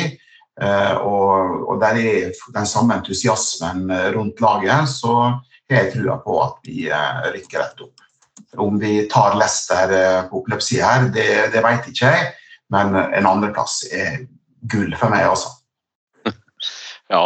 uh, 0.61 0.93
og, 1.01 1.63
og 1.65 1.79
der 1.81 1.97
er 1.97 2.43
den 2.53 2.69
samme 2.69 2.99
entusiasmen 2.99 3.89
eh, 3.89 4.11
rundt 4.13 4.41
laget, 4.43 4.89
så 4.89 5.15
har 5.71 5.79
jeg 5.79 5.95
trua 5.95 6.19
på 6.21 6.37
at 6.43 6.61
vi 6.67 6.85
uh, 6.93 7.25
rykker 7.33 7.63
rett 7.63 7.81
opp. 7.87 8.05
Om 8.61 8.77
vi 8.81 9.07
tar 9.09 9.37
Lester 9.39 9.91
på 10.27 10.41
oppløpssida 10.41 10.87
her, 10.87 11.09
det, 11.15 11.27
det 11.53 11.61
vet 11.63 11.85
ikke 11.87 12.09
jeg, 12.09 12.31
men 12.73 12.97
en 12.99 13.27
andreplass 13.29 13.85
er 13.95 14.25
gull 14.71 14.91
for 14.99 15.13
meg 15.13 15.29
også. 15.29 15.60
Ja. 17.11 17.25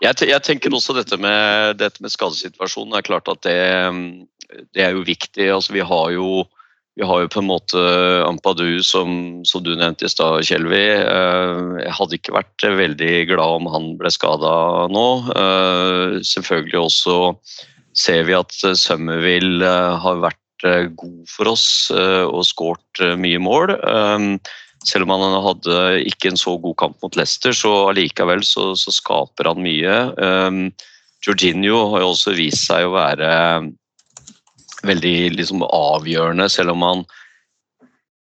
Jeg, 0.00 0.16
jeg 0.24 0.40
tenker 0.46 0.72
også 0.72 0.94
dette 0.96 1.18
med, 1.20 1.76
dette 1.80 2.00
med 2.04 2.12
skadesituasjonen. 2.14 2.94
Det 2.94 3.02
er 3.02 3.08
klart 3.10 3.28
at 3.28 3.42
det, 3.44 3.58
det 4.72 4.86
er 4.86 4.96
jo 4.96 5.04
viktig. 5.04 5.50
Altså, 5.52 5.74
vi, 5.76 5.84
har 5.84 6.14
jo, 6.14 6.46
vi 6.96 7.04
har 7.06 7.22
jo 7.22 7.30
på 7.34 7.42
en 7.42 7.50
måte 7.50 7.82
Ampadu, 8.24 8.80
som, 8.86 9.42
som 9.48 9.64
du 9.66 9.74
nevnte 9.76 10.08
i 10.08 10.12
stad, 10.12 10.40
Kjelvi. 10.48 10.82
Eh, 10.96 11.62
Jeg 11.84 11.96
hadde 12.00 12.18
ikke 12.20 12.36
vært 12.38 12.68
veldig 12.80 13.14
glad 13.34 13.60
om 13.60 13.70
han 13.74 13.90
ble 14.00 14.12
skada 14.14 14.52
nå. 14.94 15.06
Eh, 15.36 16.18
Selvfølgelig 16.24 16.80
også 16.86 17.18
ser 17.98 18.24
vi 18.28 18.36
at 18.38 18.54
Summerville 18.78 19.60
eh, 19.66 19.96
har 20.04 20.24
vært 20.24 20.44
god 20.98 21.20
for 21.30 21.52
oss 21.52 21.68
og 21.94 22.40
skåret 22.42 22.98
mye 23.22 23.38
mål. 23.38 23.70
Selv 24.88 25.04
om 25.04 25.12
han 25.12 25.36
hadde 25.44 25.80
ikke 26.08 26.32
en 26.32 26.40
så 26.40 26.54
god 26.60 26.76
kamp 26.80 27.02
mot 27.04 27.18
Leicester, 27.18 27.52
så 27.56 27.72
allikevel 27.90 28.44
så, 28.46 28.70
så 28.78 28.94
skaper 28.94 29.50
han 29.50 29.60
mye. 29.64 29.96
Um, 30.16 30.62
Jorginho 31.26 31.82
har 31.92 32.04
jo 32.04 32.12
også 32.14 32.34
vist 32.38 32.68
seg 32.68 32.86
å 32.86 32.94
være 32.94 33.30
veldig 34.86 35.16
liksom, 35.34 35.64
avgjørende, 35.66 36.48
selv 36.52 36.76
om 36.76 36.84
han 36.86 37.04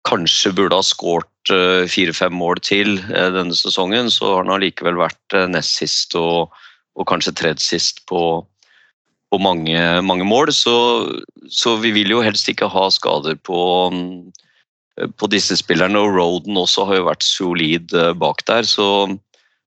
kanskje 0.08 0.54
burde 0.56 0.78
ha 0.78 0.86
skåret 0.86 1.52
uh, 1.52 1.84
fire-fem 1.92 2.34
mål 2.38 2.62
til 2.64 2.98
uh, 3.10 3.30
denne 3.36 3.56
sesongen, 3.58 4.12
så 4.14 4.32
har 4.32 4.46
han 4.46 4.56
allikevel 4.56 5.00
vært 5.02 5.36
uh, 5.36 5.48
nest 5.52 5.82
sist 5.82 6.16
og, 6.20 6.54
og 6.96 7.10
kanskje 7.10 7.36
tredje 7.36 7.66
sist 7.66 8.06
på, 8.10 8.22
på 9.34 9.42
mange, 9.42 9.82
mange 10.06 10.28
mål. 10.28 10.54
Så, 10.56 10.76
så 11.52 11.76
vi 11.84 11.92
vil 11.98 12.16
jo 12.16 12.24
helst 12.26 12.50
ikke 12.52 12.72
ha 12.72 12.88
skader 12.94 13.38
på 13.44 13.60
um, 13.92 14.32
på 14.96 15.30
disse 15.32 15.58
spillerne, 15.60 16.00
og 16.00 16.16
Roden 16.16 16.58
også 16.60 16.88
har 16.90 17.00
jo 17.00 17.10
vært 17.10 17.28
solid 17.28 17.94
eh, 17.96 18.14
bak 18.18 18.44
der. 18.48 18.68
Så, 18.68 18.88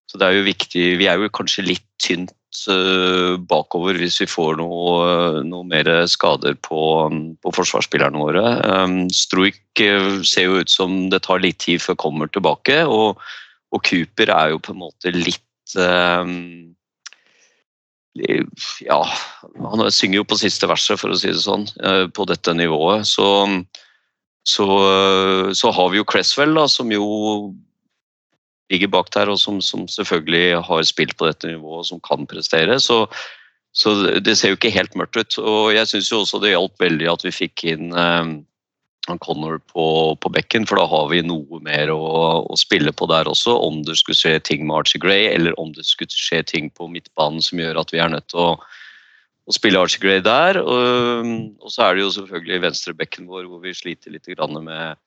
så 0.09 0.21
det 0.21 0.29
er 0.29 0.39
jo 0.39 0.49
viktig 0.49 0.85
Vi 1.01 1.09
er 1.09 1.21
jo 1.21 1.33
kanskje 1.35 1.67
litt 1.67 1.85
tynt 2.03 2.33
eh, 2.73 3.35
bakover 3.51 3.99
hvis 4.01 4.21
vi 4.23 4.29
får 4.31 4.57
noe, 4.61 5.43
noe 5.45 5.67
mer 5.69 5.91
skader 6.09 6.57
på, 6.65 6.81
på 7.45 7.55
forsvarsspillerne 7.59 8.23
våre. 8.23 8.47
Struik 9.15 9.85
eh, 9.85 10.23
ser 10.25 10.49
jo 10.49 10.63
ut 10.63 10.73
som 10.73 11.05
det 11.13 11.25
tar 11.29 11.45
litt 11.45 11.61
tid 11.65 11.85
før 11.85 12.01
kommer 12.01 12.33
tilbake, 12.33 12.81
og, 12.89 13.21
og 13.75 13.85
Cooper 13.85 14.33
er 14.33 14.55
jo 14.55 14.65
på 14.65 14.75
en 14.75 14.83
måte 14.87 15.13
litt 15.17 15.45
ja, 18.83 18.99
han 19.63 19.83
synger 19.93 20.23
jo 20.23 20.25
på 20.27 20.39
siste 20.41 20.67
verset, 20.67 20.99
for 20.99 21.13
å 21.13 21.19
si 21.19 21.31
det 21.31 21.43
sånn, 21.43 21.69
eh, 21.85 22.07
på 22.11 22.25
dette 22.27 22.55
nivået. 22.57 23.07
Så 23.07 23.27
så, 24.49 24.67
så 25.53 25.71
har 25.77 25.91
vi 25.93 26.01
jo 26.01 26.07
Cresswell, 26.09 26.55
da, 26.57 26.65
som 26.73 26.93
jo 26.93 27.05
ligger 28.73 28.91
bak 28.93 29.11
der, 29.15 29.31
og 29.33 29.41
som, 29.41 29.61
som 29.65 29.87
selvfølgelig 29.91 30.63
har 30.65 30.87
spilt 30.89 31.17
på 31.19 31.29
dette 31.29 31.51
nivået 31.51 31.85
og 31.85 31.89
som 31.91 32.03
kan 32.05 32.29
prestere. 32.29 32.79
Så, 32.81 33.03
så 33.77 33.95
det 34.21 34.37
ser 34.39 34.53
jo 34.53 34.59
ikke 34.59 34.75
helt 34.75 34.97
mørkt 34.97 35.19
ut. 35.21 35.39
Og 35.41 35.73
jeg 35.77 35.89
syns 35.91 36.13
også 36.17 36.41
det 36.45 36.55
hjalp 36.55 36.77
veldig 36.81 37.11
at 37.13 37.25
vi 37.27 37.35
fikk 37.35 37.65
inn 37.73 37.93
eh, 37.93 38.37
Connor 39.25 39.57
på, 39.73 39.85
på 40.21 40.33
bekken, 40.35 40.67
for 40.69 40.81
da 40.81 40.85
har 40.89 41.07
vi 41.13 41.23
noe 41.25 41.61
mer 41.65 41.93
å, 41.95 42.01
å, 42.45 42.57
spille 42.61 42.93
på 42.93 43.09
der 43.09 43.31
også. 43.31 43.55
Om 43.57 43.81
det 43.89 43.97
skulle 44.01 44.19
skje 44.21 44.37
ting 44.45 44.67
med 44.67 44.83
Archie 44.83 45.01
Gray, 45.01 45.31
eller 45.33 45.57
om 45.61 45.73
det 45.77 45.87
skulle 45.89 46.13
skje 46.13 46.43
ting 46.45 46.69
på 46.77 46.91
midtbanen 46.93 47.41
som 47.45 47.61
gjør 47.61 47.81
at 47.81 47.95
vi 47.95 48.03
er 48.05 48.13
nødt 48.13 48.29
til 48.33 48.45
å 48.45 48.51
å 49.49 49.57
spille 49.57 49.81
Archie 49.81 50.03
Gray 50.03 50.23
der. 50.25 50.61
Og, 50.61 51.29
og, 51.63 51.69
så 51.73 51.87
er 51.87 51.97
det 51.97 52.05
jo 52.05 52.15
selvfølgelig 52.19 52.65
venstrebekken 52.67 53.29
vår 53.31 53.49
hvor 53.49 53.63
vi 53.65 53.77
sliter 53.77 54.15
litt 54.15 54.29
med, 54.29 54.99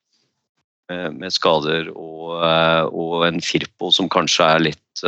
med, 0.90 1.20
med 1.20 1.36
skader 1.36 1.92
og, 1.94 2.42
og, 2.90 3.18
en 3.28 3.42
Firpo 3.46 3.92
som 3.94 4.10
kanskje 4.12 4.48
er 4.56 4.66
litt, 4.72 5.04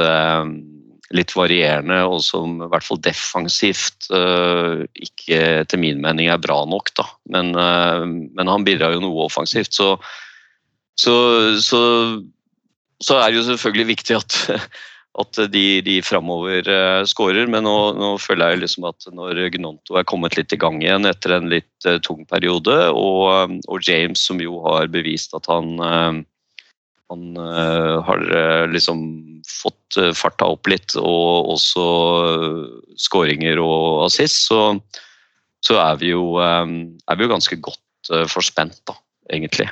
litt 1.13 1.34
varierende, 1.38 2.03
og 2.09 2.21
som 2.25 2.61
i 2.61 2.69
hvert 2.69 2.86
fall 2.86 3.01
defensivt 3.03 4.09
ikke 4.13 5.41
etter 5.63 5.81
min 5.81 6.01
mening 6.03 6.29
er 6.29 6.41
bra 6.41 6.61
nok. 6.69 6.93
Da. 6.97 7.09
Men, 7.34 7.53
men 7.53 8.53
han 8.53 8.67
bidrar 8.67 8.95
jo 8.95 9.01
noe 9.03 9.25
offensivt. 9.25 9.73
Så, 9.73 9.95
så, 10.99 11.15
så, 11.57 11.81
så 13.01 13.17
er 13.17 13.31
det 13.31 13.41
jo 13.41 13.47
selvfølgelig 13.49 13.91
viktig 13.95 14.19
at 14.21 14.41
at 15.22 15.38
de, 15.53 15.66
de 15.86 15.99
framover 16.01 16.66
uh, 16.66 17.05
skårer. 17.05 17.47
Men 17.51 17.68
nå, 17.68 17.78
nå, 17.99 18.14
føler 18.22 18.53
jeg 18.53 18.64
liksom 18.64 18.88
at 18.89 19.07
når 19.14 19.43
Gnonto 19.53 19.99
er 19.99 20.07
kommet 20.09 20.38
litt 20.39 20.53
i 20.55 20.59
gang 20.59 20.82
igjen 20.82 21.05
etter 21.09 21.36
en 21.38 21.51
litt 21.53 21.88
uh, 21.88 21.99
tung 22.05 22.24
periode, 22.30 22.78
og, 22.89 23.59
og, 23.68 23.84
James 23.86 24.24
som 24.26 24.41
jo 24.41 24.61
har 24.66 24.89
bevist 24.93 25.36
at 25.38 25.49
han 25.51 25.76
uh, 25.82 26.22
han 27.14 27.36
har 27.38 28.22
liksom 28.72 29.01
fått 29.45 29.97
farta 30.18 30.47
opp 30.49 30.66
litt, 30.72 30.95
og 30.97 31.51
også 31.53 31.84
skåringer 32.97 33.59
og 33.61 34.07
assist, 34.07 34.47
så, 34.47 34.72
så 35.61 35.78
er, 35.84 35.99
vi 36.01 36.09
jo, 36.09 36.39
er 36.41 37.20
vi 37.20 37.28
jo 37.28 37.30
ganske 37.30 37.59
godt 37.68 38.14
forspent, 38.32 38.80
da, 38.89 38.97
egentlig. 39.30 39.68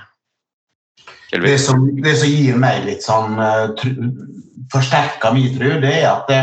Det 1.31 1.57
som, 1.63 1.87
det 2.03 2.13
som, 2.19 2.29
gir 2.29 2.61
meg 2.61 2.85
litt 2.85 3.07
sånn 3.07 3.41
forsterka 4.71 5.33
min 5.35 5.51
tro, 5.55 5.75
det 5.83 5.93
er 6.01 6.09
at 6.11 6.31
det, 6.31 6.41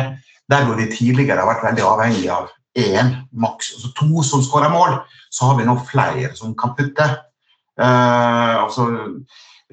der 0.48 0.64
hvor 0.64 0.78
vi 0.78 0.88
tidligere 0.92 1.40
har 1.42 1.48
vært 1.48 1.66
veldig 1.70 1.84
avhengig 1.84 2.28
av 2.32 2.48
én, 2.78 3.14
maks 3.32 3.72
altså 3.74 3.92
to 3.98 4.22
som 4.24 4.44
skårer 4.44 4.72
mål, 4.72 5.00
så 5.30 5.50
har 5.50 5.58
vi 5.58 5.66
nå 5.68 5.76
flere 5.88 6.34
som 6.36 6.54
kan 6.58 6.74
putte. 6.78 7.06
Uh, 7.78 8.64
altså, 8.64 8.86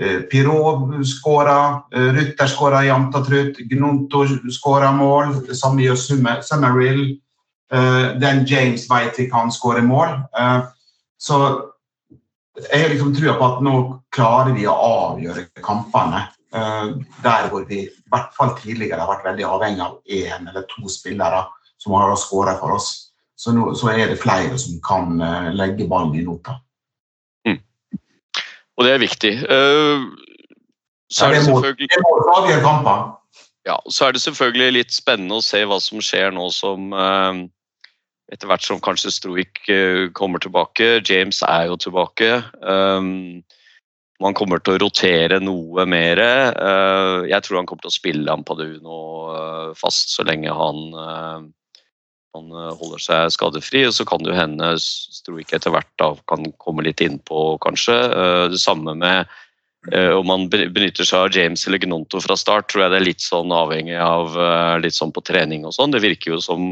uh, 0.02 0.20
Pirot 0.32 0.92
skåra, 1.08 1.60
uh, 1.96 2.10
Rutter 2.18 2.50
skåra 2.52 2.84
jevnt 2.86 3.16
og 3.18 3.30
trutt, 3.30 3.62
Gnonto 3.72 4.26
skåra 4.54 4.92
mål, 4.96 5.38
samme 5.54 5.86
gjør 5.86 6.02
Summerrill. 6.44 7.06
den 8.22 8.44
James 8.46 8.84
vet 8.90 9.18
vi 9.18 9.26
kan 9.30 9.50
skåre 9.52 9.82
mål. 9.82 10.12
så 11.18 11.38
jeg 12.72 12.82
har 12.82 12.90
liksom 12.90 13.16
trua 13.16 13.34
på 13.40 13.46
at 13.46 13.64
nå 13.66 13.74
klarer 14.14 14.54
vi 14.54 14.68
å 14.70 14.76
avgjøre 14.76 15.48
kampene. 15.66 16.22
Der 16.56 17.50
hvor 17.52 17.66
vi 17.68 17.82
i 17.84 18.12
hvert 18.14 18.32
fall 18.38 18.54
tidligere 18.62 19.02
har 19.02 19.10
vært 19.10 19.26
veldig 19.28 19.46
avhengig 19.50 19.84
av 19.84 19.98
én 20.08 20.48
eller 20.48 20.64
to 20.72 20.88
spillere 20.92 21.42
som 21.82 21.96
har 21.98 22.14
skåra 22.16 22.54
for 22.62 22.78
oss. 22.78 23.12
Så 23.36 23.52
nå 23.52 23.74
så 23.76 23.92
er 23.92 24.08
det 24.08 24.22
flere 24.22 24.56
som 24.62 24.78
kan 24.86 25.20
legge 25.58 25.88
ballen 25.92 26.16
i 26.16 26.24
nota. 26.24 26.56
Mm. 27.44 27.60
Og 28.78 28.88
det 28.88 28.94
er 28.94 29.04
viktig. 29.04 29.34
Så 31.12 31.28
er 31.28 31.36
det 31.36 31.44
selvfølgelig 31.44 31.90
Det 31.92 32.02
må 32.06 32.14
avgjøre 32.38 32.64
kamper. 32.64 33.04
Ja, 33.68 33.76
så 33.90 34.08
er 34.08 34.16
det 34.16 34.22
selvfølgelig 34.24 34.78
litt 34.78 34.96
spennende 34.96 35.42
å 35.42 35.44
se 35.44 35.66
hva 35.68 35.82
som 35.84 36.00
skjer 36.00 36.32
nå 36.32 36.48
som 36.56 36.96
etter 38.32 38.48
hvert 38.50 38.64
som 38.64 38.80
kanskje 38.82 39.12
Stroik 39.14 39.60
kommer 40.16 40.40
tilbake. 40.40 41.02
James 41.04 41.44
er 41.44 41.68
jo 41.68 41.76
tilbake. 41.82 42.30
Man 44.24 44.36
kommer 44.38 44.62
til 44.64 44.78
å 44.78 44.82
rotere 44.86 45.42
noe 45.44 45.84
mer. 45.90 46.22
Uh, 46.56 47.28
jeg 47.28 47.44
tror 47.44 47.60
han 47.60 47.68
kommer 47.68 47.84
til 47.84 47.92
å 47.92 47.98
spille 47.98 48.32
Ampadu 48.32 48.78
nå 48.80 49.00
uh, 49.28 49.72
fast 49.76 50.14
så 50.16 50.24
lenge 50.28 50.54
han, 50.56 50.84
uh, 50.96 51.42
han 52.38 52.54
holder 52.80 53.02
seg 53.04 53.34
skadefri. 53.36 53.84
Og 53.90 53.96
så 53.98 54.08
kan 54.08 54.24
det 54.24 54.32
jo 54.32 54.38
hende 54.40 54.76
Stroik 54.80 55.52
etter 55.56 55.74
hvert 55.76 55.92
da 56.00 56.14
kan 56.32 56.48
komme 56.64 56.86
litt 56.88 57.04
innpå, 57.04 57.58
kanskje. 57.64 57.98
det 58.54 58.62
samme 58.62 58.96
med 59.00 59.26
om 60.18 60.26
man 60.26 60.48
benytter 60.50 61.06
seg 61.06 61.28
av 61.28 61.36
James 61.38 61.62
eller 61.68 61.78
Gnonto 61.84 62.18
fra 62.18 62.34
start, 62.34 62.72
tror 62.72 62.84
jeg 62.84 62.92
det 62.92 62.98
er 62.98 63.06
litt 63.06 63.22
sånn 63.22 63.52
avhengig 63.54 64.00
av 64.02 64.34
litt 64.82 64.98
sånn 64.98 65.12
på 65.14 65.22
trening 65.22 65.68
og 65.68 65.76
sånn. 65.78 65.94
Det 65.94 66.02
virker 66.02 66.34
jo 66.34 66.40
som 66.42 66.64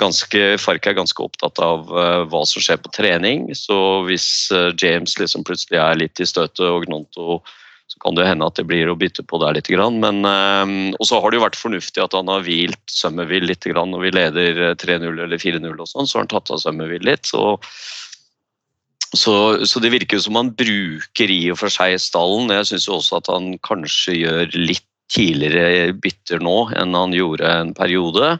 ganske, 0.00 0.58
Fark 0.58 0.86
er 0.86 0.98
ganske 0.98 1.22
opptatt 1.22 1.58
av 1.62 1.88
uh, 1.90 2.26
hva 2.30 2.44
som 2.46 2.62
skjer 2.62 2.78
på 2.82 2.92
trening. 2.94 3.48
Så 3.56 3.76
hvis 4.06 4.50
uh, 4.54 4.70
James 4.78 5.16
liksom 5.18 5.44
plutselig 5.46 5.80
er 5.80 5.98
litt 5.98 6.20
i 6.20 6.28
støtet 6.28 6.66
og 6.66 6.86
Gnonto 6.86 7.40
Så 7.90 7.98
kan 8.04 8.14
det 8.14 8.28
hende 8.28 8.46
at 8.46 8.54
det 8.54 8.68
blir 8.70 8.86
å 8.86 8.94
bytte 8.94 9.24
på 9.26 9.40
der 9.42 9.56
litt. 9.56 9.66
Men, 9.66 10.22
eh, 10.22 10.94
og 10.94 11.06
så 11.08 11.18
har 11.18 11.30
det 11.30 11.40
jo 11.40 11.42
vært 11.42 11.58
fornuftig 11.58 12.04
at 12.04 12.12
han 12.14 12.28
har 12.30 12.44
hvilt 12.46 12.78
Summerville 12.86 13.48
litt. 13.50 13.66
Når 13.66 14.04
vi 14.04 14.12
leder 14.14 14.60
eh, 14.68 14.76
3-0 14.78 15.18
eller 15.24 15.42
4-0 15.42 15.74
og 15.74 15.88
sånn, 15.90 16.06
så 16.06 16.18
har 16.18 16.22
han 16.22 16.30
tatt 16.30 16.52
av 16.54 16.60
Summerville 16.62 17.10
litt. 17.10 17.26
Så, 17.26 17.58
så, 19.10 19.34
så 19.66 19.82
det 19.82 19.90
virker 19.90 20.20
jo 20.20 20.22
som 20.22 20.38
han 20.38 20.52
bruker 20.54 21.34
i 21.34 21.40
og 21.50 21.58
for 21.64 21.74
seg 21.74 21.98
stallen. 21.98 22.54
Jeg 22.54 22.70
syns 22.70 22.86
også 22.94 23.18
at 23.18 23.32
han 23.32 23.56
kanskje 23.66 24.20
gjør 24.20 24.54
litt 24.54 24.86
tidligere 25.10 25.90
bytter 25.98 26.38
nå 26.46 26.70
enn 26.78 26.94
han 26.94 27.16
gjorde 27.16 27.50
en 27.50 27.74
periode. 27.74 28.36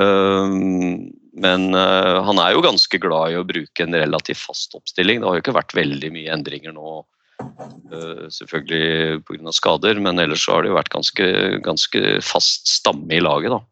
Um, 0.00 1.10
men 1.40 1.70
uh, 1.76 2.20
han 2.26 2.40
er 2.42 2.54
jo 2.54 2.64
ganske 2.64 3.00
glad 3.02 3.32
i 3.32 3.38
å 3.38 3.46
bruke 3.46 3.84
en 3.84 3.96
relativt 3.96 4.42
fast 4.42 4.74
oppstilling. 4.78 5.20
Det 5.20 5.28
har 5.28 5.38
jo 5.38 5.44
ikke 5.44 5.56
vært 5.56 5.76
veldig 5.76 6.12
mye 6.14 6.34
endringer 6.34 6.74
nå, 6.76 7.00
uh, 7.40 8.26
selvfølgelig 8.34 9.22
pga. 9.28 9.54
skader, 9.56 10.00
men 10.02 10.22
ellers 10.22 10.44
så 10.46 10.56
har 10.56 10.64
det 10.64 10.72
jo 10.72 10.78
vært 10.78 10.94
ganske, 10.94 11.28
ganske 11.66 12.04
fast 12.24 12.70
stamme 12.80 13.18
i 13.18 13.22
laget, 13.24 13.56
da. 13.56 13.62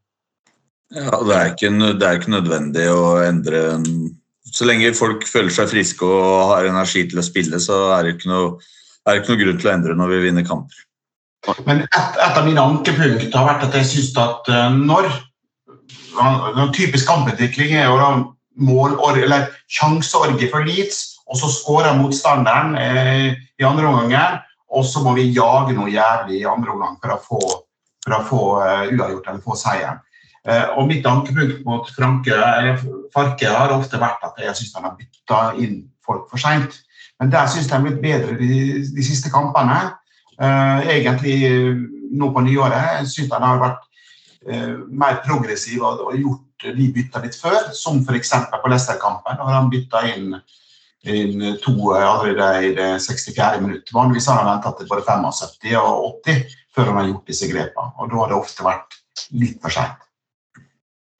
Ja, 0.96 1.12
det 1.20 1.34
er, 1.36 1.50
ikke, 1.52 1.70
det 2.00 2.06
er 2.06 2.16
ikke 2.16 2.32
nødvendig 2.32 2.84
å 2.88 3.18
endre 3.20 3.58
Så 4.48 4.64
lenge 4.64 4.88
folk 4.96 5.26
føler 5.28 5.52
seg 5.52 5.68
friske 5.68 6.06
og 6.06 6.54
har 6.54 6.68
energi 6.70 7.02
til 7.10 7.20
å 7.20 7.24
spille, 7.26 7.60
så 7.60 7.90
er 7.98 8.06
det 8.06 8.14
ikke 8.16 8.30
noe, 8.30 8.54
er 9.04 9.18
det 9.18 9.20
ikke 9.20 9.34
noe 9.34 9.42
grunn 9.42 9.58
til 9.60 9.68
å 9.68 9.74
endre 9.74 9.96
når 9.98 10.14
vi 10.14 10.20
vinner 10.22 10.46
kamper. 10.48 10.84
Men 11.66 11.84
et, 11.84 12.16
et 12.18 12.38
av 12.40 12.46
mine 12.46 12.64
ankepunkter 12.64 13.36
har 13.36 13.46
vært 13.46 13.68
at 13.68 13.76
jeg 13.78 13.88
syns 13.92 14.16
at 14.20 14.48
eh, 14.52 14.78
når 14.80 15.10
en 16.18 16.74
Typisk 16.74 17.08
kamputvikling 17.08 17.76
er 17.76 17.88
jo 17.88 17.98
da 18.00 18.10
mål, 18.58 18.98
eller 19.22 19.48
sjanseorgie 19.70 20.50
for 20.50 20.66
Leeds, 20.66 21.18
og 21.28 21.38
så 21.38 21.50
skårer 21.52 21.96
motstanderen 21.98 22.74
eh, 22.80 23.36
i 23.60 23.66
andre 23.66 23.86
omgang, 23.86 24.38
og 24.68 24.84
så 24.84 25.02
må 25.04 25.14
vi 25.16 25.30
jage 25.32 25.76
noe 25.76 25.90
jævlig 25.92 26.42
i 26.42 26.48
andre 26.48 26.74
omgang 26.74 26.98
for 27.02 27.14
å 27.14 27.22
få, 27.24 27.40
for 28.04 28.16
å 28.16 28.24
få 28.28 28.40
uh, 28.60 28.90
uavgjort 28.92 29.30
eller 29.30 29.44
få 29.44 29.56
seieren. 29.56 30.02
Uh, 30.48 30.76
og 30.80 30.90
mitt 30.90 31.06
ankepunkt 31.08 31.62
mot 31.66 31.88
Franke 31.96 32.36
Farke 33.14 33.48
har 33.52 33.72
ofte 33.74 34.00
vært 34.00 34.24
at 34.28 34.36
jeg 34.44 34.54
syns 34.58 34.76
han 34.76 34.86
har 34.88 34.98
bytta 34.98 35.40
inn 35.64 35.80
folk 36.04 36.28
for 36.28 36.40
seint. 36.40 36.76
Men 37.18 37.32
der 37.32 37.48
syns 37.48 37.66
jeg 37.66 37.74
han 37.74 37.86
har 37.86 37.88
blitt 37.88 38.04
bedre 38.04 38.36
de, 38.38 38.84
de 38.92 39.06
siste 39.06 39.32
kampene. 39.32 39.94
Uh, 40.36 40.84
egentlig 40.84 41.40
nå 42.12 42.28
på 42.32 42.44
nyåret 42.44 43.00
jeg 43.00 43.10
syns 43.14 43.32
han 43.34 43.48
har 43.48 43.64
vært 43.64 43.87
mer 44.48 45.18
progressiv 45.24 45.82
og, 45.84 46.00
og 46.08 46.16
gjort 46.16 46.44
de 46.62 46.88
bytta 46.94 47.22
litt 47.22 47.36
før, 47.38 47.70
som 47.76 48.00
f.eks. 48.02 48.32
på 48.50 48.70
Leicester-kampen. 48.70 49.38
Har 49.38 49.54
han 49.54 49.70
bytta 49.70 50.02
inn, 50.10 50.34
inn 51.06 51.44
to 51.62 51.76
eh, 51.94 52.02
allerede 52.02 52.48
i 52.66 52.74
det 52.76 52.90
64. 53.04 53.62
minutt. 53.62 53.94
Vanligvis 53.94 54.28
har 54.30 54.42
han 54.42 54.50
venta 54.56 54.74
til 54.76 54.90
både 54.90 55.06
75 55.06 55.78
og 55.78 56.20
80 56.26 56.58
før 56.74 56.90
han 56.90 57.00
har 57.00 57.08
gjort 57.12 57.32
disse 57.32 57.50
grepene. 57.50 57.94
Og 57.98 58.10
da 58.10 58.20
har 58.22 58.32
det 58.32 58.38
ofte 58.38 58.66
vært 58.66 59.00
litt 59.38 59.58
for 59.62 59.74
seint. 59.74 60.04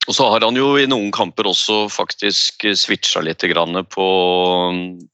Og 0.09 0.15
så 0.17 0.25
har 0.31 0.41
han 0.41 0.57
jo 0.57 0.71
i 0.79 0.87
noen 0.89 1.11
kamper 1.13 1.45
også 1.45 1.83
faktisk 1.93 2.65
switcha 2.73 3.21
litt 3.21 3.43
på, 3.93 4.07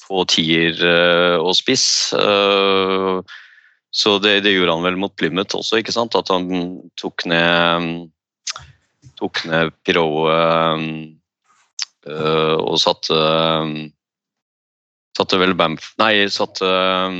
på 0.07 0.27
tier 0.31 0.77
eh, 0.79 1.35
og 1.35 1.51
spiss. 1.57 2.13
Så 3.95 4.17
det, 4.19 4.41
det 4.43 4.51
gjorde 4.51 4.75
han 4.75 4.83
vel 4.83 4.97
mot 4.99 5.13
Plymouth 5.15 5.55
også, 5.55 5.79
ikke 5.79 5.95
sant? 5.95 6.17
At 6.19 6.31
han 6.33 6.49
tok 6.99 7.23
ned 7.31 8.09
tok 9.15 9.45
ned 9.47 9.71
Pirou 9.85 10.25
eh, 10.31 10.81
eh, 12.11 12.55
og 12.59 12.79
satte 12.81 13.19
Satte 15.15 15.39
vel 15.39 15.55
Bamf 15.55 15.93
Nei, 16.01 16.27
satte 16.27 16.67
øh, 16.67 17.15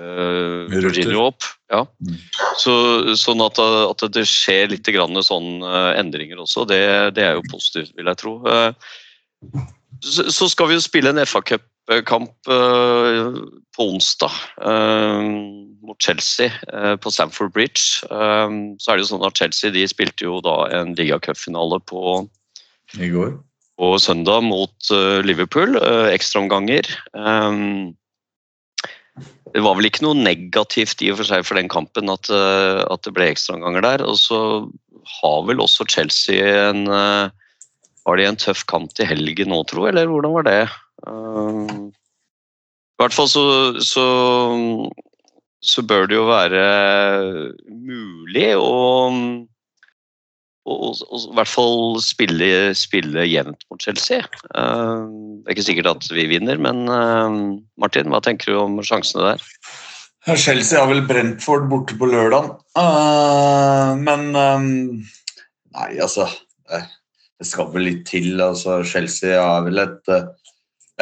Rutter. 0.00 0.80
Jorginho 0.80 1.26
opp. 1.28 1.44
Ja. 1.72 1.82
Mm. 2.00 2.16
Så, 2.60 2.72
sånn 3.20 3.42
at, 3.44 3.60
at 3.60 4.04
det 4.14 4.24
skjer 4.30 4.70
litt 4.72 4.88
grann 4.94 5.20
sånn 5.24 5.60
eh, 5.60 5.92
endringer 6.00 6.40
også, 6.44 6.64
det, 6.70 6.80
det 7.18 7.26
er 7.26 7.36
jo 7.36 7.44
positivt, 7.50 7.92
vil 7.98 8.08
jeg 8.08 8.20
tro. 8.22 8.38
Eh, 8.48 8.72
så, 10.00 10.28
så 10.32 10.48
skal 10.52 10.70
vi 10.70 10.78
jo 10.78 10.84
spille 10.84 11.12
en 11.12 11.20
FA-cupkamp 11.26 12.52
eh, 12.52 13.40
på 13.76 13.88
onsdag 13.92 14.40
eh, 14.64 15.32
mot 15.86 16.02
Chelsea 16.02 16.50
eh, 16.72 16.94
på 17.00 17.10
Stamford 17.10 17.52
Bridge. 17.54 18.06
Eh, 18.10 18.56
så 18.82 18.92
er 18.92 18.96
det 18.96 19.04
jo 19.04 19.10
sånn 19.14 19.26
at 19.26 19.38
Chelsea 19.38 19.74
de 19.74 19.84
spilte 19.90 20.26
jo 20.26 20.40
da 20.44 20.56
en 20.76 20.94
ligacupfinale 20.98 21.80
på 21.88 22.24
I 22.98 23.10
går. 23.12 23.36
på 23.78 23.92
søndag 24.02 24.44
mot 24.46 24.90
eh, 24.94 25.20
Liverpool, 25.26 25.78
ekstraomganger. 26.12 26.90
Det 29.54 29.62
var 29.64 29.78
vel 29.78 29.88
ikke 29.88 30.04
noe 30.04 30.18
negativt 30.18 31.00
i 31.00 31.08
og 31.12 31.22
for 31.22 31.30
seg 31.30 31.46
for 31.48 31.56
den 31.56 31.70
kampen 31.72 32.10
at, 32.12 32.28
at 32.28 33.06
det 33.06 33.14
ble 33.16 33.30
ekstraomganger 33.32 33.86
der. 33.86 34.04
Og 34.04 34.18
så 34.20 34.38
har 35.20 35.46
vel 35.48 35.62
også 35.64 35.86
Chelsea 35.88 36.42
en 36.66 36.84
Var 38.06 38.18
det 38.18 38.26
en 38.26 38.36
tøff 38.38 38.66
kamp 38.68 38.92
til 38.94 39.08
helgen 39.08 39.48
nå, 39.50 39.62
tro, 39.70 39.86
eller 39.88 40.10
hvordan 40.10 40.34
var 40.34 40.44
det? 40.46 40.60
I 42.96 43.02
hvert 43.02 43.16
fall 43.16 43.28
så, 43.28 43.46
så 43.84 44.04
så 45.66 45.82
bør 45.86 46.06
det 46.08 46.18
jo 46.18 46.28
være 46.30 46.64
mulig 47.66 48.48
å 48.58 48.72
og, 50.66 50.98
i 50.98 51.34
hvert 51.36 51.50
fall 51.50 51.98
spille, 52.02 52.48
spille 52.74 53.26
jevnt 53.28 53.62
mot 53.70 53.82
Chelsea. 53.82 54.24
Eh, 54.50 55.02
det 55.06 55.46
er 55.46 55.54
ikke 55.54 55.66
sikkert 55.68 55.90
at 55.92 56.08
vi 56.10 56.26
vinner, 56.30 56.58
men 56.58 56.88
eh, 56.90 57.36
Martin, 57.78 58.10
hva 58.10 58.18
tenker 58.24 58.50
du 58.50 58.58
om 58.64 58.80
sjansene 58.82 59.28
der? 59.28 59.44
Chelsea 60.34 60.80
har 60.80 60.90
vel 60.90 61.04
Brentford 61.06 61.68
borte 61.70 61.94
på 61.98 62.08
lørdag. 62.10 62.50
Eh, 62.82 63.92
men 64.02 64.26
Nei, 65.76 65.90
altså 66.00 66.26
det, 66.66 66.82
skal 67.46 67.70
vel 67.74 67.86
litt 67.86 68.02
til. 68.08 68.32
Altså, 68.40 68.80
Chelsea 68.88 69.36
er 69.38 69.66
vel 69.68 69.84
et, 69.84 70.14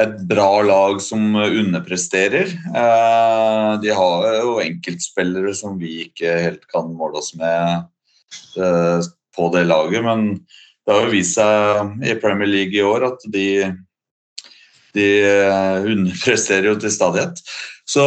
et 0.01 0.15
bra 0.27 0.63
lag 0.67 1.01
som 1.03 1.37
underpresterer. 1.39 2.51
Eh, 2.51 3.71
de 3.83 3.93
har 3.95 4.29
jo 4.41 4.59
enkeltspillere 4.63 5.55
som 5.55 5.79
vi 5.79 6.09
ikke 6.09 6.35
helt 6.49 6.65
kan 6.71 6.91
måle 6.99 7.21
oss 7.23 7.35
med 7.39 7.87
eh, 8.59 9.11
på 9.35 9.51
det 9.55 9.65
laget, 9.69 10.03
men 10.07 10.27
det 10.85 10.93
har 10.95 11.07
jo 11.07 11.15
vist 11.15 11.39
seg 11.39 12.03
i 12.05 12.17
Premier 12.21 12.51
League 12.51 12.77
i 12.77 12.87
år 12.87 13.07
at 13.13 13.29
de 13.31 13.49
de 14.95 15.07
eh, 15.27 15.87
underpresterer 15.91 16.69
jo 16.71 16.77
til 16.79 16.93
stadighet. 16.95 17.41
Så 17.85 18.03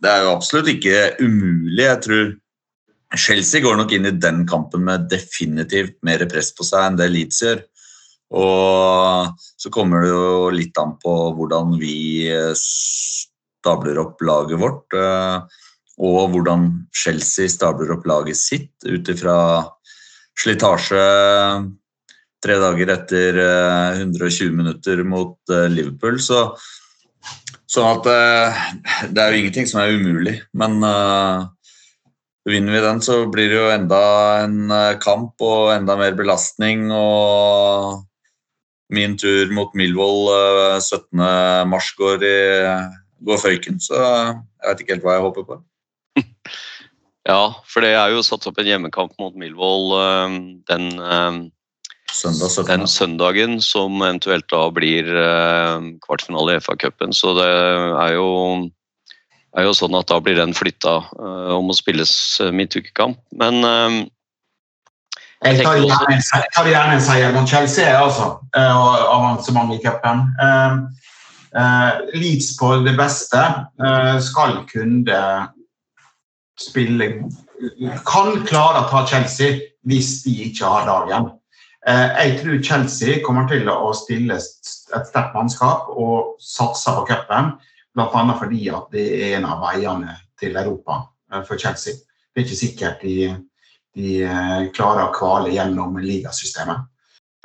det 0.00 0.08
er 0.10 0.24
jo 0.24 0.34
absolutt 0.34 0.70
ikke 0.72 1.10
umulig. 1.20 1.84
Jeg 1.84 2.00
tror 2.06 2.30
Chelsea 3.20 3.62
går 3.62 3.76
nok 3.78 3.92
inn 3.94 4.08
i 4.08 4.16
den 4.16 4.46
kampen 4.48 4.86
med 4.86 5.10
definitivt 5.10 5.98
mer 6.06 6.24
press 6.30 6.50
på 6.56 6.66
seg 6.66 6.86
enn 6.86 6.98
det 7.00 7.10
Leeds 7.12 7.42
gjør. 7.44 7.60
Og 8.30 9.40
så 9.58 9.72
kommer 9.74 10.04
det 10.04 10.12
jo 10.12 10.50
litt 10.54 10.76
an 10.78 10.94
på 11.02 11.14
hvordan 11.34 11.74
vi 11.80 12.28
eh, 12.30 12.52
stabler 12.54 13.98
opp 14.04 14.22
laget 14.22 14.60
vårt, 14.60 14.86
eh, 14.94 15.66
og 16.00 16.32
hvordan 16.32 16.70
Chelsea 16.96 17.50
stabler 17.50 17.90
opp 17.96 18.06
laget 18.08 18.38
sitt 18.38 18.72
ut 18.86 19.10
ifra 19.12 19.36
slitasje 20.40 21.04
tre 22.40 22.56
dager 22.60 22.92
etter 22.94 23.38
eh, 23.42 24.00
120 24.00 24.54
minutter 24.56 25.02
mot 25.04 25.36
eh, 25.52 25.68
Liverpool. 25.72 26.20
Så, 26.22 26.44
sånn 27.70 27.90
at 27.98 28.08
eh, 28.10 28.60
det 29.10 29.22
er 29.22 29.32
jo 29.34 29.42
ingenting 29.42 29.68
som 29.68 29.82
er 29.82 29.96
umulig. 29.96 30.38
Men 30.56 30.78
eh, 30.86 31.48
vinner 32.48 32.78
vi 32.78 32.84
den, 32.86 33.02
så 33.04 33.24
blir 33.32 33.50
det 33.52 33.58
jo 33.58 33.72
enda 33.74 34.04
en 34.46 34.62
eh, 34.72 34.94
kamp 35.02 35.44
og 35.44 35.74
enda 35.74 35.98
mer 36.00 36.16
belastning. 36.18 36.88
Og 36.94 38.06
min 38.90 39.16
tur 39.20 39.52
mot 39.54 39.72
Millwall 39.78 40.28
eh, 40.34 40.80
17. 40.82 41.22
mars 41.70 41.92
går, 41.98 42.26
i, 42.26 42.36
går 43.26 43.42
føyken, 43.42 43.80
så 43.82 43.96
jeg 44.00 44.68
vet 44.68 44.84
ikke 44.84 44.96
helt 44.96 45.06
hva 45.06 45.18
jeg 45.18 45.26
håper 45.28 45.48
på. 45.48 45.60
Ja, 47.28 47.52
for 47.68 47.84
det 47.84 47.92
er 47.94 48.14
jo 48.14 48.24
satt 48.24 48.46
opp 48.48 48.58
en 48.60 48.68
hjemmekamp 48.68 49.12
mot 49.20 49.34
Millwall 49.38 49.92
eh, 49.98 50.36
den, 50.70 50.86
eh, 50.98 51.40
Søndag 52.10 52.66
den 52.66 52.88
søndagen, 52.90 53.60
som 53.62 54.00
eventuelt 54.00 54.48
da 54.50 54.64
blir 54.74 55.06
eh, 55.06 55.90
kvartfinale 56.02 56.56
i 56.56 56.62
FA-cupen. 56.64 57.12
Så 57.14 57.36
det 57.38 57.46
er 57.46 58.16
jo, 58.16 58.30
er 59.54 59.68
jo 59.68 59.76
sånn 59.76 59.94
at 60.00 60.08
da 60.10 60.18
blir 60.24 60.40
den 60.40 60.56
flytta 60.56 60.96
om 61.54 61.70
å 61.70 61.76
spilles 61.76 62.12
midtukekamp. 62.56 63.20
Men 63.30 63.62
Jeg 65.40 65.62
tar 65.64 65.78
gjerne, 65.80 66.16
jeg 66.20 66.52
tar 66.52 66.66
gjerne 66.68 66.96
en 66.98 67.04
seier 67.04 67.32
mot 67.32 67.48
Chelsea, 67.48 67.88
altså. 67.96 68.26
Og 68.52 69.04
avansement 69.14 69.72
i 69.72 69.78
cupen. 69.80 70.26
Eh, 70.44 70.74
eh, 71.62 72.00
Leeds 72.12 72.50
på 72.58 72.74
det 72.84 72.92
beste 72.98 73.44
skal 74.26 74.60
kunne 74.68 75.22
spille 76.60 77.08
Kan 78.08 78.42
klare 78.48 78.82
å 78.82 78.88
ta 78.88 79.04
Chelsea 79.08 79.58
hvis 79.88 80.22
de 80.24 80.34
ikke 80.48 80.68
har 80.68 80.86
dagen. 80.88 81.30
Jeg 81.88 82.38
tror 82.40 82.62
Chelsea 82.64 83.20
kommer 83.24 83.46
til 83.48 83.68
å 83.68 83.92
stille 83.96 84.36
et 84.36 84.68
sterkt 85.08 85.36
mannskap 85.36 85.88
og 85.92 86.40
satse 86.40 86.92
på 86.96 87.04
cupen. 87.08 87.54
Bl.a. 87.96 88.24
fordi 88.36 88.68
at 88.72 88.88
det 88.92 89.04
er 89.16 89.36
en 89.38 89.48
av 89.48 89.60
veiene 89.64 90.16
til 90.40 90.56
Europa 90.56 91.02
for 91.48 91.60
Chelsea. 91.60 91.96
Det 92.32 92.42
er 92.42 92.48
ikke 92.48 92.60
sikkert 92.60 93.04
de, 93.04 93.16
de 93.96 94.22
eh, 94.24 94.68
klarer 94.74 95.08
å 95.08 95.14
kvale 95.14 95.54
gjennom 95.54 95.98
ligasystemet. 96.00 96.86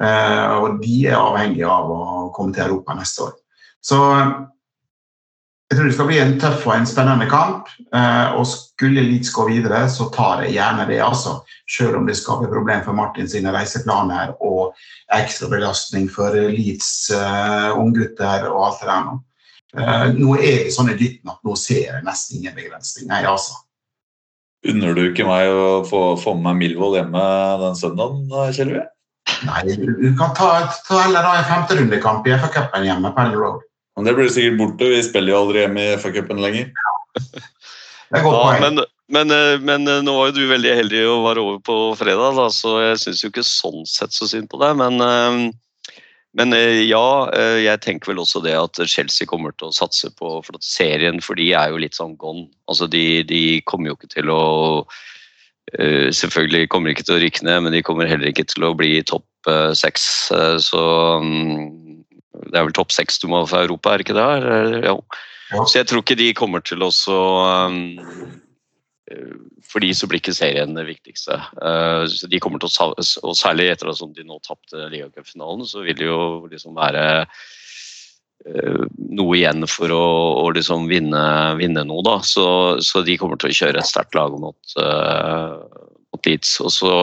Eh, 0.01 0.45
og 0.59 0.81
de 0.81 0.97
er 1.07 1.17
avhengige 1.17 1.69
av 1.71 1.91
å 1.91 2.01
komme 2.35 2.55
til 2.55 2.67
Europa 2.67 2.97
neste 2.97 3.29
år. 3.29 3.33
Så 3.85 4.01
jeg 5.65 5.79
tror 5.79 5.87
det 5.89 5.95
skal 5.95 6.07
bli 6.11 6.17
en 6.21 6.35
tøff 6.39 6.65
og 6.67 6.75
en 6.75 6.87
spennende 6.87 7.25
kamp. 7.29 7.71
Eh, 7.89 8.35
og 8.37 8.45
skulle 8.49 9.03
Leeds 9.07 9.31
gå 9.33 9.47
videre, 9.49 9.85
så 9.89 10.11
tar 10.13 10.43
jeg 10.45 10.59
gjerne 10.59 10.85
det, 10.91 10.99
altså. 11.01 11.39
Selv 11.65 11.97
om 11.99 12.05
det 12.05 12.17
skaper 12.19 12.51
problem 12.51 12.83
for 12.85 12.97
Martin 12.97 13.29
sine 13.29 13.53
reiseplaner 13.55 14.35
og 14.45 14.75
ekstra 15.15 15.49
belastning 15.49 16.05
for 16.13 16.37
Leeds 16.37 17.09
uh, 17.09 17.73
unggutter 17.79 18.45
og 18.51 18.67
alt 18.67 18.83
det 18.83 18.89
der 18.91 19.07
nå. 19.07 19.15
Uh, 19.75 20.05
nå 20.13 20.35
er 20.37 20.67
det 20.67 20.75
sånn 20.75 20.91
i 20.93 20.97
dytten 20.99 21.33
at 21.33 21.41
nå 21.43 21.57
ser 21.57 21.81
jeg 21.87 22.05
nesten 22.05 22.37
ingen 22.37 22.53
begrensning. 22.57 23.09
Nei, 23.09 23.23
altså. 23.25 23.57
Unner 24.71 24.95
du 24.97 25.03
ikke 25.05 25.27
meg 25.27 25.51
å 25.51 25.83
få, 25.85 26.01
få 26.17 26.33
med 26.37 26.47
meg 26.47 26.61
Milvold 26.63 26.97
hjemme 26.97 27.23
den 27.61 27.77
søndagen, 27.77 28.25
Kjellvi? 28.55 28.81
Nei, 29.45 29.61
du 29.75 30.09
kan 30.17 30.33
ta, 30.37 30.49
ta 30.87 30.99
heller 31.03 31.25
da 31.25 31.35
en 31.39 31.47
femterundekamp 31.49 32.27
i 32.29 32.33
FA-cupen 32.39 32.85
hjemme 32.87 33.11
på 33.13 33.23
Ellen 33.25 33.39
Road. 33.41 33.63
Men 33.95 34.07
det 34.09 34.15
blir 34.17 34.31
sikkert 34.31 34.57
borte. 34.59 34.89
Vi 34.91 35.03
spiller 35.05 35.33
jo 35.33 35.41
aldri 35.43 35.63
hjemme 35.63 35.83
i 35.85 35.95
FA-cupen 36.01 36.41
lenger. 36.43 36.69
Det 37.15 38.19
er 38.19 38.25
godt 38.25 38.35
Ja, 38.35 38.41
poeng. 38.41 38.63
men, 38.63 38.81
men, 39.15 39.33
eh, 39.35 39.59
men 39.65 39.87
eh, 39.91 40.01
nå 40.05 40.15
var 40.17 40.29
jo 40.29 40.37
du 40.39 40.49
veldig 40.49 40.73
heldig 40.81 41.03
og 41.09 41.23
var 41.25 41.41
over 41.41 41.61
på 41.65 41.77
fredag, 41.99 42.35
da, 42.37 42.47
så 42.53 42.75
jeg 42.83 42.99
syns 43.03 43.23
jo 43.23 43.31
ikke 43.31 43.45
sånn 43.47 43.85
sett 43.89 44.15
så 44.15 44.27
synd 44.29 44.49
på 44.51 44.59
deg. 44.61 44.75
Men, 44.81 45.01
eh, 45.01 45.39
men 46.35 46.53
eh, 46.53 46.83
ja, 46.83 47.31
eh, 47.31 47.61
jeg 47.63 47.81
tenker 47.85 48.11
vel 48.11 48.19
også 48.23 48.41
det 48.43 48.55
at 48.59 48.79
Chelsea 48.91 49.27
kommer 49.29 49.55
til 49.55 49.69
å 49.69 49.75
satse 49.75 50.11
på 50.19 50.37
for 50.43 50.57
at 50.57 50.67
serien, 50.67 51.21
for 51.23 51.39
de 51.39 51.51
er 51.55 51.71
jo 51.71 51.79
litt 51.79 51.95
sånn 51.95 52.17
gone. 52.19 52.49
Altså 52.71 52.89
de, 52.91 53.23
de 53.29 53.43
kommer 53.69 53.91
jo 53.91 53.97
ikke 53.99 54.11
til 54.17 54.31
å 54.33 54.41
eh, 55.79 56.11
Selvfølgelig 56.15 56.69
kommer 56.73 56.91
de 56.91 56.97
ikke 56.97 57.07
til 57.07 57.17
å 57.17 57.21
rykke 57.23 57.47
ned, 57.47 57.63
men 57.65 57.77
de 57.77 57.83
kommer 57.87 58.11
heller 58.11 58.31
ikke 58.31 58.47
til 58.51 58.67
å 58.67 58.75
bli 58.77 58.99
topp 59.07 59.25
seks. 59.77 60.03
Så 60.65 60.79
mm, 61.21 62.01
det 62.49 62.57
er 62.57 62.65
vel 62.65 62.73
topp 62.73 62.91
seks 62.95 63.19
du 63.21 63.27
må 63.29 63.43
ha 63.43 63.49
for 63.49 63.61
Europa, 63.61 63.93
er 63.93 64.01
det 64.01 64.07
ikke 64.07 64.17
det? 64.17 64.79
Ja. 64.89 64.95
Ja. 65.53 65.61
Så 65.69 65.77
jeg 65.77 65.87
tror 65.89 66.01
ikke 66.01 66.17
de 66.17 66.31
kommer 66.33 66.63
til 66.65 66.81
å 66.81 66.89
så 66.93 67.19
um, 67.69 67.83
For 69.61 69.83
de 69.83 69.91
så 69.93 70.07
blir 70.09 70.17
ikke 70.17 70.33
serien 70.33 70.73
det 70.73 70.87
viktigste. 70.87 71.37
Eh, 71.61 72.05
så 72.09 72.29
de 72.29 72.39
kommer 72.41 72.61
til 72.61 72.71
å, 72.71 72.87
Og 72.97 73.37
særlig 73.37 73.69
etter 73.69 73.91
at 73.91 74.01
de 74.17 74.25
nå 74.25 74.39
tapte 74.41 74.87
ligacupfinalen, 74.89 75.65
så 75.69 75.85
vil 75.85 75.99
det 75.99 76.07
jo 76.07 76.19
liksom 76.49 76.73
være 76.77 77.05
eh, 77.21 78.81
noe 79.19 79.37
igjen 79.37 79.67
for 79.69 79.93
å, 79.93 80.05
å 80.41 80.49
liksom 80.57 80.89
vinne, 80.89 81.23
vinne 81.61 81.85
noe, 81.85 82.01
da. 82.05 82.17
Så, 82.25 82.47
så 82.81 83.05
de 83.05 83.17
kommer 83.21 83.37
til 83.37 83.53
å 83.53 83.57
kjøre 83.61 83.83
et 83.83 83.91
sterkt 83.91 84.17
lag 84.17 84.33
mot, 84.41 84.77
eh, 84.81 85.81
mot 86.09 86.31
Leeds. 86.31 86.57
Og 86.65 86.73
så 86.73 86.93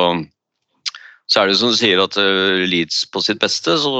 så 1.32 1.40
er 1.40 1.48
det 1.48 1.56
som 1.56 1.70
du 1.72 1.78
sier 1.78 2.00
at 2.02 2.16
eh, 2.20 2.64
Leeds 2.68 3.06
på 3.08 3.22
sitt 3.24 3.40
beste, 3.40 3.78
så, 3.80 3.92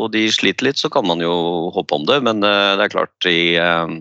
og 0.00 0.06
de 0.14 0.24
sliter 0.32 0.70
litt, 0.70 0.80
så 0.80 0.88
kan 0.92 1.04
man 1.04 1.20
jo 1.20 1.34
håpe 1.74 1.98
om 1.98 2.06
det. 2.08 2.20
Men 2.24 2.40
eh, 2.46 2.76
det 2.78 2.86
er 2.86 2.94
klart 2.94 3.28
i, 3.28 3.40
eh, 3.60 3.98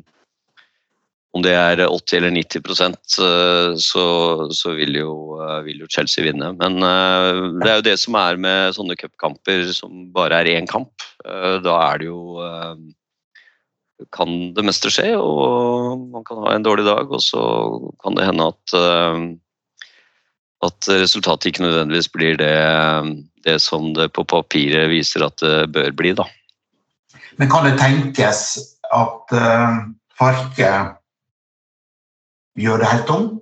Om 1.30 1.44
det 1.46 1.52
er 1.54 1.84
80 1.86 2.16
eller 2.18 2.32
90 2.34 2.86
eh, 3.22 3.76
så, 3.78 4.06
så 4.50 4.72
vil, 4.74 4.96
jo, 4.98 5.12
eh, 5.38 5.60
vil 5.68 5.84
jo 5.84 5.90
Chelsea 5.92 6.26
vinne. 6.26 6.56
Men 6.58 6.82
eh, 6.82 7.42
det 7.62 7.70
er 7.70 7.78
jo 7.78 7.86
det 7.86 7.98
som 8.02 8.18
er 8.18 8.40
med 8.42 8.74
sånne 8.74 8.98
cupkamper 8.98 9.68
som 9.76 10.08
bare 10.16 10.42
er 10.42 10.56
én 10.56 10.70
kamp. 10.70 11.06
Da 11.20 11.76
er 11.92 12.00
det 12.00 12.10
jo 12.10 12.40
Kan 14.16 14.54
det 14.56 14.64
meste 14.64 14.88
skje, 14.88 15.12
og 15.20 16.06
man 16.14 16.24
kan 16.24 16.40
ha 16.40 16.54
en 16.56 16.64
dårlig 16.64 16.86
dag, 16.88 17.12
og 17.12 17.20
så 17.20 17.42
kan 18.00 18.16
det 18.16 18.30
hende 18.30 18.48
at 18.48 18.76
at 20.60 20.88
resultatet 20.92 21.52
ikke 21.52 21.64
nødvendigvis 21.64 22.08
blir 22.12 22.40
det, 22.40 22.56
det 23.48 23.58
som 23.64 23.94
det 23.96 24.10
på 24.16 24.24
papiret 24.28 24.90
viser 24.92 25.24
at 25.28 25.38
det 25.40 25.70
bør 25.76 25.92
bli. 25.96 26.14
Da. 26.16 26.26
Men 27.40 27.52
kan 27.52 27.68
det 27.68 27.78
tenkes 27.80 28.42
at 28.92 29.36
Farke 30.20 30.72
helt 32.58 33.10
om? 33.10 33.40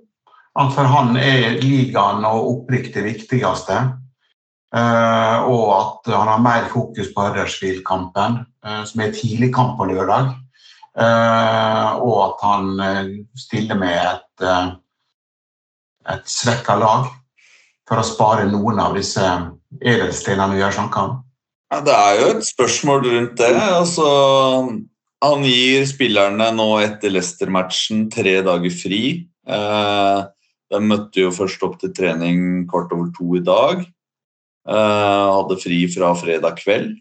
At 0.58 0.72
for 0.74 0.84
han 0.90 1.16
er 1.16 1.60
ligaen 1.62 2.24
og 2.26 2.48
opprykk 2.52 2.94
det 2.94 3.04
viktigste. 3.04 3.94
eh, 4.74 5.38
og 5.48 5.64
at 5.72 6.12
han 6.12 6.28
har 6.28 6.38
mer 6.38 6.68
fokus 6.68 7.08
på 7.14 7.22
Huddersfield-kampen, 7.22 8.44
eh, 8.64 8.84
som 8.84 9.00
er 9.00 9.12
tidlig 9.12 9.54
kamp 9.54 9.78
på 9.78 9.86
lørdag. 9.88 10.34
Eh, 10.98 11.90
og 12.02 12.16
at 12.24 12.42
han 12.42 13.24
stiller 13.36 13.78
med 13.78 13.96
et, 13.96 14.76
et 16.08 16.26
svekka 16.26 16.76
lag 16.76 17.06
for 17.88 17.98
å 17.98 18.04
spare 18.04 18.44
noen 18.50 18.78
av 18.82 18.94
disse 18.98 19.24
edelstenene 19.80 20.54
vi 20.54 20.60
gjør 20.60 20.76
som 20.76 20.90
kan. 20.92 21.16
Ja, 21.72 21.80
det 21.84 21.94
er 21.94 22.20
jo 22.20 22.28
et 22.36 22.46
spørsmål 22.48 23.02
rundt 23.06 23.38
det. 23.38 23.54
Altså, 23.56 24.04
han 25.24 25.42
gir 25.46 25.86
spillerne 25.88 26.50
nå 26.54 26.68
etter 26.84 27.10
Leicester-matchen 27.10 28.06
tre 28.12 28.38
dager 28.46 28.74
fri. 28.74 29.02
Eh, 29.48 30.20
de 30.68 30.80
møtte 30.84 31.24
jo 31.24 31.34
først 31.34 31.64
opp 31.66 31.78
til 31.80 31.92
trening 31.96 32.68
kvart 32.70 32.92
over 32.94 33.10
to 33.16 33.26
i 33.38 33.42
dag. 33.42 33.82
Eh, 34.68 35.26
hadde 35.34 35.60
fri 35.62 35.82
fra 35.90 36.12
fredag 36.18 36.60
kveld. 36.62 36.96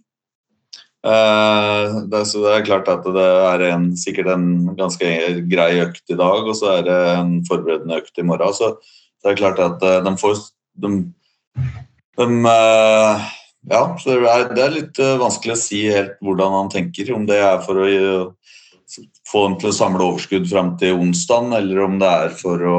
Eh, 1.08 1.98
så 2.26 2.42
det 2.42 2.54
er 2.56 2.66
klart 2.66 2.90
at 2.92 3.06
det 3.06 3.28
er 3.52 3.66
en, 3.70 3.92
sikkert 4.00 4.34
en 4.34 4.48
ganske 4.80 5.12
grei 5.52 5.72
økt 5.86 6.10
i 6.10 6.18
dag, 6.18 6.42
og 6.42 6.56
så 6.58 6.80
er 6.80 6.88
det 6.88 7.00
en 7.20 7.36
forberedende 7.48 8.02
økt 8.02 8.18
i 8.18 8.26
morgen. 8.26 8.56
Så 8.58 8.74
det 9.22 9.34
er 9.34 9.42
klart 9.44 9.62
at 9.62 9.84
de 10.08 10.16
får 10.18 10.42
de, 10.82 10.96
de, 12.18 12.28
ja, 13.70 13.82
så 14.00 14.16
det 14.16 14.32
er, 14.32 14.48
det 14.56 14.64
er 14.64 14.74
litt 14.74 15.00
eh, 15.04 15.20
vanskelig 15.20 15.56
å 15.56 15.60
si 15.60 15.82
helt 15.92 16.18
hvordan 16.24 16.56
han 16.56 16.72
tenker. 16.72 17.12
Om 17.16 17.28
det 17.30 17.40
er 17.44 17.62
for 17.66 17.84
å 17.84 17.88
få 19.28 19.44
dem 19.48 19.58
til 19.60 19.72
å 19.72 19.76
samle 19.76 20.06
overskudd 20.06 20.48
fram 20.48 20.76
til 20.80 21.00
onsdag, 21.02 21.52
eller 21.60 21.84
om 21.84 21.98
det 22.00 22.12
er 22.24 22.36
for 22.38 22.64
å 22.64 22.78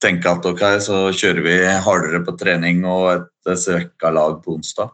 tenke 0.00 0.32
at 0.32 0.46
ok, 0.48 0.62
så 0.84 1.00
kjører 1.12 1.44
vi 1.44 1.56
hardere 1.86 2.20
på 2.24 2.36
trening 2.40 2.84
og 2.88 3.08
et 3.14 3.56
svekka 3.60 4.12
lag 4.12 4.38
på 4.44 4.58
onsdag 4.58 4.92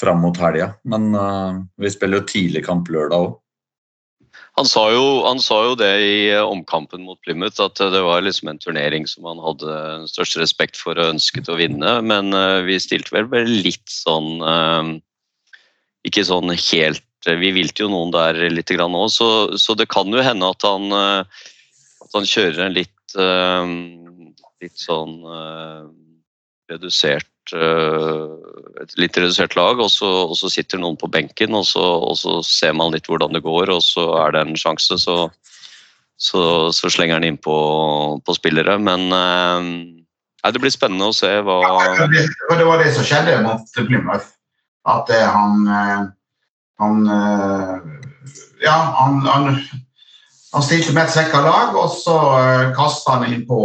fram 0.00 0.20
mot 0.24 0.36
helga. 0.40 0.74
Men 0.84 1.08
uh, 1.16 1.62
vi 1.80 1.92
spiller 1.92 2.20
jo 2.20 2.28
tidlig 2.28 2.64
kamp 2.66 2.90
lørdag 2.92 3.28
òg. 3.28 3.34
Han 4.56 4.64
sa, 4.64 4.86
jo, 4.88 5.04
han 5.26 5.40
sa 5.44 5.58
jo 5.66 5.74
det 5.76 5.90
i 6.00 6.20
eh, 6.32 6.40
omkampen 6.40 7.02
mot 7.04 7.18
Plymouth, 7.20 7.60
at 7.60 7.80
eh, 7.82 7.90
det 7.92 8.00
var 8.06 8.22
liksom 8.24 8.48
en 8.48 8.60
turnering 8.60 9.04
som 9.08 9.26
han 9.28 9.42
hadde 9.44 9.74
størst 10.08 10.38
respekt 10.40 10.80
for 10.80 10.96
og 10.96 11.12
ønsket 11.12 11.50
å 11.52 11.58
vinne. 11.60 11.98
Men 12.00 12.32
eh, 12.32 12.62
vi 12.64 12.78
stilte 12.80 13.12
vel 13.12 13.28
bare 13.28 13.44
litt 13.44 13.84
sånn 13.92 14.40
Ikke 16.06 16.24
sånn 16.24 16.54
helt 16.54 17.28
Vi 17.42 17.50
vilte 17.52 17.84
jo 17.84 17.90
noen 17.92 18.14
der 18.14 18.38
litt 18.48 18.72
òg, 18.72 19.10
så, 19.12 19.28
så 19.60 19.76
det 19.76 19.90
kan 19.92 20.08
jo 20.08 20.24
hende 20.24 20.48
at 20.48 20.64
han, 20.64 20.88
at 20.94 22.16
han 22.16 22.28
kjører 22.28 22.66
en 22.66 22.76
litt 22.76 23.16
Litt 24.62 24.80
sånn 24.80 25.18
redusert 26.70 27.28
et 27.54 28.94
litt 29.00 29.16
redusert 29.18 29.56
lag, 29.56 29.80
og 29.80 29.90
så, 29.92 30.08
og 30.26 30.36
så 30.38 30.50
sitter 30.52 30.80
noen 30.82 30.98
på 31.00 31.10
benken, 31.12 31.54
og 31.56 31.66
så, 31.68 31.82
og 31.82 32.16
så 32.18 32.38
ser 32.46 32.74
man 32.76 32.94
litt 32.94 33.08
hvordan 33.10 33.34
det 33.36 33.44
går, 33.44 33.72
og 33.72 33.82
så 33.84 34.08
er 34.24 34.34
det 34.34 34.42
en 34.44 34.58
sjanse, 34.58 34.98
så, 35.02 35.16
så, 36.18 36.90
slenger 36.90 37.18
han 37.18 37.28
inn 37.28 37.38
på, 37.40 37.56
spillere. 38.36 38.78
Men 38.82 39.06
eh, 39.12 39.70
nei, 39.70 40.52
det 40.52 40.62
blir 40.62 40.74
spennende 40.74 41.10
å 41.10 41.16
se 41.16 41.32
hva 41.46 41.60
ja, 41.64 42.06
det, 42.12 42.26
det 42.58 42.68
var 42.68 42.82
det 42.82 42.92
som 42.96 43.06
skjedde 43.06 43.40
mot 43.46 43.76
Plymouth. 43.76 44.32
At 44.86 45.10
han 45.10 45.66
eh, 45.66 46.04
Han 46.78 47.06
eh, 47.10 47.76
Ja, 48.62 48.76
han, 49.00 49.20
han, 49.26 49.56
han 50.52 50.64
stilte 50.64 50.94
med 50.94 51.08
et 51.08 51.14
svekka 51.14 51.40
lag, 51.44 51.74
og 51.76 51.90
så 51.92 52.16
kasta 52.76 53.18
han 53.18 53.32
inn 53.32 53.42
på 53.48 53.58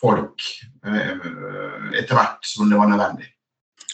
folk 0.00 0.34
eh, 0.42 0.73
etter 0.84 2.18
hvert 2.18 2.44
som 2.48 2.68
det 2.68 2.80
var 2.80 2.90
nødvendig. 2.90 3.30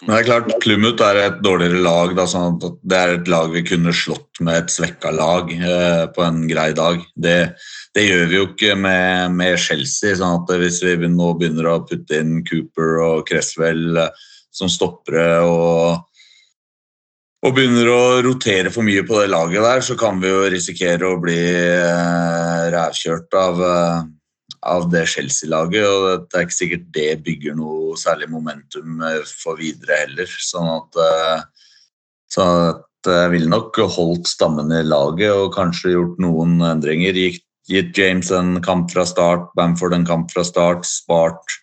Men 0.00 0.14
det 0.14 0.20
er 0.22 0.28
klart, 0.30 0.52
Plumut 0.64 1.02
er 1.04 1.18
et 1.20 1.40
dårligere 1.44 1.80
lag. 1.84 2.14
Da, 2.16 2.24
sånn 2.28 2.56
det 2.60 2.96
er 2.96 3.18
et 3.18 3.28
lag 3.28 3.50
vi 3.52 3.62
kunne 3.66 3.92
slått 3.92 4.40
med 4.40 4.62
et 4.62 4.72
svekka 4.72 5.12
lag 5.12 5.50
eh, 5.52 6.04
på 6.14 6.24
en 6.24 6.46
grei 6.48 6.70
dag. 6.76 7.02
Det, 7.12 7.36
det 7.96 8.06
gjør 8.06 8.30
vi 8.30 8.38
jo 8.38 8.46
ikke 8.48 8.76
med, 8.80 9.36
med 9.36 9.58
Chelsea. 9.60 10.16
sånn 10.16 10.38
at 10.40 10.54
Hvis 10.62 10.80
vi 10.86 10.96
nå 11.04 11.34
begynner 11.36 11.68
å 11.68 11.82
putte 11.84 12.22
inn 12.22 12.40
Cooper 12.48 13.02
og 13.04 13.26
Cresswell 13.28 14.00
eh, 14.00 14.24
som 14.50 14.72
stoppere 14.72 15.42
og, 15.44 16.00
og 17.44 17.52
begynner 17.56 17.92
å 17.92 18.00
rotere 18.24 18.72
for 18.72 18.86
mye 18.86 19.04
på 19.06 19.20
det 19.20 19.28
laget 19.34 19.66
der, 19.68 19.84
så 19.84 19.98
kan 20.00 20.22
vi 20.22 20.32
jo 20.32 20.48
risikere 20.48 21.12
å 21.12 21.20
bli 21.20 21.42
eh, 21.44 22.64
rævkjørt 22.72 23.36
av 23.36 23.62
eh, 23.68 24.00
av 24.66 24.90
det 24.92 25.06
Chelsea-laget, 25.08 25.86
og 25.86 26.26
det 26.28 26.36
er 26.36 26.46
ikke 26.46 26.56
sikkert 26.56 26.88
det 26.92 27.10
bygger 27.24 27.56
noe 27.56 27.96
særlig 28.00 28.28
momentum 28.32 29.00
eh, 29.06 29.22
for 29.24 29.60
videre 29.60 30.02
heller. 30.02 30.34
Sånn 30.44 30.68
at, 30.74 31.00
eh, 31.04 31.68
så 32.30 32.46
at 32.74 33.08
jeg 33.08 33.32
ville 33.32 33.48
nok 33.48 33.78
holdt 33.96 34.28
stammen 34.28 34.72
i 34.76 34.82
laget 34.84 35.32
og 35.32 35.54
kanskje 35.54 35.94
gjort 35.94 36.20
noen 36.20 36.58
endringer. 36.66 37.16
Gitt, 37.70 37.96
James 37.96 38.28
en 38.34 38.58
kamp 38.64 38.90
fra 38.92 39.06
start, 39.08 39.48
Bamford 39.56 39.96
en 39.96 40.04
kamp 40.04 40.32
fra 40.34 40.44
start, 40.44 40.84
spart 40.88 41.60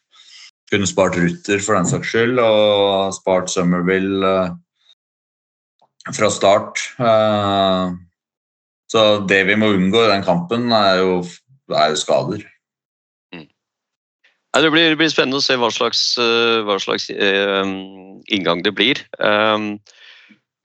kunne 0.72 0.88
spart 0.88 1.16
Rutter 1.16 1.62
for 1.64 1.78
den 1.78 1.88
saks 1.88 2.12
skyld, 2.12 2.40
og 2.44 3.14
spart 3.16 3.52
Summerville 3.52 4.28
eh, 4.28 6.12
fra 6.16 6.30
start. 6.34 6.84
Eh, 7.00 7.96
så 8.92 9.08
det 9.28 9.42
vi 9.50 9.58
må 9.60 9.72
unngå 9.76 10.04
i 10.06 10.12
den 10.12 10.26
kampen, 10.28 10.72
er 10.76 11.02
jo, 11.04 11.22
er 11.72 11.92
jo 11.94 12.00
skader. 12.00 12.44
Nei, 14.58 14.64
det, 14.66 14.72
blir, 14.74 14.88
det 14.90 14.98
blir 14.98 15.10
spennende 15.14 15.38
å 15.38 15.44
se 15.46 15.54
hva 15.62 15.68
slags, 15.70 16.00
eh, 16.18 16.64
hva 16.66 16.80
slags 16.82 17.12
eh, 17.14 17.68
inngang 18.34 18.64
det 18.66 18.72
blir. 18.74 18.98
Um, 19.22 19.76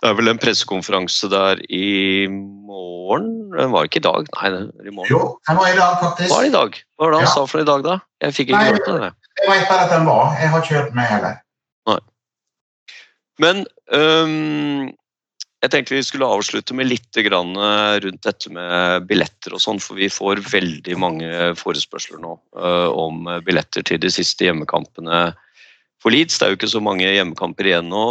det 0.01 0.09
er 0.09 0.17
vel 0.17 0.33
en 0.33 0.41
pressekonferanse 0.41 1.29
der 1.29 1.61
i 1.69 2.25
morgen? 2.33 3.51
Den 3.53 3.75
var 3.75 3.85
ikke 3.85 4.01
i 4.01 4.07
dag, 4.07 4.31
nei, 4.33 4.49
det 4.55 4.89
i 4.89 4.95
morgen. 4.97 5.11
Jo, 5.13 5.21
den 5.45 5.61
var 5.61 5.69
i 5.69 5.77
dag, 5.77 5.99
faktisk. 6.01 6.33
Var 6.33 6.49
i 6.49 6.55
dag? 6.55 6.81
Hva 6.97 7.05
var 7.05 7.13
det 7.13 7.21
han 7.21 7.29
Ja. 7.29 7.35
sa 7.35 7.45
for 7.53 7.61
i 7.61 7.69
dag, 7.69 7.85
da? 7.85 7.99
Jeg 8.25 8.39
fikk 8.39 8.55
ikke 8.55 8.63
Nei, 8.63 8.73
hørt 8.73 8.89
det. 8.89 9.13
Jeg 9.43 9.51
vet 9.53 9.69
bare 9.69 9.85
at 9.85 9.93
den 9.93 10.09
var. 10.09 10.33
Jeg 10.41 10.55
har 10.55 10.65
ikke 10.65 10.81
hørt 10.81 10.97
med 10.97 11.13
heller. 11.13 11.37
Men 13.43 13.67
øhm, 13.93 14.89
jeg 15.63 15.71
tenkte 15.71 15.95
vi 15.95 16.03
skulle 16.05 16.29
avslutte 16.29 16.75
med 16.75 16.89
litt 16.91 17.19
eh, 17.19 17.29
rundt 17.31 18.27
dette 18.27 18.51
med 18.51 19.07
billetter 19.07 19.55
og 19.55 19.63
sånn, 19.63 19.81
for 19.83 20.01
vi 20.01 20.11
får 20.11 20.43
veldig 20.51 20.99
mange 20.99 21.53
forespørsler 21.59 22.23
nå 22.23 22.35
øh, 22.59 22.91
om 22.91 23.31
billetter 23.47 23.87
til 23.87 24.03
de 24.03 24.11
siste 24.11 24.49
hjemmekampene 24.49 25.31
for 26.03 26.11
Leeds. 26.11 26.39
Det 26.39 26.47
er 26.47 26.53
jo 26.53 26.59
ikke 26.59 26.75
så 26.75 26.83
mange 26.83 27.07
hjemmekamper 27.07 27.69
igjen 27.71 27.93
nå 27.93 28.05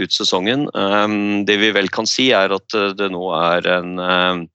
ut 0.00 0.14
sesongen. 0.16 0.64
Det 1.44 1.58
vi 1.60 1.74
vel 1.76 1.90
kan 1.92 2.08
si 2.08 2.30
er 2.32 2.54
at 2.56 2.72
det 2.96 3.10
nå 3.12 3.26
er 3.36 3.68
en 3.68 4.48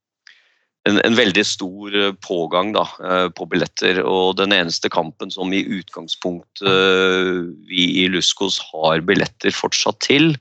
en, 0.89 0.99
en 1.05 1.17
veldig 1.17 1.45
stor 1.45 1.95
eh, 1.95 2.13
pågang 2.25 2.73
da, 2.75 2.85
eh, 3.03 3.27
på 3.35 3.47
billetter. 3.51 4.01
Og 4.05 4.37
den 4.39 4.53
eneste 4.55 4.91
kampen 4.91 5.31
som 5.33 5.53
i 5.53 5.63
utgangspunktet 5.79 6.67
eh, 6.69 7.41
vi 7.69 7.89
i 8.03 8.07
Luskos 8.11 8.59
har 8.71 9.03
billetter 9.07 9.55
fortsatt 9.55 10.01
til, 10.05 10.33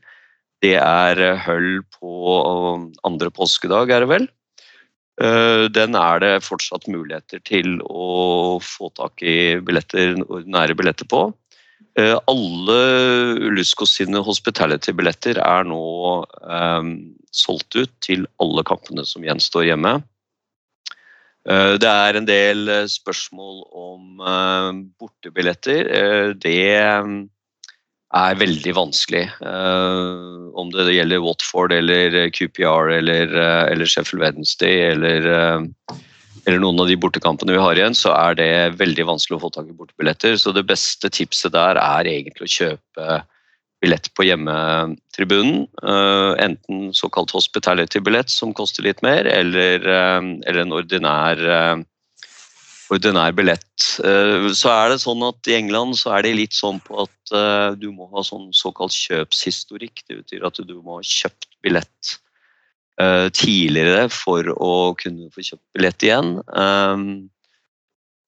det 0.65 0.77
er 0.81 1.23
høll 1.45 1.83
på 1.95 2.13
eh, 2.39 2.89
andre 3.07 3.31
påskedag, 3.35 3.93
er 3.95 4.05
det 4.05 4.11
vel? 4.11 4.29
Eh, 5.23 5.67
Den 5.75 5.95
er 5.99 6.23
det 6.23 6.33
fortsatt 6.47 6.89
muligheter 6.91 7.43
til 7.47 7.79
å 7.83 8.59
få 8.63 8.91
tak 8.99 9.23
i 9.23 9.59
billetter, 9.63 10.17
ordinære 10.27 10.77
billetter 10.79 11.09
på. 11.11 11.29
Eh, 11.99 12.15
Alle 12.31 12.79
Luskos 13.55 13.97
sine 13.99 14.23
hospitality-billetter 14.23 15.41
er 15.43 15.67
nå 15.67 15.83
um, 16.43 16.93
solgt 17.35 17.75
ut 17.79 17.91
til 18.05 18.27
alle 18.43 18.63
kampene 18.67 19.05
som 19.07 19.27
gjenstår 19.27 19.67
hjemme. 19.71 19.99
Eh, 21.49 21.75
Det 21.83 21.91
er 21.91 22.19
en 22.19 22.29
del 22.29 22.69
eh, 22.69 22.87
spørsmål 22.87 23.65
om 23.73 24.23
eh, 24.23 24.71
bortebilletter. 25.01 25.91
Eh, 25.99 26.29
Det 26.35 26.59
er 28.17 28.39
veldig 28.41 28.75
vanskelig. 28.77 29.25
Uh, 29.43 30.49
Om 30.59 30.71
det 30.73 30.95
gjelder 30.95 31.23
Watford 31.25 31.75
eller 31.77 32.31
QPR 32.33 32.93
eller, 32.97 33.35
uh, 33.37 33.65
eller 33.69 33.89
Sheffield 33.89 34.25
Wednesday 34.25 34.89
eller, 34.95 35.29
uh, 35.29 35.97
eller 36.47 36.63
noen 36.63 36.81
av 36.81 36.89
de 36.89 36.97
bortekampene 36.97 37.53
vi 37.53 37.61
har 37.61 37.77
igjen, 37.77 37.97
så 37.97 38.15
er 38.17 38.39
det 38.39 38.53
veldig 38.81 39.05
vanskelig 39.11 39.37
å 39.37 39.43
få 39.45 39.53
tak 39.53 39.69
i 39.69 39.77
bortebilletter. 39.77 40.39
Så 40.41 40.55
det 40.57 40.65
beste 40.69 41.11
tipset 41.13 41.53
der 41.53 41.81
er 41.83 42.09
egentlig 42.09 42.49
å 42.49 42.55
kjøpe 42.55 43.19
billett 43.83 44.11
på 44.15 44.27
hjemmetribunen. 44.27 45.67
eh, 45.83 46.45
enten 46.45 46.93
såkalt 46.95 47.31
hospitality-billett, 47.31 48.31
som 48.31 48.55
koster 48.55 48.83
litt 48.83 49.03
mer, 49.03 49.27
eller, 49.27 49.87
eh, 49.87 50.23
eller 50.47 50.61
en 50.61 50.73
ordinær, 50.73 51.39
eh, 51.39 51.85
ordinær 52.95 53.35
billett. 53.37 53.89
Eh, 54.05 54.49
så 54.57 54.73
er 54.73 54.93
det 54.93 55.03
sånn 55.03 55.23
at 55.27 55.51
I 55.51 55.59
England 55.59 55.99
så 56.01 56.15
er 56.17 56.25
det 56.25 56.37
litt 56.39 56.57
sånn 56.57 56.81
på 56.85 57.05
at 57.05 57.35
eh, 57.37 57.77
du 57.81 57.91
må 57.95 58.09
ha 58.15 58.25
sånn 58.25 58.49
såkalt 58.57 58.97
kjøpshistorikk. 58.97 60.05
Det 60.07 60.23
betyr 60.23 60.47
at 60.49 60.61
du 60.65 60.77
må 60.81 60.99
ha 60.99 61.05
kjøpt 61.05 61.51
billett 61.65 62.19
eh, 63.01 63.29
tidligere 63.35 64.09
for 64.13 64.53
å 64.57 64.73
kunne 65.01 65.31
få 65.35 65.45
kjøpt 65.51 65.67
billett 65.77 66.07
igjen. 66.07 66.39
Um, 66.53 67.09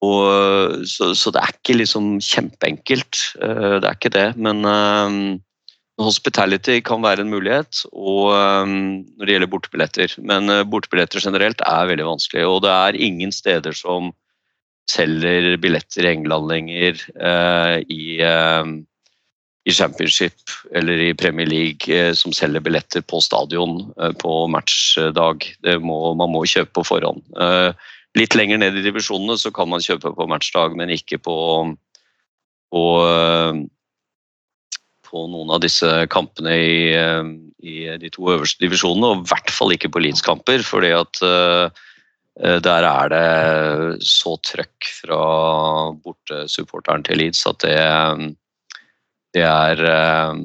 og, 0.01 0.81
så, 0.89 1.13
så 1.13 1.33
det 1.35 1.43
er 1.43 1.57
ikke 1.59 1.77
liksom 1.77 2.15
kjempeenkelt. 2.25 3.19
det 3.37 3.85
er 3.85 3.97
ikke 3.99 4.13
det. 4.15 4.31
Men 4.41 4.65
um, 4.65 5.19
hospitality 6.01 6.79
kan 6.81 7.05
være 7.05 7.21
en 7.21 7.29
mulighet 7.29 7.83
og, 7.93 8.33
um, 8.33 9.03
når 9.19 9.29
det 9.29 9.35
gjelder 9.35 9.51
bortebilletter. 9.53 10.15
Men 10.25 10.49
bortebilletter 10.73 11.21
generelt 11.21 11.61
er 11.69 11.93
veldig 11.93 12.09
vanskelig. 12.15 12.47
Og 12.49 12.63
det 12.65 12.73
er 12.73 13.01
ingen 13.11 13.37
steder 13.37 13.77
som 13.77 14.09
selger 14.89 15.57
billetter 15.63 16.07
i 16.07 16.13
England 16.15 16.49
lenger 16.51 17.03
eh, 17.21 17.77
i, 17.91 18.03
um, 18.25 18.79
i 19.69 19.75
Championship 19.75 20.55
eller 20.75 21.03
i 21.05 21.15
Premier 21.15 21.47
League 21.47 21.95
eh, 21.95 22.13
som 22.17 22.35
selger 22.35 22.65
billetter 22.65 23.05
på 23.05 23.21
stadion 23.23 23.83
eh, 24.01 24.13
på 24.19 24.47
matchdag. 24.51 25.47
Det 25.63 25.79
må, 25.85 26.15
man 26.19 26.33
må 26.33 26.47
kjøpe 26.49 26.81
på 26.81 26.87
forhånd. 26.95 27.23
Eh, 27.39 27.73
Litt 28.19 28.35
lenger 28.35 28.59
ned 28.59 28.75
i 28.75 28.83
divisjonene 28.83 29.37
så 29.39 29.53
kan 29.55 29.69
man 29.71 29.83
kjøpe 29.85 30.11
på 30.17 30.27
matchdag, 30.31 30.75
men 30.79 30.91
ikke 30.91 31.21
på, 31.23 31.37
på, 32.75 32.85
eh, 33.07 33.61
på 35.07 35.23
noen 35.31 35.53
av 35.55 35.63
disse 35.63 35.87
kampene 36.11 36.57
i, 36.59 36.81
eh, 36.99 37.31
i 37.63 37.77
de 38.03 38.11
to 38.11 38.33
øverste 38.35 38.65
divisjonene, 38.65 39.13
og 39.13 39.23
i 39.23 39.31
hvert 39.31 39.55
fall 39.55 39.77
ikke 39.77 39.93
på 39.95 40.03
Leeds-kamper, 40.03 40.67
fordi 40.67 40.91
at 40.97 41.23
eh, 41.23 41.87
der 42.41 42.87
er 42.89 43.11
det 43.13 44.05
så 44.07 44.37
trøkk 44.49 44.87
fra 45.03 45.23
bortesupporteren 46.01 47.05
til 47.05 47.21
Leeds 47.21 47.43
at 47.51 47.59
det, 47.67 47.75
det, 49.37 49.45
er, 49.45 49.83
eh, 49.85 50.39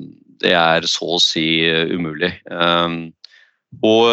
det 0.43 0.51
er 0.59 0.87
så 0.91 1.15
å 1.15 1.21
si 1.23 1.45
umulig. 1.93 2.33
Um, 2.51 3.13
og 3.83 4.07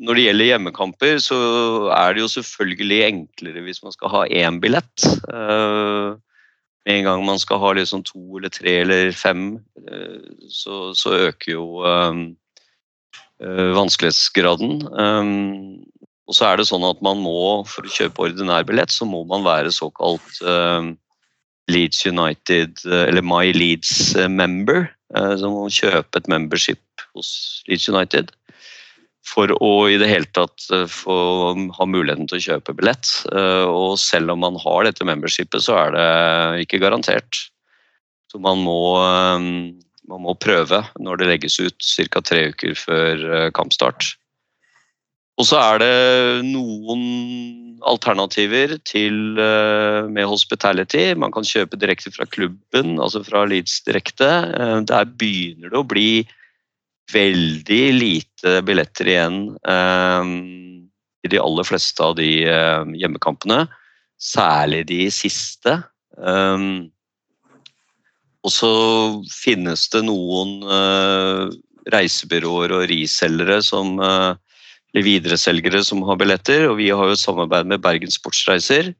når 0.00 0.16
det 0.16 0.26
gjelder 0.26 0.48
hjemmekamper, 0.48 1.18
så 1.20 1.38
er 1.92 2.14
det 2.14 2.22
jo 2.22 2.30
selvfølgelig 2.34 3.00
enklere 3.08 3.64
hvis 3.66 3.82
man 3.84 3.92
skal 3.92 4.12
ha 4.12 4.22
én 4.28 4.60
billett. 4.62 5.04
Med 5.28 6.94
en 6.94 7.04
gang 7.08 7.24
man 7.26 7.40
skal 7.42 7.60
ha 7.60 7.72
liksom 7.76 8.04
to 8.08 8.38
eller 8.38 8.52
tre 8.52 8.78
eller 8.80 9.12
fem, 9.12 9.58
så, 10.48 10.94
så 10.96 11.12
øker 11.28 11.52
jo 11.52 11.66
vanskelighetsgraden. 13.76 14.80
Og 16.24 16.36
så 16.36 16.46
er 16.48 16.60
det 16.60 16.68
sånn 16.70 16.86
at 16.88 17.02
man 17.04 17.20
må, 17.20 17.64
for 17.68 17.84
å 17.84 17.92
kjøpe 17.92 18.28
ordinær 18.28 18.64
billett, 18.68 18.92
så 18.94 19.04
må 19.08 19.24
man 19.28 19.44
være 19.44 19.72
såkalt 19.74 20.38
uh, 20.40 20.86
Leeds 21.68 22.06
United, 22.08 22.80
eller 22.84 23.24
My 23.24 23.52
Leeds 23.52 24.14
member. 24.32 24.88
Så 25.14 25.46
man 25.46 25.66
må 25.66 25.68
kjøpe 25.72 26.18
et 26.18 26.28
membership 26.32 27.04
hos 27.14 27.28
Leeds 27.68 27.86
United 27.92 28.32
for 29.24 29.52
å 29.64 29.72
i 29.88 29.96
det 30.00 30.08
hele 30.10 30.28
tatt 30.36 30.66
eh, 30.74 30.84
få 30.90 31.16
ha 31.78 31.86
muligheten 31.88 32.28
til 32.28 32.40
å 32.40 32.44
kjøpe 32.48 32.76
billett. 32.76 33.08
Eh, 33.32 33.64
Og 33.64 33.96
selv 34.00 34.34
om 34.34 34.42
man 34.44 34.58
har 34.60 34.84
dette 34.84 35.06
membershipet, 35.08 35.64
så 35.64 35.78
er 35.80 35.94
det 35.96 36.66
ikke 36.66 36.82
garantert. 36.82 37.46
Så 38.30 38.40
man 38.42 38.60
må, 38.66 38.78
eh, 39.00 39.48
man 40.10 40.24
må 40.26 40.36
prøve 40.36 40.82
når 41.00 41.22
det 41.22 41.30
legges 41.32 41.58
ut 41.62 41.88
ca. 42.12 42.20
tre 42.20 42.48
uker 42.52 42.76
før 42.78 43.24
eh, 43.38 43.50
kampstart. 43.56 44.14
Og 45.34 45.46
så 45.48 45.58
er 45.58 45.80
det 45.82 45.94
noen 46.46 47.02
alternativer 47.84 48.76
til, 48.86 49.38
eh, 49.38 50.06
med 50.06 50.28
hospitality. 50.30 51.14
Man 51.18 51.32
kan 51.32 51.42
kjøpe 51.42 51.78
direkte 51.78 52.12
fra 52.14 52.24
klubben, 52.24 52.98
altså 53.00 53.24
fra 53.24 53.44
Leeds 53.44 53.82
direkte. 53.82 54.28
Eh, 54.54 54.80
Der 54.80 55.04
begynner 55.04 55.70
det 55.70 55.78
å 55.78 55.86
bli 55.86 56.26
veldig 57.12 57.84
lite 57.98 58.62
billetter 58.64 59.04
igjen 59.04 59.58
eh, 59.66 60.24
i 61.24 61.28
de 61.28 61.38
aller 61.38 61.64
fleste 61.64 62.00
av 62.00 62.16
de 62.16 62.44
hjemmekampene. 62.94 63.68
Særlig 64.20 64.86
de 64.86 65.10
siste. 65.10 65.82
Og 68.44 68.50
så 68.52 69.24
finnes 69.32 69.88
det 69.88 70.04
noen 70.04 70.60
reisebyråer 71.90 72.72
og 72.76 72.88
riselgere 72.88 73.62
som 73.64 73.96
eller 74.94 75.04
videreselgere 75.04 75.82
som 75.84 76.04
har 76.06 76.18
billetter, 76.20 76.68
og 76.68 76.78
vi 76.78 76.92
har 76.94 77.10
jo 77.10 77.18
samarbeid 77.18 77.66
med 77.66 77.82
Bergen 77.82 78.12
Sportsreiser. 78.14 78.92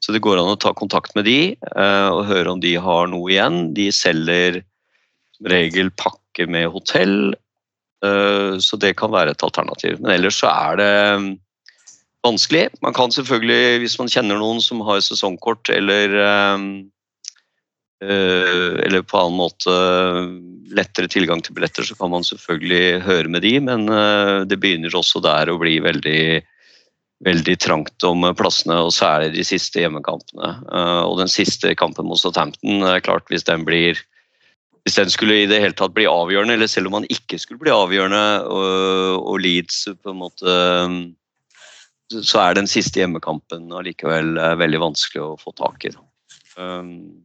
Så 0.00 0.12
det 0.12 0.22
går 0.24 0.40
an 0.40 0.52
å 0.52 0.58
ta 0.60 0.72
kontakt 0.76 1.14
med 1.16 1.26
de 1.28 1.52
eh, 1.56 2.08
og 2.12 2.26
høre 2.28 2.52
om 2.52 2.60
de 2.60 2.74
har 2.80 3.08
noe 3.08 3.28
igjen. 3.32 3.70
De 3.76 3.88
selger 3.92 4.60
som 5.36 5.48
regel 5.52 5.92
pakke 5.96 6.46
med 6.48 6.68
hotell, 6.72 7.32
eh, 8.04 8.56
så 8.60 8.80
det 8.80 8.94
kan 9.00 9.12
være 9.12 9.32
et 9.32 9.44
alternativ. 9.44 9.96
Men 10.00 10.18
ellers 10.18 10.40
så 10.40 10.52
er 10.52 10.80
det 10.80 10.92
mm, 11.24 11.30
vanskelig. 12.28 12.66
Man 12.84 12.96
kan 12.96 13.12
selvfølgelig, 13.12 13.80
hvis 13.84 13.98
man 14.00 14.12
kjenner 14.12 14.40
noen 14.40 14.60
som 14.64 14.84
har 14.88 15.00
sesongkort 15.04 15.72
eller 15.72 16.16
eh, 16.20 16.68
eller 18.00 19.02
på 19.04 19.18
annen 19.20 19.36
måte 19.36 19.74
lettere 20.76 21.10
tilgang 21.10 21.42
til 21.42 21.56
billetter, 21.56 21.86
så 21.86 21.96
kan 21.98 22.12
man 22.12 22.24
selvfølgelig 22.26 23.02
høre 23.04 23.32
med 23.32 23.44
de, 23.44 23.54
men 23.64 23.88
eh, 23.92 24.46
det 24.48 24.58
begynner 24.62 24.94
også 24.96 25.22
der 25.24 25.50
å 25.50 25.58
bli 25.60 25.78
veldig 25.84 26.22
veldig 27.20 27.54
trangt 27.60 28.04
om 28.08 28.24
plassene, 28.32 28.78
og 28.80 28.94
særlig 28.96 29.34
de 29.34 29.42
siste 29.44 29.82
hjemmekampene. 29.82 30.54
Eh, 30.72 31.02
og 31.04 31.18
den 31.20 31.28
siste 31.28 31.74
kampen 31.76 32.08
mot 32.08 32.20
Southampton, 32.20 32.84
er 32.86 33.04
klart 33.04 33.28
hvis 33.32 33.44
den 33.48 33.66
blir 33.68 34.00
hvis 34.86 34.96
den 34.96 35.10
skulle 35.12 35.42
i 35.42 35.48
det 35.48 35.58
hele 35.60 35.76
tatt 35.76 35.92
bli 35.92 36.06
avgjørende, 36.08 36.54
eller 36.56 36.70
selv 36.70 36.88
om 36.88 36.94
man 36.96 37.08
ikke 37.12 37.36
skulle 37.36 37.60
bli 37.60 37.72
avgjørende, 37.74 38.22
og, 38.48 39.26
og 39.28 39.42
Leeds 39.44 39.82
på 40.00 40.14
en 40.14 40.22
måte 40.22 40.54
Så 42.10 42.40
er 42.40 42.56
den 42.56 42.66
siste 42.66 43.02
hjemmekampen 43.02 43.68
allikevel 43.76 44.38
eh, 44.40 44.56
veldig 44.62 44.80
vanskelig 44.88 45.26
å 45.26 45.36
få 45.38 45.52
tak 45.58 45.84
i. 45.90 45.92
Um, 46.56 47.20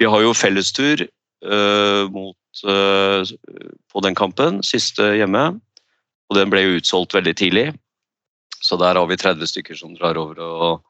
vi 0.00 0.08
har 0.08 0.22
jo 0.24 0.36
fellestur 0.36 1.04
uh, 1.04 2.04
mot, 2.12 2.62
uh, 2.64 3.20
på 3.92 4.04
den 4.04 4.16
kampen, 4.16 4.62
siste 4.64 5.12
hjemme. 5.18 5.52
Og 6.30 6.38
den 6.38 6.52
ble 6.52 6.64
jo 6.64 6.78
utsolgt 6.78 7.16
veldig 7.16 7.34
tidlig. 7.36 7.66
Så 8.60 8.78
der 8.80 8.96
har 8.96 9.08
vi 9.10 9.18
30 9.20 9.50
stykker 9.50 9.76
som 9.76 9.92
drar 9.96 10.18
over 10.20 10.40
og, 10.44 10.80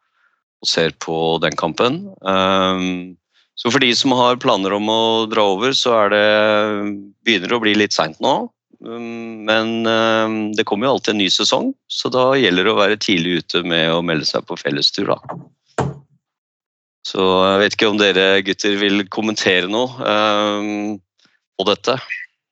og 0.60 0.68
ser 0.68 0.94
på 1.02 1.40
den 1.42 1.58
kampen. 1.58 2.04
Um, 2.22 3.16
så 3.58 3.72
for 3.72 3.82
de 3.82 3.90
som 3.96 4.14
har 4.16 4.40
planer 4.40 4.76
om 4.78 4.88
å 4.88 5.02
dra 5.30 5.44
over, 5.56 5.74
så 5.76 5.96
er 6.04 6.14
det 6.14 6.24
begynner 7.26 7.56
å 7.56 7.62
bli 7.62 7.74
litt 7.78 7.96
seint 7.96 8.20
nå. 8.22 8.34
Um, 8.80 9.42
men 9.48 10.52
det 10.56 10.64
kommer 10.68 10.86
jo 10.86 10.96
alltid 10.96 11.16
en 11.16 11.24
ny 11.24 11.30
sesong, 11.34 11.72
så 11.90 12.12
da 12.12 12.30
gjelder 12.38 12.68
det 12.68 12.74
å 12.74 12.78
være 12.78 13.00
tidlig 13.02 13.40
ute 13.42 13.64
med 13.66 13.90
å 13.92 14.04
melde 14.06 14.28
seg 14.28 14.46
på 14.46 14.58
fellestur. 14.60 15.10
da. 15.10 15.40
Så 17.06 17.20
jeg 17.24 17.60
vet 17.62 17.76
ikke 17.76 17.90
om 17.90 18.00
dere 18.00 18.26
gutter 18.44 18.74
vil 18.80 19.04
kommentere 19.12 19.70
noe 19.72 19.88
um, 20.04 20.98
på 21.56 21.68
dette. 21.68 21.96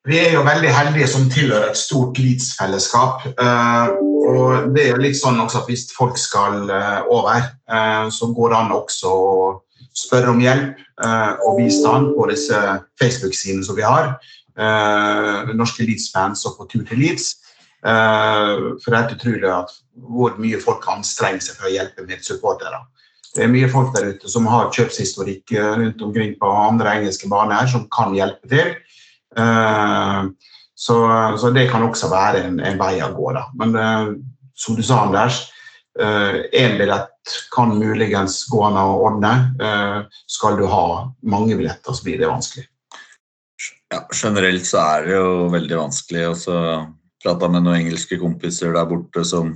Vi 0.08 0.16
er 0.16 0.32
jo 0.32 0.44
veldig 0.46 0.70
heldige 0.72 1.08
som 1.10 1.26
tilhører 1.28 1.68
et 1.68 1.78
stort 1.78 2.16
Leeds-fellesskap. 2.16 3.26
Uh, 3.36 3.98
og 4.28 4.70
det 4.72 4.86
er 4.86 4.94
jo 4.94 5.02
litt 5.02 5.18
sånn 5.18 5.40
at 5.42 5.56
hvis 5.66 5.88
folk 5.92 6.16
skal 6.20 6.70
uh, 6.70 7.02
over, 7.12 7.50
uh, 7.68 8.06
så 8.12 8.30
går 8.32 8.54
det 8.54 8.60
an 8.62 8.76
også 8.78 9.12
å 9.12 9.32
spørre 9.98 10.30
om 10.30 10.40
hjelp 10.40 10.78
og 11.46 11.56
bistand 11.58 12.12
på 12.14 12.24
disse 12.30 12.58
Facebook-sidene 12.98 13.64
som 13.66 13.74
vi 13.74 13.84
har. 13.86 14.12
Norske 15.54 15.82
Leeds-fans 15.86 16.44
og 16.46 16.56
på 16.58 16.66
tur 16.70 16.84
til 16.86 16.98
Leeds. 17.02 17.26
for 17.82 18.86
det 18.86 18.94
er 18.94 18.96
helt 18.96 19.14
utrolig 19.14 19.50
at 19.54 19.74
hvor 19.94 20.34
mye 20.42 20.58
folk 20.62 20.86
anstrenger 20.90 21.42
seg 21.42 21.58
for 21.58 21.66
å 21.66 21.72
hjelpe 21.74 22.02
med 22.02 22.14
medsupportere. 22.14 22.78
Det 23.38 23.44
er 23.46 23.52
mye 23.52 23.68
folk 23.70 23.92
der 23.94 24.08
ute 24.16 24.28
som 24.30 24.48
har 24.50 24.72
kjøpshistorikk 24.74 25.52
rundt 25.54 26.00
omkring 26.02 26.32
på 26.40 26.48
andre 26.50 26.96
engelske 26.98 27.28
baner 27.30 27.68
som 27.70 27.84
kan 27.94 28.16
hjelpe 28.16 28.50
til. 28.50 28.72
Eh, 29.38 30.24
så, 30.74 30.96
så, 31.38 31.52
det 31.54 31.68
kan 31.70 31.86
også 31.86 32.10
være 32.10 32.42
en, 32.48 32.58
en 32.58 32.80
vei 32.80 32.96
å 33.04 33.12
gå. 33.14 33.28
Da. 33.36 33.44
Men 33.60 33.78
eh, 33.78 34.10
som 34.58 34.74
du 34.74 34.82
sa, 34.82 35.04
Anders, 35.06 35.44
én 35.98 36.74
eh, 36.74 36.76
billett 36.78 37.36
kan 37.54 37.76
muligens 37.78 38.40
gå 38.50 38.64
an 38.66 38.78
å 38.80 38.98
ordne. 39.06 39.32
Skal 40.30 40.58
du 40.58 40.66
ha 40.70 40.84
mange 41.22 41.54
billetter, 41.58 41.94
så 41.94 42.06
blir 42.06 42.18
det 42.18 42.30
vanskelig. 42.30 42.66
Ja, 43.92 44.02
generelt 44.12 44.66
så 44.66 44.82
er 44.82 45.06
det 45.06 45.16
jo 45.16 45.32
veldig 45.54 45.78
vanskelig. 45.78 46.24
Og 46.32 46.38
så 46.42 46.58
prata 47.22 47.50
med 47.50 47.66
noen 47.66 47.84
engelske 47.84 48.18
kompiser 48.20 48.74
der 48.74 48.88
borte 48.90 49.24
som 49.26 49.54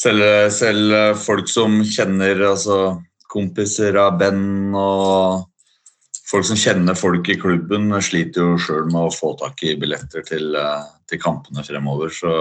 selv, 0.00 0.26
selv 0.54 1.20
folk 1.20 1.48
som 1.50 1.80
kjenner 1.84 2.40
altså 2.48 2.80
kompiser 3.30 3.98
av 4.00 4.18
Ben 4.20 4.74
og 4.74 5.46
folk 6.30 6.46
som 6.46 6.58
kjenner 6.58 6.98
folk 6.98 7.28
i 7.30 7.38
klubben, 7.40 7.90
sliter 8.02 8.44
jo 8.44 8.58
sjøl 8.60 8.86
med 8.90 9.08
å 9.08 9.14
få 9.14 9.32
tak 9.40 9.62
i 9.66 9.76
billetter 9.78 10.24
til, 10.26 10.54
eh, 10.56 10.84
til 11.10 11.20
kampene 11.22 11.64
fremover. 11.66 12.12
Så, 12.14 12.32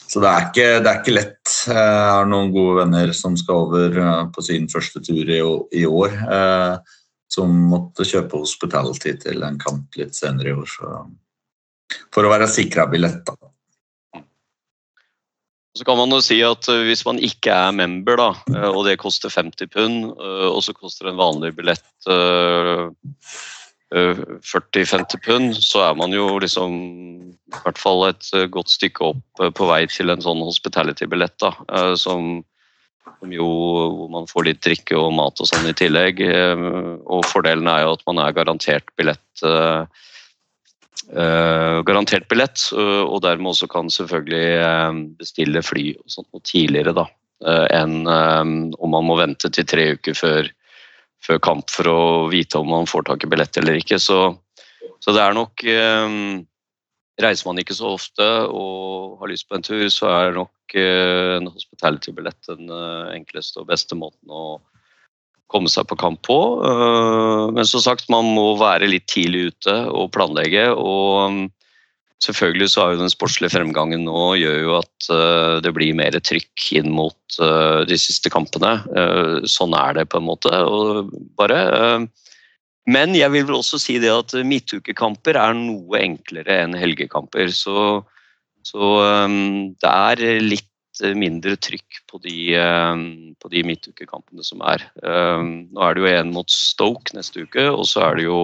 så 0.00 0.22
det, 0.22 0.30
er 0.30 0.48
ikke, 0.48 0.68
det, 0.84 0.90
er 0.90 1.00
ikke, 1.00 1.16
lett. 1.16 1.54
Jeg 1.70 2.08
har 2.12 2.28
noen 2.28 2.52
gode 2.54 2.82
venner 2.82 3.14
som 3.16 3.36
skal 3.40 3.64
over 3.66 4.00
eh, 4.04 4.24
på 4.34 4.44
sin 4.44 4.68
første 4.72 5.02
tur 5.06 5.24
i, 5.24 5.40
i 5.80 5.86
år. 5.88 6.18
Eh, 6.36 6.96
som 7.30 7.52
måtte 7.70 8.04
kjøpe 8.08 8.40
hospitality 8.42 9.14
til 9.22 9.44
en 9.46 9.58
kamp 9.60 9.94
litt 10.00 10.16
senere 10.18 10.50
i 10.50 10.56
år. 10.58 10.66
Så, 10.66 12.00
for 12.10 12.26
å 12.26 12.32
være 12.32 12.50
sikra 12.50 12.88
billett, 12.90 13.22
da. 13.26 13.49
Så 15.78 15.84
kan 15.86 15.98
man 16.00 16.10
jo 16.10 16.18
si 16.24 16.40
at 16.42 16.68
eh, 16.70 16.84
Hvis 16.88 17.04
man 17.06 17.20
ikke 17.22 17.54
er 17.54 17.70
member, 17.76 18.16
da, 18.18 18.30
eh, 18.54 18.70
og 18.70 18.84
det 18.88 18.98
koster 19.02 19.30
50 19.30 19.70
pund, 19.70 20.04
eh, 20.16 20.48
og 20.50 20.62
så 20.66 20.74
koster 20.74 21.08
en 21.10 21.20
vanlig 21.20 21.54
billett 21.58 21.86
40-50 23.90 25.18
pund, 25.24 25.56
så 25.58 25.80
er 25.88 25.94
man 25.98 26.12
jo 26.14 26.38
liksom 26.38 26.70
i 27.50 27.62
hvert 27.64 27.78
fall 27.78 28.04
et 28.06 28.28
godt 28.54 28.70
stykke 28.70 29.02
opp 29.08 29.40
på 29.58 29.66
vei 29.66 29.80
til 29.90 30.12
en 30.12 30.22
sånn 30.22 30.38
hospitality-billett. 30.46 31.34
da, 31.42 31.50
som, 31.98 32.44
som, 33.02 33.32
jo 33.34 33.48
Hvor 33.96 34.08
man 34.14 34.30
får 34.30 34.46
litt 34.46 34.62
drikke 34.62 34.94
og 34.94 35.10
mat 35.18 35.42
og 35.42 35.50
sånn 35.50 35.66
i 35.66 35.74
tillegg. 35.74 36.22
Og 36.22 37.26
fordelen 37.26 37.66
er 37.66 37.82
jo 37.82 37.96
at 37.96 38.06
man 38.06 38.22
er 38.22 38.36
garantert 38.38 38.86
billett 38.94 39.42
garantert 41.08 42.28
billett, 42.30 42.60
uh, 42.76 43.02
og 43.06 43.22
dermed 43.24 43.52
også 43.52 43.68
kan 43.70 43.90
selvfølgelig 43.90 44.46
uh, 44.60 45.00
bestille 45.20 45.62
fly 45.64 45.86
og 45.96 46.12
sånt 46.12 46.28
noe 46.30 46.44
tidligere 46.46 46.94
da, 46.96 47.08
enn 47.72 48.04
om 48.04 48.90
man 48.92 49.06
må 49.08 49.14
vente 49.16 49.48
til 49.48 49.64
tre 49.64 49.86
uker 49.96 50.12
før, 50.12 50.50
før, 51.24 51.38
kamp 51.40 51.72
for 51.72 51.88
å 51.88 52.02
vite 52.28 52.60
om 52.60 52.68
man 52.68 52.90
får 52.90 53.06
tak 53.08 53.24
i 53.24 53.30
billett 53.32 53.56
eller 53.56 53.78
ikke. 53.80 53.96
Så, 53.96 54.18
så 55.00 55.14
det 55.16 55.22
er 55.24 55.36
nok 55.38 55.64
Reiser 57.20 57.48
man 57.48 57.60
ikke 57.60 57.76
så 57.76 57.94
ofte 57.96 58.26
og 58.52 59.16
har 59.22 59.32
lyst 59.32 59.48
på 59.48 59.56
en 59.56 59.64
tur, 59.64 59.86
så 59.92 60.12
er 60.12 60.36
nok 60.36 60.76
en 60.76 61.48
hospitality-billett 61.48 62.52
den 62.52 62.68
enkleste 63.16 63.60
og 63.64 63.72
beste 63.72 63.96
måten 63.96 64.32
å 64.32 64.60
komme 65.50 65.70
seg 65.70 65.88
på 65.90 65.98
kamp 66.00 66.22
på. 66.26 66.38
Eh, 66.66 67.46
men 67.56 67.66
som 67.68 67.82
sagt, 67.84 68.10
man 68.12 68.28
må 68.36 68.52
være 68.60 68.90
litt 68.90 69.08
tidlig 69.10 69.50
ute 69.54 69.76
og 69.90 70.12
planlegge. 70.16 70.70
og 70.74 71.34
mm, 71.34 71.48
Selvfølgelig 72.20 72.66
så 72.68 72.82
er 72.82 72.90
jo 72.92 73.00
den 73.00 73.12
sportslige 73.12 73.54
fremgangen 73.54 74.02
nå 74.04 74.24
gjør 74.36 74.58
jo 74.60 74.72
at 74.76 75.06
uh, 75.08 75.54
det 75.64 75.70
blir 75.72 75.94
mer 75.96 76.12
trykk 76.20 76.66
inn 76.76 76.90
mot 76.92 77.38
uh, 77.40 77.80
de 77.88 77.96
siste 77.96 78.28
kampene. 78.28 78.74
Sånn 79.48 79.72
er 79.72 79.96
det 79.96 80.04
på 80.12 80.20
en 80.20 80.26
måte. 80.26 80.50
bare. 81.40 81.62
men 82.84 83.16
jeg 83.16 83.32
vil 83.32 83.46
vel 83.48 83.62
også 83.62 83.80
si 83.80 83.96
det 84.04 84.12
at 84.12 84.36
midtukekamper 84.36 85.40
er 85.40 85.56
noe 85.56 85.96
enklere 85.96 86.60
enn 86.66 86.76
helgekamper. 86.76 87.48
Så, 87.56 88.04
så 88.68 88.92
det 89.80 89.88
er 89.88 90.44
litt 90.44 90.69
mindre 91.18 91.56
trykk 91.60 92.00
på 92.10 92.20
de, 92.24 92.54
eh, 92.54 93.02
på 93.40 93.50
de 93.52 93.62
midtukekampene 93.66 94.44
som 94.46 94.62
er. 94.66 94.84
Eh, 95.02 95.44
nå 95.70 95.84
er 95.84 95.94
det 95.94 96.02
jo 96.02 96.10
en 96.10 96.32
mot 96.34 96.50
Stoke 96.50 97.14
neste 97.16 97.44
uke, 97.46 97.68
og 97.70 97.86
så 97.88 98.04
er 98.08 98.18
det 98.18 98.26
jo 98.28 98.40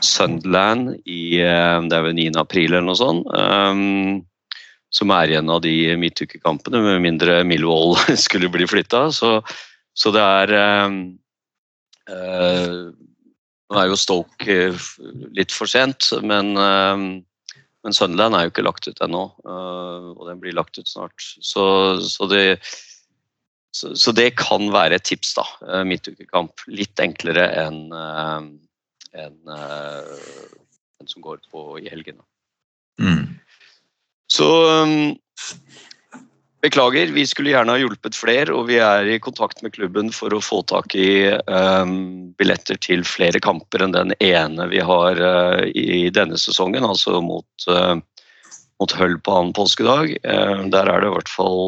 Sunderland 0.00 0.96
i 1.04 1.40
eh, 1.44 1.78
det 1.86 1.96
er 1.96 2.06
vel 2.06 2.16
9. 2.16 2.36
april 2.40 2.72
eller 2.72 2.88
noe 2.88 2.98
sånt. 2.98 4.26
Som 4.90 5.12
er 5.14 5.36
en 5.38 5.50
av 5.54 5.60
de 5.62 5.94
midtukekampene, 5.96 6.80
med 6.82 7.04
mindre 7.04 7.44
Millwall 7.46 7.94
skulle 8.26 8.50
bli 8.50 8.66
flytta. 8.66 9.10
Så, 9.14 9.38
så, 9.94 10.10
det 10.14 10.24
er 10.24 10.56
Nå 13.70 13.78
er 13.78 13.86
jo 13.86 13.98
Stoke 13.98 14.56
litt 15.36 15.54
for 15.54 15.70
sent, 15.70 16.10
men 16.26 16.56
men 17.84 17.96
Sunderland 17.96 18.36
er 18.36 18.44
jo 18.44 18.52
ikke 18.52 18.64
lagt 18.66 18.88
ut 18.90 19.00
ennå, 19.04 19.24
øh, 19.48 20.08
og 20.16 20.24
den 20.28 20.40
blir 20.42 20.56
lagt 20.56 20.78
ut 20.78 20.88
snart. 20.88 21.16
Så, 21.20 21.64
så, 22.04 22.28
det, 22.28 22.60
så, 23.72 23.94
så, 23.96 24.12
det, 24.12 24.34
kan 24.38 24.68
være 24.72 24.98
et 24.98 25.06
tips, 25.08 25.34
da. 25.38 25.46
Øh, 25.66 25.86
midtukekamp. 25.88 26.66
Litt 26.68 27.00
enklere 27.00 27.48
enn 27.64 27.86
en, 27.90 29.38
øh, 29.48 30.18
en 31.00 31.08
som 31.08 31.24
går 31.24 31.40
på 31.50 31.64
i 31.80 31.88
helgen. 31.90 32.20
Mm. 33.00 33.40
Så 34.30 34.46
Beklager, 36.60 37.06
vi 37.06 37.22
skulle 37.26 37.54
gjerne 37.54 37.72
ha 37.72 37.80
hjulpet 37.80 38.16
flere, 38.18 38.52
og 38.52 38.66
vi 38.68 38.76
er 38.84 39.06
i 39.08 39.20
kontakt 39.22 39.62
med 39.64 39.72
klubben 39.72 40.10
for 40.12 40.34
å 40.36 40.42
få 40.44 40.60
tak 40.68 40.92
i 40.92 41.32
um, 41.48 42.34
billetter 42.36 42.76
til 42.84 43.00
flere 43.08 43.40
kamper 43.40 43.86
enn 43.86 43.96
den 43.96 44.12
ene 44.20 44.66
vi 44.68 44.82
har 44.84 45.16
uh, 45.24 45.64
i 45.72 46.10
denne 46.12 46.36
sesongen, 46.36 46.84
altså 46.84 47.22
mot, 47.24 47.48
uh, 47.72 47.96
mot 48.76 48.96
Høll 49.00 49.16
på 49.24 49.38
annen 49.38 49.56
påskedag. 49.56 50.12
Uh, 50.20 50.68
der 50.68 50.92
er 50.92 51.00
det 51.00 51.08
i 51.08 51.16
hvert 51.16 51.32
fall 51.32 51.60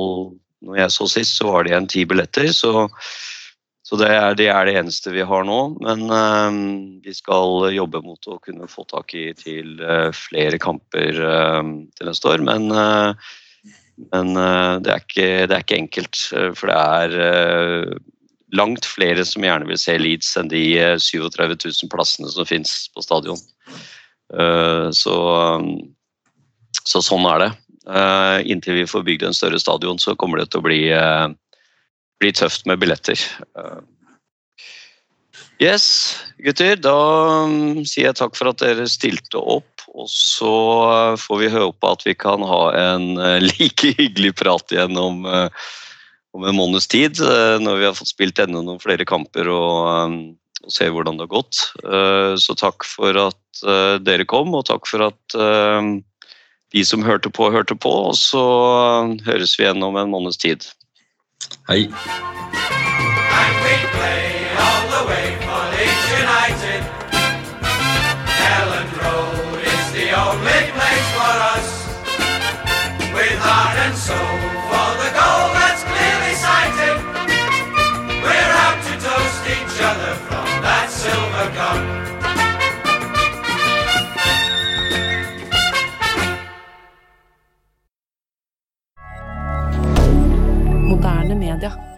Når 0.62 0.82
jeg 0.84 0.95
så 0.95 1.09
sist, 1.09 1.40
så 1.40 1.49
var 1.49 1.64
det 1.64 1.72
igjen 1.72 1.88
ti 1.90 2.05
billetter, 2.07 2.53
så, 2.53 2.86
så 3.88 3.97
det, 3.97 4.12
er, 4.12 4.36
det, 4.36 4.53
er, 4.53 4.68
det 4.68 4.76
eneste 4.76 5.16
vi 5.16 5.24
har 5.24 5.49
nå. 5.49 5.61
Men 5.80 7.01
vi 7.03 7.16
skal 7.16 7.72
jobbe 7.72 8.05
mot 8.05 8.28
å 8.28 8.36
kunne 8.45 8.68
få 8.70 8.84
tak 8.93 9.16
i 9.18 9.32
til 9.34 9.80
flere 10.14 10.61
kamper 10.62 11.18
til 11.18 12.12
neste 12.12 12.30
år. 12.30 12.45
men 12.47 12.68
men 14.11 14.35
uh, 14.37 14.81
det, 14.83 14.91
er 14.91 15.05
ikke, 15.05 15.29
det, 15.47 15.55
er 15.57 15.65
ikke, 15.65 15.79
enkelt, 15.79 16.23
eh, 16.37 16.51
for 16.59 16.73
det 16.73 16.79
er 16.81 17.17
uh, 17.23 17.97
langt 18.59 18.89
flere 18.89 19.25
som 19.29 19.45
gjerne 19.47 19.69
vil 19.69 19.81
se 19.81 19.97
Leeds 20.01 20.35
enn 20.41 20.51
de 20.53 20.65
37 21.01 21.57
000 21.57 21.93
plassene 21.93 22.33
som 22.33 22.49
finnes 22.49 22.75
på 22.93 23.05
stadion. 23.05 23.39
Så, 24.97 25.15
så, 26.89 27.01
sånn 27.05 27.27
er 27.29 27.41
det. 27.43 27.49
Eh, 27.83 28.51
inntil 28.51 28.79
vi 28.79 28.87
får 28.87 29.03
bygd 29.07 29.25
en 29.27 29.35
større 29.35 29.59
stadion, 29.61 29.99
så 29.99 30.15
kommer 30.15 30.39
det 30.39 30.53
til 30.53 30.63
å 30.63 30.67
bli, 30.67 30.83
eh, 30.95 31.29
bli 32.23 32.31
tøft 32.33 32.67
med 32.67 32.81
billetter. 32.83 33.19
Eh, 33.59 33.81
Yes, 35.63 36.17
gutter. 36.43 36.75
Da 36.75 37.47
mm, 37.47 37.85
sier 37.87 38.09
jeg 38.09 38.17
takk 38.19 38.35
for 38.35 38.51
at 38.51 38.59
dere 38.59 38.89
stilte 38.91 39.39
opp. 39.39 39.72
Og 39.93 40.09
så 40.11 40.53
eh, 40.88 41.20
får 41.20 41.40
vi 41.43 41.53
håpe 41.53 41.93
at 41.95 42.05
vi 42.07 42.14
kan 42.16 42.45
ha 42.47 42.62
en 42.78 43.16
eh, 43.18 43.40
like 43.51 43.95
hyggelig 43.99 44.34
prat 44.40 44.74
igjen 44.74 44.97
om, 44.99 45.24
eh, 45.26 45.49
om 46.36 46.47
en 46.49 46.57
måneds 46.57 46.88
tid. 46.88 47.20
Når 47.62 47.80
vi 47.80 47.88
har 47.88 47.99
fått 47.99 48.14
spilt 48.14 48.40
enda 48.40 48.62
noen 48.64 48.80
flere 48.82 49.07
kamper 49.09 49.51
og, 49.53 50.16
og 50.64 50.72
ser 50.72 50.95
hvordan 50.95 51.20
det 51.20 51.28
har 51.28 51.34
gått. 51.34 51.61
Eh, 51.84 52.32
Så 52.40 52.57
takk 52.59 52.88
for 52.88 53.18
at 53.28 53.38
dere 54.03 54.24
kom, 54.26 54.55
og 54.57 54.64
takk 54.66 54.88
for 54.88 55.05
at 55.11 55.36
eh, 55.36 55.90
de 56.72 56.84
som 56.88 57.05
hørte 57.05 57.30
på, 57.30 57.51
hørte 57.53 57.76
på. 57.76 57.93
Og 58.09 58.16
så 58.16 58.43
høres 59.28 59.59
vi 59.59 59.68
igjen 59.68 59.84
om 59.84 60.01
en 60.01 60.12
måneds 60.14 60.40
tid. 60.40 60.64
Hei. 61.68 61.84
United. 66.22 66.82
we 68.70 68.82
the 70.13 70.19
only 70.19 70.63
place 70.77 71.09
for 71.17 71.35
us. 71.55 71.69
With 73.17 73.39
heart 73.47 73.77
and 73.85 73.97
soul 73.97 74.37
for 74.69 74.91
the 75.03 75.11
goal 75.19 75.47
that's 75.57 75.83
clearly 75.89 76.35
sighted. 76.47 76.97
We're 78.25 78.53
out 78.65 78.79
to 78.89 78.95
toast 79.07 79.43
each 79.57 79.77
other 79.91 80.13
from 80.29 80.49
that 80.67 80.89
silver 80.91 81.49
cup. 81.57 81.81
Moderne. 90.91 91.91